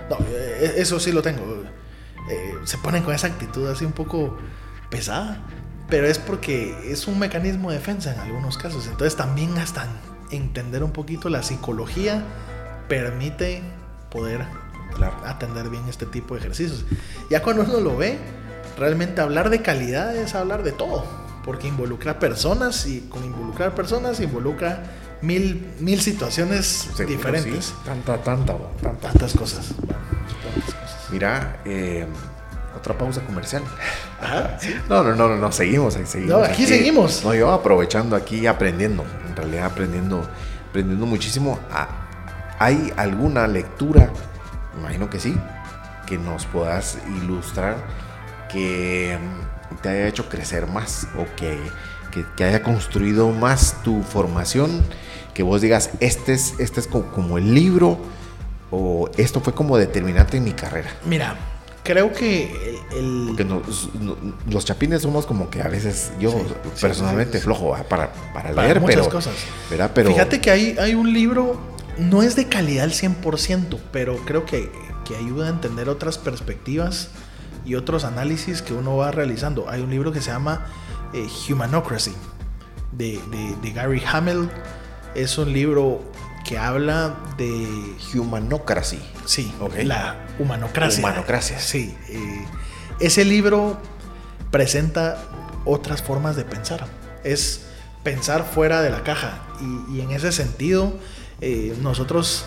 [0.08, 1.44] No, e, eso sí lo tengo
[2.28, 4.36] eh, se ponen con esa actitud así un poco
[4.88, 5.38] pesada,
[5.88, 8.86] pero es porque es un mecanismo de defensa en algunos casos.
[8.86, 9.86] Entonces también hasta
[10.30, 12.22] entender un poquito la psicología
[12.88, 13.62] permite
[14.10, 14.44] poder
[15.24, 16.84] atender bien este tipo de ejercicios.
[17.30, 18.18] Ya cuando uno lo ve,
[18.78, 21.04] realmente hablar de calidad es hablar de todo,
[21.44, 24.82] porque involucra personas y con involucrar personas involucra
[25.22, 27.74] mil, mil situaciones diferentes.
[27.84, 28.56] Tanta, tanta,
[29.00, 29.72] tantas cosas.
[31.10, 32.06] Mira, eh,
[32.76, 33.62] otra pausa comercial.
[34.88, 36.38] No, no, no, no, seguimos, seguimos.
[36.38, 37.24] No, aquí, seguimos.
[37.24, 40.28] No, yo aprovechando aquí, aprendiendo, en realidad aprendiendo,
[40.68, 41.58] aprendiendo muchísimo.
[41.70, 41.88] Ah,
[42.58, 44.10] ¿Hay alguna lectura,
[44.78, 45.34] imagino que sí,
[46.06, 47.76] que nos puedas ilustrar
[48.50, 49.18] que
[49.82, 51.58] te haya hecho crecer más o que,
[52.36, 54.82] que, haya construido más tu formación?
[55.34, 57.98] Que vos digas, este es, este es como el libro
[58.70, 60.90] o esto fue como determinante en mi carrera?
[61.04, 61.36] Mira,
[61.82, 63.24] creo que el...
[63.28, 63.46] Porque
[64.48, 66.32] los chapines somos como que a veces, yo
[66.80, 69.34] personalmente flojo para, para, leer, muchas pero, cosas.
[69.94, 71.60] Pero, Fíjate que hay, hay un libro,
[71.98, 74.70] no es de calidad al 100%, pero creo que,
[75.04, 77.08] que ayuda a entender otras perspectivas
[77.64, 79.68] y otros análisis que uno va realizando.
[79.68, 80.66] Hay un libro que se llama
[81.12, 82.14] eh, Humanocracy
[82.92, 84.48] de, de, de Gary Hamel.
[85.14, 86.02] Es un libro
[86.44, 87.96] que habla de...
[88.14, 89.00] Humanocracy.
[89.24, 89.52] Sí,
[89.84, 90.98] la humanocracia.
[91.00, 91.58] Humanocracia.
[91.58, 91.96] Sí.
[92.08, 92.44] Eh,
[92.98, 93.78] ese libro
[94.50, 95.18] presenta
[95.64, 96.86] otras formas de pensar.
[97.24, 97.66] Es
[98.02, 99.42] pensar fuera de la caja.
[99.92, 100.92] Y, en ese sentido,
[101.40, 102.46] eh, nosotros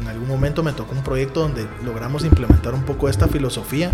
[0.00, 3.92] en, algún momento me tocó un proyecto donde logramos implementar un poco esta filosofía,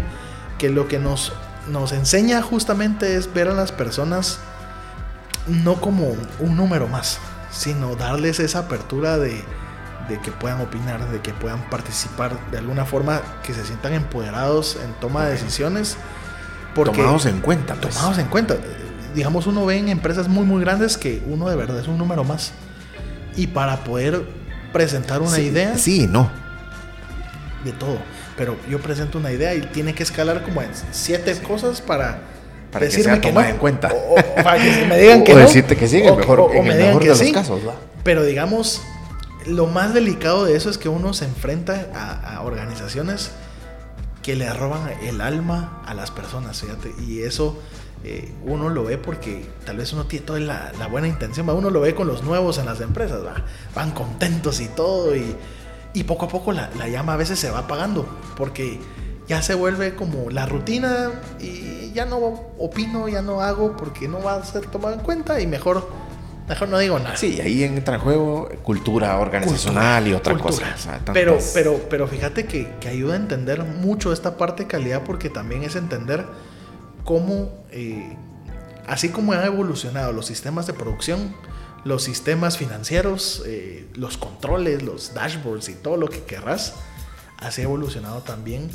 [0.59, 1.33] que lo que nos,
[1.69, 4.41] nos enseña justamente es ver a las personas
[5.47, 7.19] no como un número más,
[7.51, 9.43] sino darles esa apertura de,
[10.23, 14.93] que puedan opinar, de que puedan participar de alguna forma, que se sientan empoderados en
[14.95, 15.97] toma de decisiones.
[16.75, 17.75] Porque, tomados en cuenta.
[17.75, 17.95] Pues.
[17.95, 18.57] Tomados en cuenta.
[19.15, 22.25] Digamos, uno ve en empresas muy, muy grandes que uno de verdad es un número
[22.25, 22.53] más.
[23.37, 24.38] Y para poder
[24.73, 25.77] presentar una idea.
[25.79, 26.31] Sí, no.
[27.65, 27.99] De todo.
[28.37, 32.21] Pero yo presento una idea y tiene que escalar como en siete cosas para
[32.71, 33.93] para que sea tomada en cuenta.
[33.93, 35.41] O, para que me digan que o no.
[35.43, 37.33] decirte que sí, en mejor, o, me digan que sí.
[37.33, 37.61] casos.
[38.03, 38.83] Pero digamos,
[39.47, 43.31] lo más delicado de eso es que uno se enfrenta a, organizaciones
[44.23, 46.93] que le roban el alma a las personas, fíjate.
[47.07, 47.59] Y eso
[48.05, 51.81] eh, uno lo ve porque tal vez uno tiene toda la, buena intención, uno lo
[51.81, 53.21] ve con los nuevos en las empresas,
[53.75, 55.15] van contentos y todo.
[55.17, 55.35] Y,
[55.95, 58.07] y poco a poco la, la llama a veces se va apagando
[58.37, 58.79] porque
[59.27, 61.11] ya se vuelve como la rutina
[61.41, 62.19] y ya no
[62.59, 65.87] opino, ya no hago porque no va a ser tomado en cuenta y mejor
[66.49, 67.17] Mejor no digo nada.
[67.17, 70.73] Sí, ahí entra en juego cultura organizacional y otra Cultura.
[70.73, 70.75] cosa.
[70.75, 74.69] o sea, pero, pero, pero fíjate que, que ayuda a entender mucho esta parte de
[74.69, 76.25] calidad porque también es entender
[77.09, 78.19] cómo, eh,
[78.87, 81.35] así como han evolucionado los sistemas de producción,
[81.83, 86.75] los sistemas financieros, eh, los controles, los dashboards y todo lo que querrás,
[87.39, 88.71] así ha evolucionado también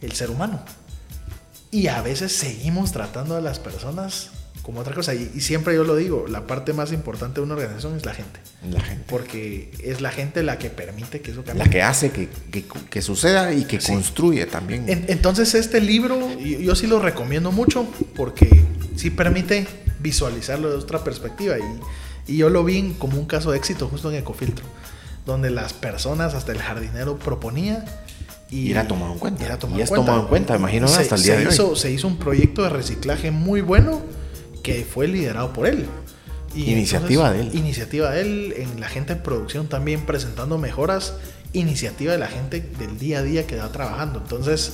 [0.00, 0.58] el ser humano.
[1.70, 4.30] Y a veces seguimos tratando a las personas
[4.66, 5.14] como otra cosa.
[5.14, 8.14] Y, y siempre yo lo digo, la parte más importante de una organización es la
[8.14, 8.40] gente.
[8.68, 9.04] la gente.
[9.06, 11.64] Porque es la gente la que permite que eso cambie.
[11.64, 13.92] La que hace que, que- que suceda y que Sí.
[13.92, 14.88] construye también.
[14.88, 17.86] En- entonces este libro yo, yo sí lo recomiendo mucho
[18.16, 18.64] porque
[18.96, 19.68] sí permite
[20.00, 21.56] visualizarlo de otra perspectiva
[22.26, 24.64] y, y yo lo vi como un caso de éxito justo en Ecofiltro,
[25.26, 27.84] donde las personas, hasta el jardinero proponía
[28.50, 29.42] y Y era tomado en cuenta.
[29.42, 30.06] y era tomado Y es cuenta.
[30.06, 31.52] tomado en cuenta, imagino, Se- hasta el día de hoy.
[31.52, 34.02] hizo- Se hizo un proyecto de reciclaje muy bueno
[34.66, 35.86] que fue liderado por él.
[36.54, 37.50] Y Iniciativa de él.
[37.54, 41.14] Iniciativa de él, en la gente en producción también presentando mejoras,
[41.52, 44.18] iniciativa de la gente del día a día que va trabajando.
[44.20, 44.72] Entonces,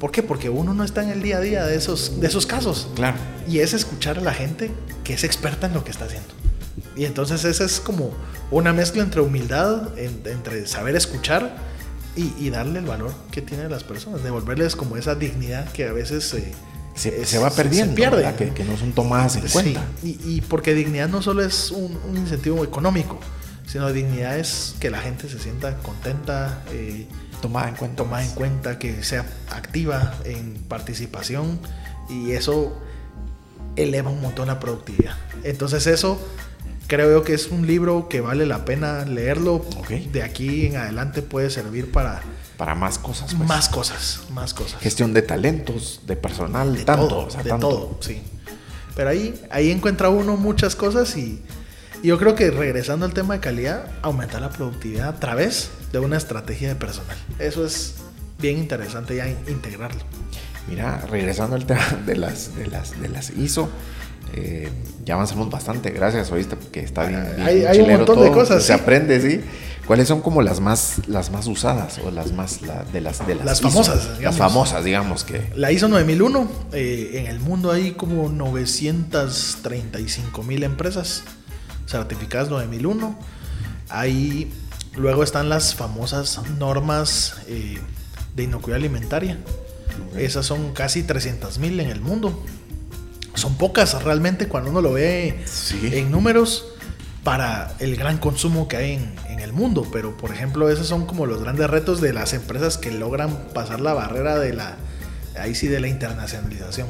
[0.00, 0.22] ¿por qué?
[0.22, 2.88] Porque uno no está en el día a día de esos, de esos casos.
[2.96, 3.16] Claro.
[3.48, 4.70] Y es escuchar a la gente
[5.04, 6.28] que es experta en lo que está haciendo.
[6.96, 8.12] Y entonces esa es como
[8.50, 11.56] una mezcla entre humildad, en- entre saber escuchar
[12.16, 15.92] y, y darle el valor que tienen las personas, devolverles como esa dignidad que a
[15.92, 16.52] veces eh,
[16.94, 17.92] Se, se va perdiendo.
[17.92, 18.16] se pierde.
[18.18, 18.36] ¿verdad?
[18.36, 19.84] Que, que no son tomadas en Sí, cuenta.
[20.02, 23.18] y, y porque dignidad no solo es un, un incentivo económico,
[23.66, 27.06] sino dignidad es que la gente se sienta contenta, eh,
[27.42, 27.96] Tomada en cuenta.
[28.04, 31.58] tomada en cuenta, que sea activa en participación
[32.08, 32.80] y eso
[33.76, 35.16] eleva un montón la productividad.
[35.42, 36.18] Entonces eso
[36.86, 39.56] creo yo que es un libro que vale la pena leerlo.
[39.56, 39.88] Ok.
[40.12, 42.22] De aquí en adelante puede servir para
[42.56, 43.34] Para más cosas.
[43.34, 43.48] pues.
[43.48, 44.80] más cosas, más cosas.
[44.80, 47.08] Gestión de talentos, de personal, de tanto.
[47.08, 47.68] todo, o sea, de tanto.
[47.68, 48.22] todo, sí.
[48.94, 51.42] Pero ahí, ahí encuentra uno muchas cosas y,
[52.02, 55.98] y yo creo que regresando al tema de calidad, aumentar la productividad a través de
[55.98, 57.16] una estrategia de personal.
[57.40, 57.94] Eso es
[58.38, 60.00] bien interesante ya in- integrarlo.
[60.68, 63.68] Mira, regresando al tema de las, de las, de las ISO,
[64.36, 64.68] eh,
[65.04, 67.24] ya avanzamos bastante, gracias, oíste, porque está bien.
[67.36, 68.80] bien- Hay- bien hay un montón de cosas, Se sí.
[68.80, 69.40] aprende, sí.
[69.86, 73.34] ¿Cuáles son como las más, las más usadas o las más la- de las de
[73.34, 73.68] las, Las ISO?
[73.70, 75.50] famosas, Las famosas, digamos que.
[75.54, 81.22] La ISO 9001, eh, en el mundo hay como 935 mil empresas
[81.86, 83.18] certificadas 9001.
[83.90, 84.50] Ahí
[84.96, 87.78] luego están las famosas normas eh,
[88.34, 89.38] de inocuidad alimentaria.
[90.16, 92.42] Esas son casi 300 mil en el mundo.
[93.34, 95.90] Son pocas realmente cuando uno lo ve Sí.
[95.92, 96.66] en números
[97.24, 99.86] para el gran consumo que hay en, en el mundo.
[99.92, 103.80] Pero, por ejemplo, esos son como los grandes retos de las empresas que logran pasar
[103.80, 104.76] la barrera de la,
[105.38, 106.86] ahí sí, de la internacionalización.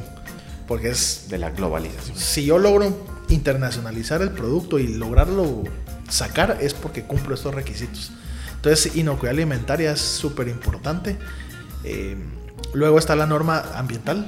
[0.67, 2.17] Porque es, De la globalización.
[2.19, 5.63] si yo logro internacionalizar el producto y lograrlo
[6.09, 8.13] sacar, es porque cumplo estos requisitos.
[8.57, 11.17] Entonces, inocuidad alimentaria es súper importante.
[11.85, 12.17] Eh,
[12.73, 14.27] luego está la norma ambiental,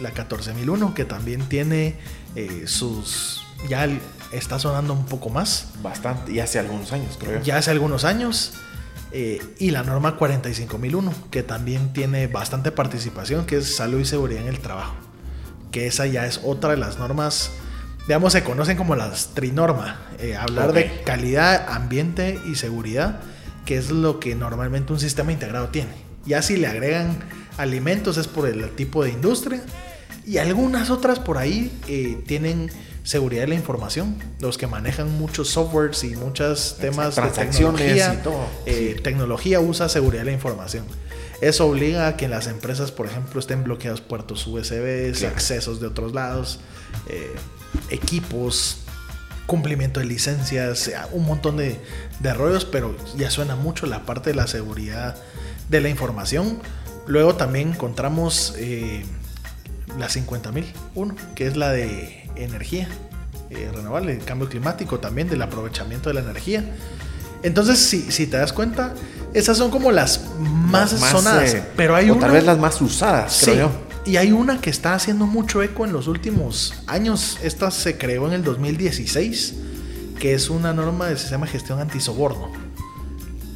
[0.00, 1.96] la 14001, que también tiene
[2.34, 3.42] eh, sus...
[3.68, 3.88] Ya
[4.32, 8.54] está sonando un poco más, Bastante, y hace algunos años, creo ya hace algunos años.
[9.12, 14.42] eh, y la norma 45001, que también tiene bastante participación, que es salud y seguridad
[14.42, 14.94] en el trabajo.
[15.72, 17.50] Que esa ya es otra de las normas,
[18.06, 20.00] digamos, se conocen como las trinorma.
[20.18, 23.20] eh, hablar de calidad, ambiente y seguridad,
[23.66, 25.92] que es lo que normalmente un sistema integrado tiene.
[26.24, 27.18] Ya si le agregan
[27.58, 29.62] alimentos es por el tipo de industria.
[30.30, 32.70] Y algunas otras por ahí eh, tienen
[33.02, 34.16] seguridad de la información.
[34.38, 38.46] Los que manejan muchos softwares y muchos temas de tecnología, y todo.
[38.64, 40.84] eh, tecnología usa seguridad de la información.
[41.40, 45.34] Eso obliga a que en las empresas, por ejemplo, estén bloqueados puertos USB, Claro.
[45.34, 46.60] accesos de otros lados,
[47.08, 47.34] eh,
[47.90, 48.76] equipos,
[49.46, 51.76] cumplimiento de licencias, un montón de,
[52.20, 55.16] de rollos, pero ya suena mucho la parte de la seguridad
[55.68, 56.60] de la información.
[57.06, 59.04] Luego también encontramos eh,
[59.98, 62.88] la 50.001, que es la de energía
[63.50, 66.64] eh, renovable, el cambio climático también, del aprovechamiento de la energía.
[67.42, 68.94] Entonces, si, si te das cuenta,
[69.34, 72.22] esas son como las más, Las sonadas, eh, pero hay o una...
[72.26, 73.72] tal vez las más usadas, Sí, creo yo.
[74.04, 77.38] y hay una que está haciendo mucho eco en los últimos años.
[77.42, 79.54] Esta se creó en el 2016,
[80.18, 82.52] que es una norma de se llama gestión antisoborno,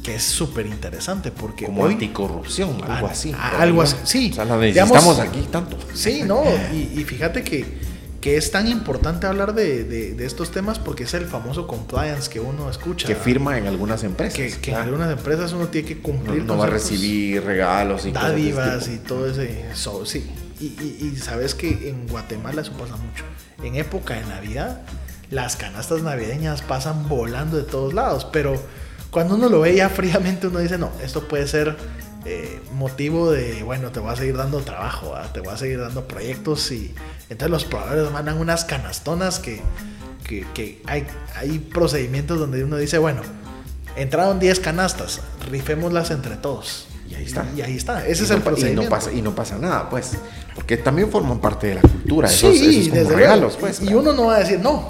[0.05, 3.33] que es súper interesante porque Como hoy anticorrupción, algo Ah, así.
[3.35, 4.29] ah, algo así, sí.
[4.31, 5.77] O sea, la Digamos- necesitamos aquí tanto.
[5.93, 7.65] Sí, no, y, y fíjate que,
[8.21, 12.29] que es tan importante hablar de, de- de estos temas porque es el famoso compliance
[12.29, 13.07] que uno escucha.
[13.07, 14.35] Que firma en algunas empresas.
[14.35, 17.43] Que, que en algunas empresas uno tiene que no, cumplir no con va a recibir
[17.43, 19.65] regalos y cosas de ese dádivas y todo ese.
[19.73, 20.29] so- sí.
[20.59, 23.23] Y, y- y sabes que en Guatemala eso pasa mucho.
[23.63, 24.81] En época de Navidad,
[25.31, 28.61] las canastas navideñas pasan volando de todos lados, pero
[29.15, 31.77] cuando uno lo ve ya fríamente uno dice, no, esto puede ser
[32.25, 36.05] eh, motivo de, bueno, te voy a seguir dando trabajo, te voy a seguir dando
[36.05, 36.93] proyectos y
[37.29, 39.61] entonces los proveedores mandan unas canastonas que,
[40.27, 43.21] que, hay, hay procedimientos donde uno dice, bueno,
[43.95, 46.87] entraron 10 canastas, rifémoslas entre todos.
[47.09, 47.45] Y ahí está.
[47.55, 48.05] Y, ahí está.
[48.05, 48.81] Ese es el procedimiento.
[48.81, 50.11] Y no, pasa, y no pasa nada, pues.
[50.55, 52.27] Porque también forman parte de la cultura.
[52.27, 53.81] Sí, esos, regalos, pues.
[53.81, 54.89] Y uno no va a decir no.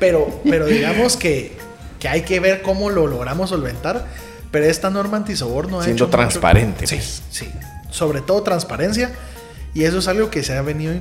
[0.00, 1.56] Pero, pero digamos que,
[2.00, 4.06] que hay que ver cómo lo logramos solventar
[4.50, 6.86] pero esta norma antisoborno ha Siendo transparente.
[6.86, 7.22] Sí, pues.
[7.30, 7.48] sí.
[7.90, 9.12] Sobre todo transparencia.
[9.74, 10.94] Y eso es algo que se ha venido.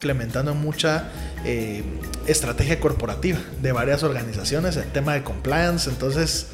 [0.00, 1.10] Implementando mucha
[1.44, 1.82] eh,
[2.26, 6.48] estrategia corporativa de varias organizaciones, el tema de compliance, entonces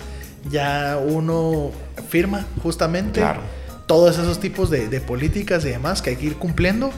[0.50, 1.72] ya uno
[2.08, 3.20] firma justamente.
[3.20, 3.57] Claro
[3.88, 6.92] todos esos tipos de, políticas y demás que hay que ir cumpliendo.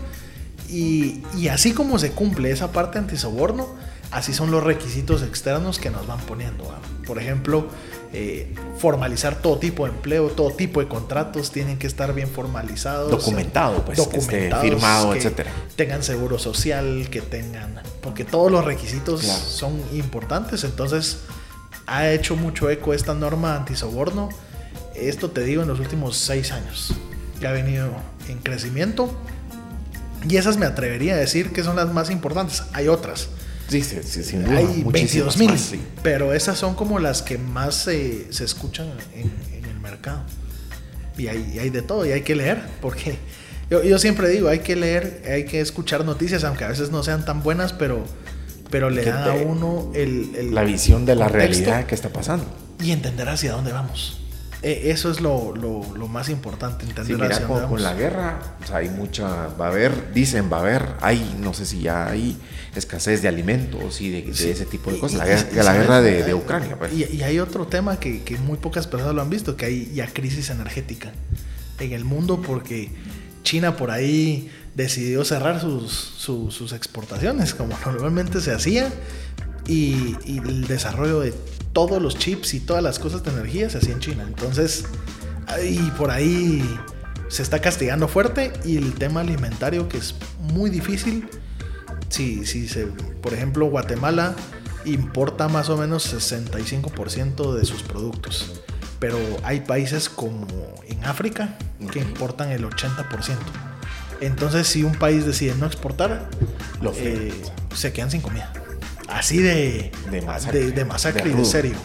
[0.69, 3.67] Y, así como se cumple esa parte antisoborno,
[4.11, 6.65] así son los requisitos externos que nos van poniendo.
[7.07, 7.69] Por ejemplo,
[8.13, 13.11] eh, formalizar todo tipo de empleo, todo tipo de contratos tienen que estar bien formalizados.
[13.11, 13.97] Documentado, pues.
[13.97, 15.51] Documentados, firmado, etcétera.
[15.77, 17.81] Tengan seguro social, que tengan.
[18.01, 20.65] Porque todos los requisitos son importantes.
[20.65, 21.21] Entonces,
[21.87, 24.29] ha hecho mucho eco esta norma antisoborno
[25.09, 26.95] esto te digo en los últimos seis años.
[27.39, 27.91] Que ha venido
[28.29, 29.15] en crecimiento.
[30.29, 32.65] Y esas me atrevería a decir que son las más importantes.
[32.73, 33.29] Hay otras.
[33.69, 35.51] Sí, sí, sí Hay 22 mil.
[36.03, 40.23] Pero esas son como las que más se, escuchan en, el mercado.
[41.17, 42.61] Y hay, hay, de todo y hay que leer.
[42.81, 43.17] Porque
[43.71, 47.25] yo, siempre digo, hay que leer, hay que escuchar noticias, aunque a veces no sean
[47.25, 48.05] tan buenas, pero,
[48.71, 52.47] pero le dan a uno el, la visión de la realidad que está pasando.
[52.83, 54.20] Y entender hacia dónde vamos.
[54.63, 55.55] Eh, eso es lo,
[56.09, 60.61] más importante, entender mira, con, la guerra, hay mucha, va a haber, dicen, va a
[60.61, 62.37] haber, hay, no sé si ya hay
[62.75, 65.19] escasez de alimentos y de, ese tipo de cosas.
[65.19, 65.25] la,
[65.73, 66.79] guerra, de, Ucrania.
[66.79, 66.93] Pues.
[66.93, 70.51] Y, hay otro tema que, muy pocas personas lo han visto, que hay ya crisis
[70.51, 71.13] energética
[71.79, 72.91] en el mundo porque
[73.43, 78.93] China por ahí decidió cerrar sus, sus exportaciones, como normalmente se hacía,
[79.67, 81.33] y, el desarrollo de
[81.73, 84.25] todos los chips y todas las cosas de energía se hacía en China.
[84.27, 84.85] Entonces,
[85.63, 86.63] y por ahí
[87.29, 91.29] se está castigando fuerte y el tema alimentario que es muy difícil.
[92.09, 92.87] Si, si se,
[93.23, 94.35] por ejemplo, Guatemala
[94.85, 98.63] importa más o menos 65% de sus productos,
[98.99, 100.47] pero hay países como
[100.89, 101.57] en África
[101.93, 103.37] que importan el 80%.
[104.21, 106.29] Entonces, si un país decide no exportar,
[106.97, 107.33] eh,
[107.75, 108.53] se quedan sin comida
[109.11, 111.77] así de, de masacre, de, masacre y de serio.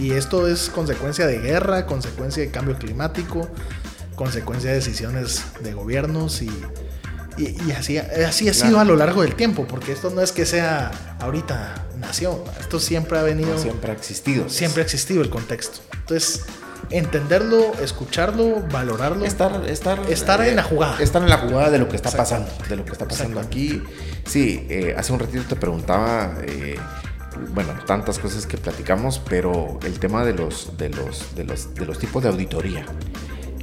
[0.00, 3.48] Y esto es consecuencia de guerra, consecuencia de cambio climático,
[4.14, 6.50] consecuencia de decisiones de gobiernos y,
[7.36, 10.46] y, así, así ha sido a lo largo del tiempo, porque esto no es que
[10.46, 10.90] sea
[11.20, 13.58] ahorita nació, esto siempre ha venido...
[13.58, 14.48] siempre ha existido.
[14.48, 15.80] Siempre ha existido el contexto.
[15.92, 16.44] Entonces,
[16.90, 19.24] entenderlo, escucharlo, valorarlo.
[19.24, 20.98] Estar, estar, estar en la jugada.
[21.00, 23.82] Estar en la jugada de lo que está pasando, de lo que está pasando aquí.
[24.24, 26.76] Sí, eh, hace un ratito te preguntaba, eh,
[27.54, 31.86] bueno, tantas cosas que platicamos, pero el tema de los, de los, de los, de
[31.86, 32.86] los tipos de auditoría.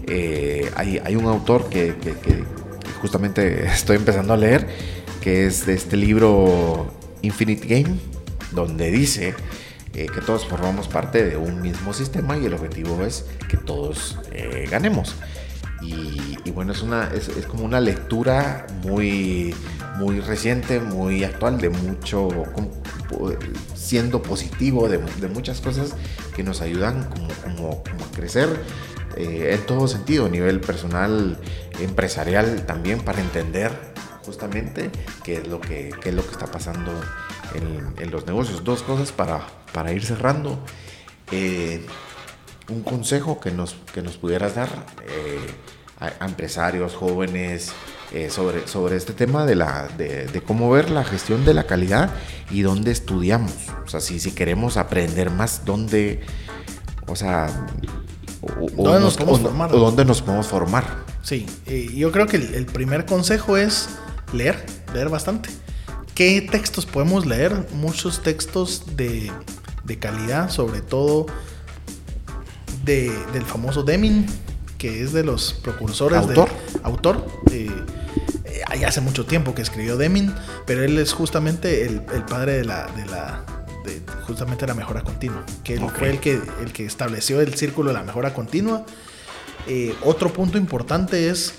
[0.08, 2.44] Eh, hay, hay, un autor que, que, que
[3.02, 4.68] justamente estoy empezando a leer,
[5.22, 7.98] que es de este libro Infinite Game,
[8.52, 9.34] donde dice
[9.94, 14.18] eh, que todos formamos parte de un mismo sistema y el objetivo es que todos
[14.32, 15.15] eh, ganemos.
[15.82, 19.53] Y, bueno, es, una, es, como una lectura muy,
[19.98, 22.30] muy reciente, muy actual, de mucho,
[23.76, 24.98] siendo positivo de,
[25.28, 25.95] muchas cosas
[26.36, 28.49] que nos ayudan como, a crecer
[29.18, 31.38] eh, en todo sentido, a nivel personal,
[31.80, 33.72] empresarial también, para entender
[34.26, 34.90] justamente
[35.24, 36.91] qué es lo que, qué es lo que está pasando
[37.53, 38.64] en, los negocios.
[38.64, 39.41] Dos cosas para,
[39.74, 40.60] para ir cerrando.
[41.32, 41.86] Eh,
[42.70, 44.70] un consejo que nos, que nos pudieras dar
[45.08, 45.40] eh,
[46.00, 47.74] a, empresarios, jóvenes,
[48.14, 52.12] eh, sobre, sobre este tema de, la, de, cómo ver la gestión de la calidad
[52.50, 53.54] y dónde estudiamos.
[53.86, 56.22] O sea, si, si queremos aprender más, dónde,
[57.08, 57.48] o sea,
[58.76, 59.72] ¿Dónde nos, podemos formar?
[59.72, 60.86] dónde nos podemos formar.
[61.22, 61.45] Sí,
[61.95, 63.90] yo creo que el primer consejo es
[64.34, 65.50] leer, leer bastante
[66.16, 67.68] ¿Qué textos podemos leer?
[67.74, 69.32] Muchos textos de,
[70.00, 71.28] calidad, sobre todo
[72.84, 74.26] del famoso Deming,
[74.78, 76.50] que es de los precursores ¿Autor?
[76.50, 77.26] de autor.
[77.52, 77.70] Eh,
[78.46, 80.34] eh, hace mucho tiempo que escribió Deming,
[80.66, 83.46] pero él es justamente el, padre de la, de la
[83.86, 87.90] de justamente la mejora continua, que él fue el que, el que estableció el círculo
[87.90, 88.86] de la mejora continua.
[89.68, 91.54] Eh, otro punto importante es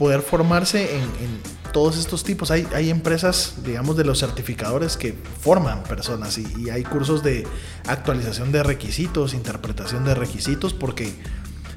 [0.00, 2.50] poder formarse en, todos estos tipos.
[2.50, 7.46] Hay, hay, empresas, digamos, de los certificadores que forman personas y, hay cursos de
[7.86, 11.12] actualización de requisitos, interpretación de requisitos, porque,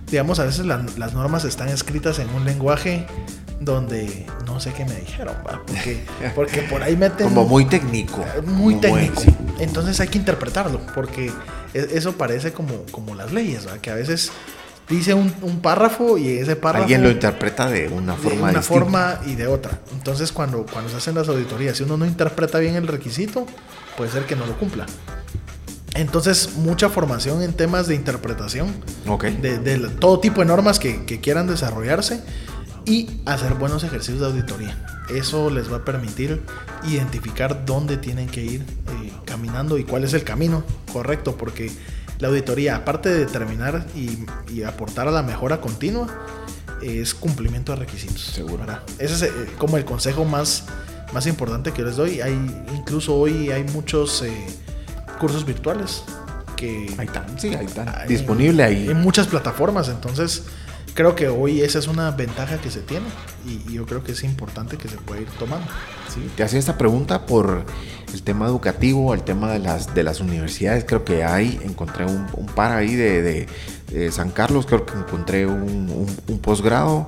[0.10, 3.06] digamos, a veces las normas están escritas en un lenguaje
[3.60, 6.06] donde no sé qué me dijeron, Porque,
[6.36, 7.28] porque por ahí meten...
[7.28, 8.24] Como muy técnico.
[8.45, 9.22] Muy técnico.
[9.60, 11.30] Entonces hay que interpretarlo, porque
[11.74, 14.32] e, eso parece como, como las leyes, que a veces
[14.89, 15.31] dice un,
[15.61, 16.84] párrafo y ese párrafo...
[16.84, 19.80] Alguien lo interpreta de una forma De una forma y de otra.
[19.93, 23.45] Entonces cuando, cuando se hacen las auditorías, si uno no interpreta bien el requisito,
[23.97, 24.85] puede ser que no lo cumpla.
[25.95, 28.73] Entonces, mucha formación en temas de interpretación
[29.41, 32.23] de, todo tipo de normas que, quieran desarrollarse
[32.85, 34.85] y hacer buenos ejercicios de auditoría.
[35.14, 36.41] Eso les va a permitir
[36.85, 41.72] identificar dónde tienen que ir eh, caminando y cuál es el camino correcto, porque
[42.24, 46.08] la auditoría, aparte de determinar y, aportar a la mejora continua,
[46.82, 48.22] es cumplimiento de requisitos.
[48.22, 48.66] Seguro.
[48.98, 50.64] Ese es eh, como el consejo más,
[51.14, 52.22] más importante que les doy.
[52.22, 52.32] Hay,
[52.74, 54.32] incluso hoy hay muchos eh,
[55.20, 56.04] cursos virtuales
[56.56, 56.95] que...
[56.98, 57.94] Ahí están, sí, ahí están.
[58.08, 58.90] Disponible ahí.
[58.90, 60.44] En muchas plataformas, entonces
[60.94, 63.06] creo que hoy esa es una ventaja que se tiene
[63.45, 65.68] y, yo creo que es importante que se pueda ir tomando.
[66.36, 67.65] Te hacía esta pregunta por
[68.14, 70.86] el tema educativo, el tema de las, de las universidades.
[70.86, 73.48] Creo que hay, encontré un, par ahí de,
[74.11, 77.06] San Carlos, creo que encontré un, un posgrado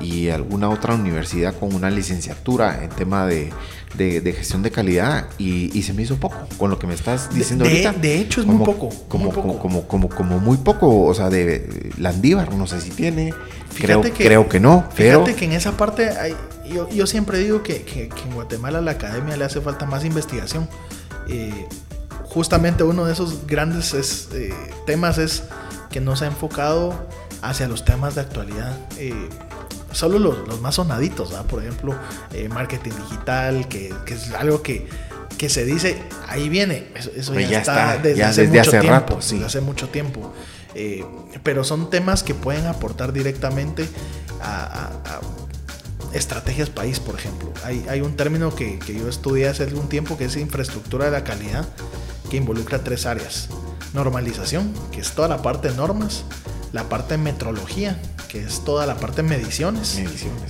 [0.00, 3.50] y alguna otra universidad con una licenciatura en tema de,
[3.96, 7.64] de, gestión de calidad y, se me hizo poco con lo que me estás diciendo
[7.64, 7.92] de, ahorita.
[7.92, 8.90] De hecho, es muy poco.
[9.08, 13.32] Como, como, como, como, muy poco, o sea, de Landívar, no sé si tiene.
[13.78, 14.84] Creo que, creo que no.
[14.94, 16.34] Fíjate que en esa parte, hay,
[16.68, 20.04] yo, yo, siempre digo que, que, en Guatemala a la academia le hace falta más
[20.04, 20.68] investigación.
[21.28, 21.66] Eh,
[22.24, 24.52] justamente uno de esos grandes eh,
[24.86, 25.42] temas es
[25.90, 26.94] que no se ha enfocado
[27.42, 28.76] hacia los temas de actualidad.
[28.98, 29.28] Eh,
[29.92, 31.94] solo los, más sonaditos, por ejemplo,
[32.32, 34.86] eh, marketing digital, que, es algo que,
[35.38, 39.34] que, se dice, ahí viene, eso, pues ya, está, desde, hace, mucho tiempo, rato, sí.
[39.36, 40.32] desde hace mucho tiempo.
[40.74, 41.04] Eh,
[41.42, 43.88] pero son temas que pueden aportar directamente
[44.42, 44.90] a,
[46.12, 47.52] estrategias país, por ejemplo.
[47.64, 51.10] Hay, hay un término que, que, yo estudié hace algún tiempo que es infraestructura de
[51.10, 51.66] la calidad,
[52.30, 53.48] que involucra tres áreas.
[53.92, 56.24] Normalización, que es toda la parte de normas,
[56.72, 60.00] la parte de metrología, que es toda la parte de mediciones,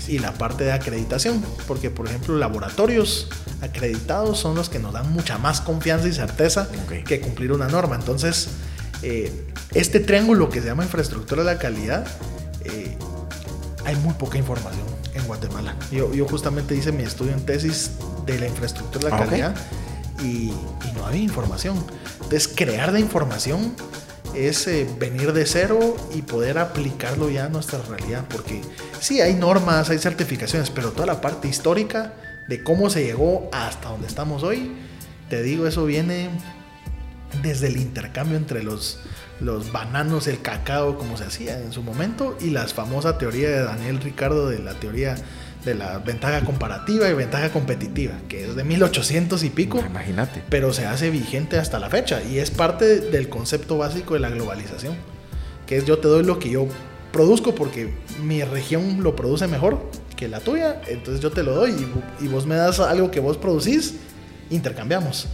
[0.08, 3.28] y la parte de acreditación, porque por ejemplo laboratorios
[3.62, 6.68] acreditados son los que nos dan mucha más confianza y certeza
[7.06, 7.96] que cumplir una norma.
[7.96, 8.48] Entonces,
[9.02, 9.30] eh,
[9.74, 12.06] este triángulo que se llama infraestructura de la calidad,
[12.64, 12.96] eh,
[13.84, 15.76] hay muy poca información en Guatemala.
[15.90, 17.92] Yo, yo, justamente hice mi estudio en tesis
[18.26, 19.56] de la infraestructura de la calidad
[20.22, 21.76] y, y no había información.
[22.14, 23.74] Entonces, crear de información
[24.36, 28.24] es eh, venir de cero y poder aplicarlo ya a nuestra realidad.
[28.28, 28.62] Porque
[29.00, 32.12] sí, hay normas, hay certificaciones, pero toda la parte histórica
[32.48, 34.72] de cómo se llegó hasta donde estamos hoy,
[35.28, 36.30] te digo, eso viene
[37.42, 39.00] desde el intercambio entre los,
[39.40, 43.62] los bananos, el cacao, como se hacía en su momento, y la famosa teoría de
[43.62, 45.16] Daniel Ricardo de la teoría
[45.66, 49.84] de la ventaja comparativa y ventaja competitiva, que es de 1800 y pico.
[49.84, 50.43] Imagínate.
[50.48, 54.30] Pero se hace vigente hasta la fecha y es parte del concepto básico de la
[54.30, 54.94] globalización,
[55.66, 56.68] que es yo te doy lo que yo
[57.12, 61.74] produzco porque mi región lo produce mejor que la tuya, entonces yo te lo doy
[62.20, 63.97] y, vos me das algo que vos producís,
[64.48, 65.26] intercambiamos.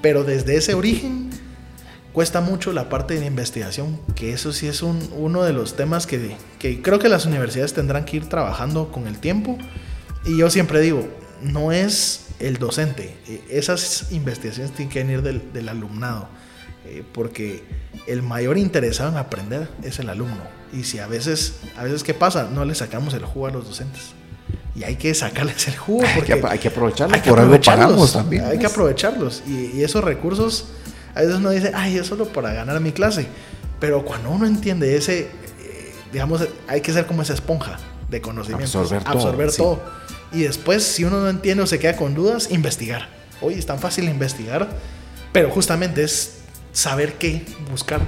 [0.00, 1.30] Pero desde ese origen
[2.16, 6.06] cuesta mucho la parte de investigación, que eso sí es un, uno de los temas
[6.06, 9.58] que, que, creo que las universidades tendrán que ir trabajando con el tiempo.
[10.24, 11.06] Y yo siempre digo,
[11.42, 16.26] no es el docente, e, esas investigaciones tienen que venir del, del alumnado,
[16.86, 17.64] eh, porque
[18.06, 20.42] el mayor interesado en aprender es el alumno.
[20.72, 22.48] Y si a veces, a veces, ¿qué pasa?
[22.50, 24.14] No le sacamos el jugo a los docentes.
[24.74, 26.04] Y hay que sacarles el jugo.
[26.14, 27.20] Porque hay, que, hay que aprovecharlos.
[27.20, 28.46] por algo pagamos también.
[28.46, 29.42] Hay que aprovecharlos.
[29.46, 30.68] Y, y esos recursos
[31.16, 33.26] a veces uno dice, ay, es solo para ganar mi clase.
[33.80, 35.28] Pero cuando uno entiende ese, eh,
[36.12, 37.78] digamos, hay que ser como esa esponja
[38.10, 38.80] de conocimiento.
[38.80, 39.12] Absorber todo.
[39.12, 39.82] Absorber todo.
[40.32, 43.08] Y después, si uno no entiende o se queda con dudas, investigar.
[43.40, 44.68] Hoy es tan fácil investigar,
[45.32, 46.40] pero justamente es
[46.72, 48.02] saber qué buscar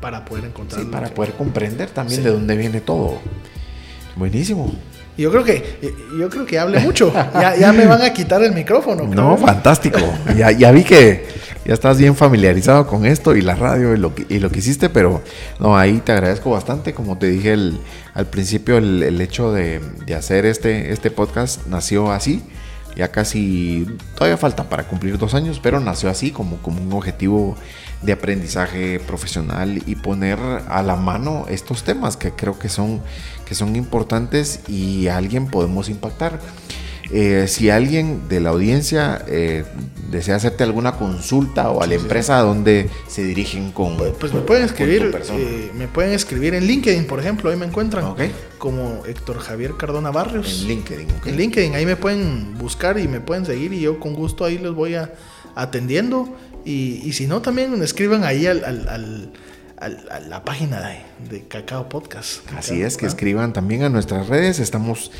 [0.00, 0.82] para poder encontrar.
[0.82, 3.18] Sí, para poder comprender también de dónde viene todo.
[4.14, 4.72] Buenísimo.
[5.22, 5.78] Yo creo que,
[6.18, 7.12] yo creo que hable mucho.
[7.14, 9.06] Ya, ya me van a quitar el micrófono.
[9.06, 10.00] No, fantástico.
[10.36, 11.24] Ya, ya vi que
[11.64, 14.58] ya estás bien familiarizado con esto y la radio y lo que, y lo que
[14.58, 15.22] hiciste, pero
[15.60, 16.92] no, ahí te agradezco bastante.
[16.92, 17.78] Como te dije el,
[18.14, 22.42] al principio, el, el hecho de, de, hacer este, este podcast nació así.
[22.94, 27.56] Ya casi, todavía falta para cumplir dos años, pero nació así como, como un objetivo
[28.02, 33.00] de aprendizaje profesional y poner a la mano estos temas que creo que son,
[33.46, 36.40] que son importantes y a alguien podemos impactar.
[37.12, 39.64] Eh, si alguien de la audiencia eh,
[40.10, 44.32] desea hacerte alguna consulta o a la empresa a donde se dirigen con pues, pues
[44.32, 48.04] me pueden escribir eh, me pueden escribir en LinkedIn por ejemplo ahí me encuentran.
[48.06, 48.32] Okay.
[48.56, 50.62] como Héctor Javier Cardona Barrios.
[50.62, 51.32] En LinkedIn okay.
[51.32, 54.56] en LinkedIn ahí me pueden buscar y me pueden seguir y yo con gusto ahí
[54.56, 55.12] los voy a
[55.54, 56.34] atendiendo.
[56.64, 59.32] Y, y si no también escriban ahí al, al, al
[59.82, 60.98] a, la página de,
[61.28, 62.40] de, Cacao Podcast.
[62.56, 64.60] Así es, que escriban también a nuestras redes.
[64.60, 65.10] Estamos,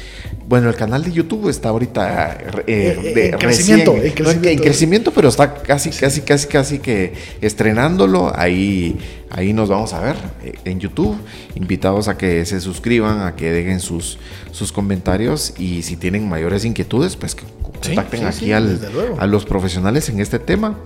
[0.46, 4.48] bueno, el canal de YouTube está ahorita eh, eh, de, en, crecimiento, recién, en, crecimiento.
[4.48, 8.32] en, crecimiento, pero está casi, casi, casi, casi que estrenándolo.
[8.34, 8.98] Ahí,
[9.30, 11.16] ahí nos vamos a ver eh, en YouTube.
[11.56, 14.18] Invitados a que se suscriban, a que dejen sus,
[14.52, 18.80] sus comentarios y si tienen mayores inquietudes, pues que contacten sí, sí, aquí sí, al,
[19.18, 20.78] a los profesionales en este tema.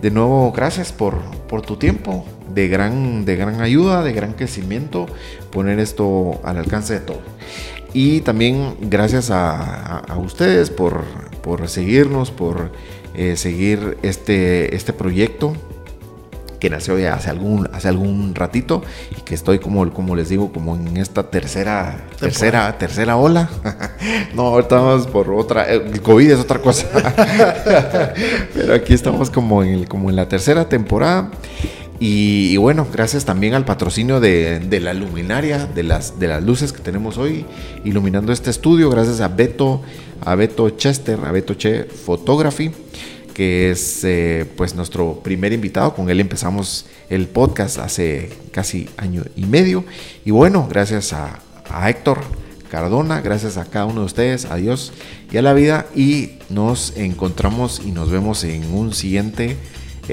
[0.00, 2.24] De nuevo, gracias por, por tu tiempo
[2.54, 5.06] de gran, de gran ayuda, de gran crecimiento,
[5.50, 7.20] poner esto al alcance de todo.
[7.92, 11.04] Y también gracias a, a, a ustedes por,
[11.42, 12.70] por, seguirnos, por
[13.14, 15.54] eh, seguir este, este proyecto
[16.60, 18.82] que nació ya hace algún, hace algún ratito
[19.16, 23.48] y que estoy como, como les digo, como en esta tercera, tercera, tercera ola.
[24.34, 26.86] no, ahorita vamos por otra, el COVID es otra cosa.
[28.54, 31.30] Pero aquí estamos como en, el, como en la tercera temporada.
[32.02, 36.72] Y, bueno, gracias también al patrocinio de, de, la luminaria, de las, de las luces
[36.72, 37.44] que tenemos hoy
[37.84, 39.82] iluminando este estudio, gracias a Beto,
[40.24, 42.70] a Beto Chester, a Beto Che Photography,
[43.34, 45.94] que es eh, pues nuestro primer invitado.
[45.94, 49.84] Con él empezamos el podcast hace casi año y medio.
[50.24, 52.20] Y bueno, gracias a, a Héctor
[52.70, 54.94] Cardona, gracias a cada uno de ustedes, a Dios
[55.30, 55.84] y a la vida.
[55.94, 59.58] Y nos encontramos y nos vemos en un siguiente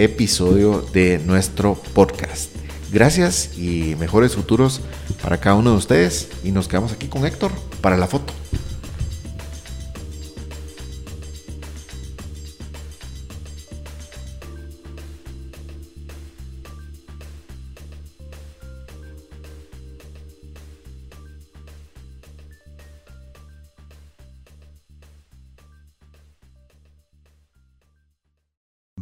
[0.04, 2.52] episodio de nuestro podcast.
[2.92, 4.82] Gracias y mejores futuros
[5.22, 6.30] para cada uno de ustedes.
[6.44, 7.52] Y nos quedamos aquí con Héctor
[7.82, 8.34] para la foto.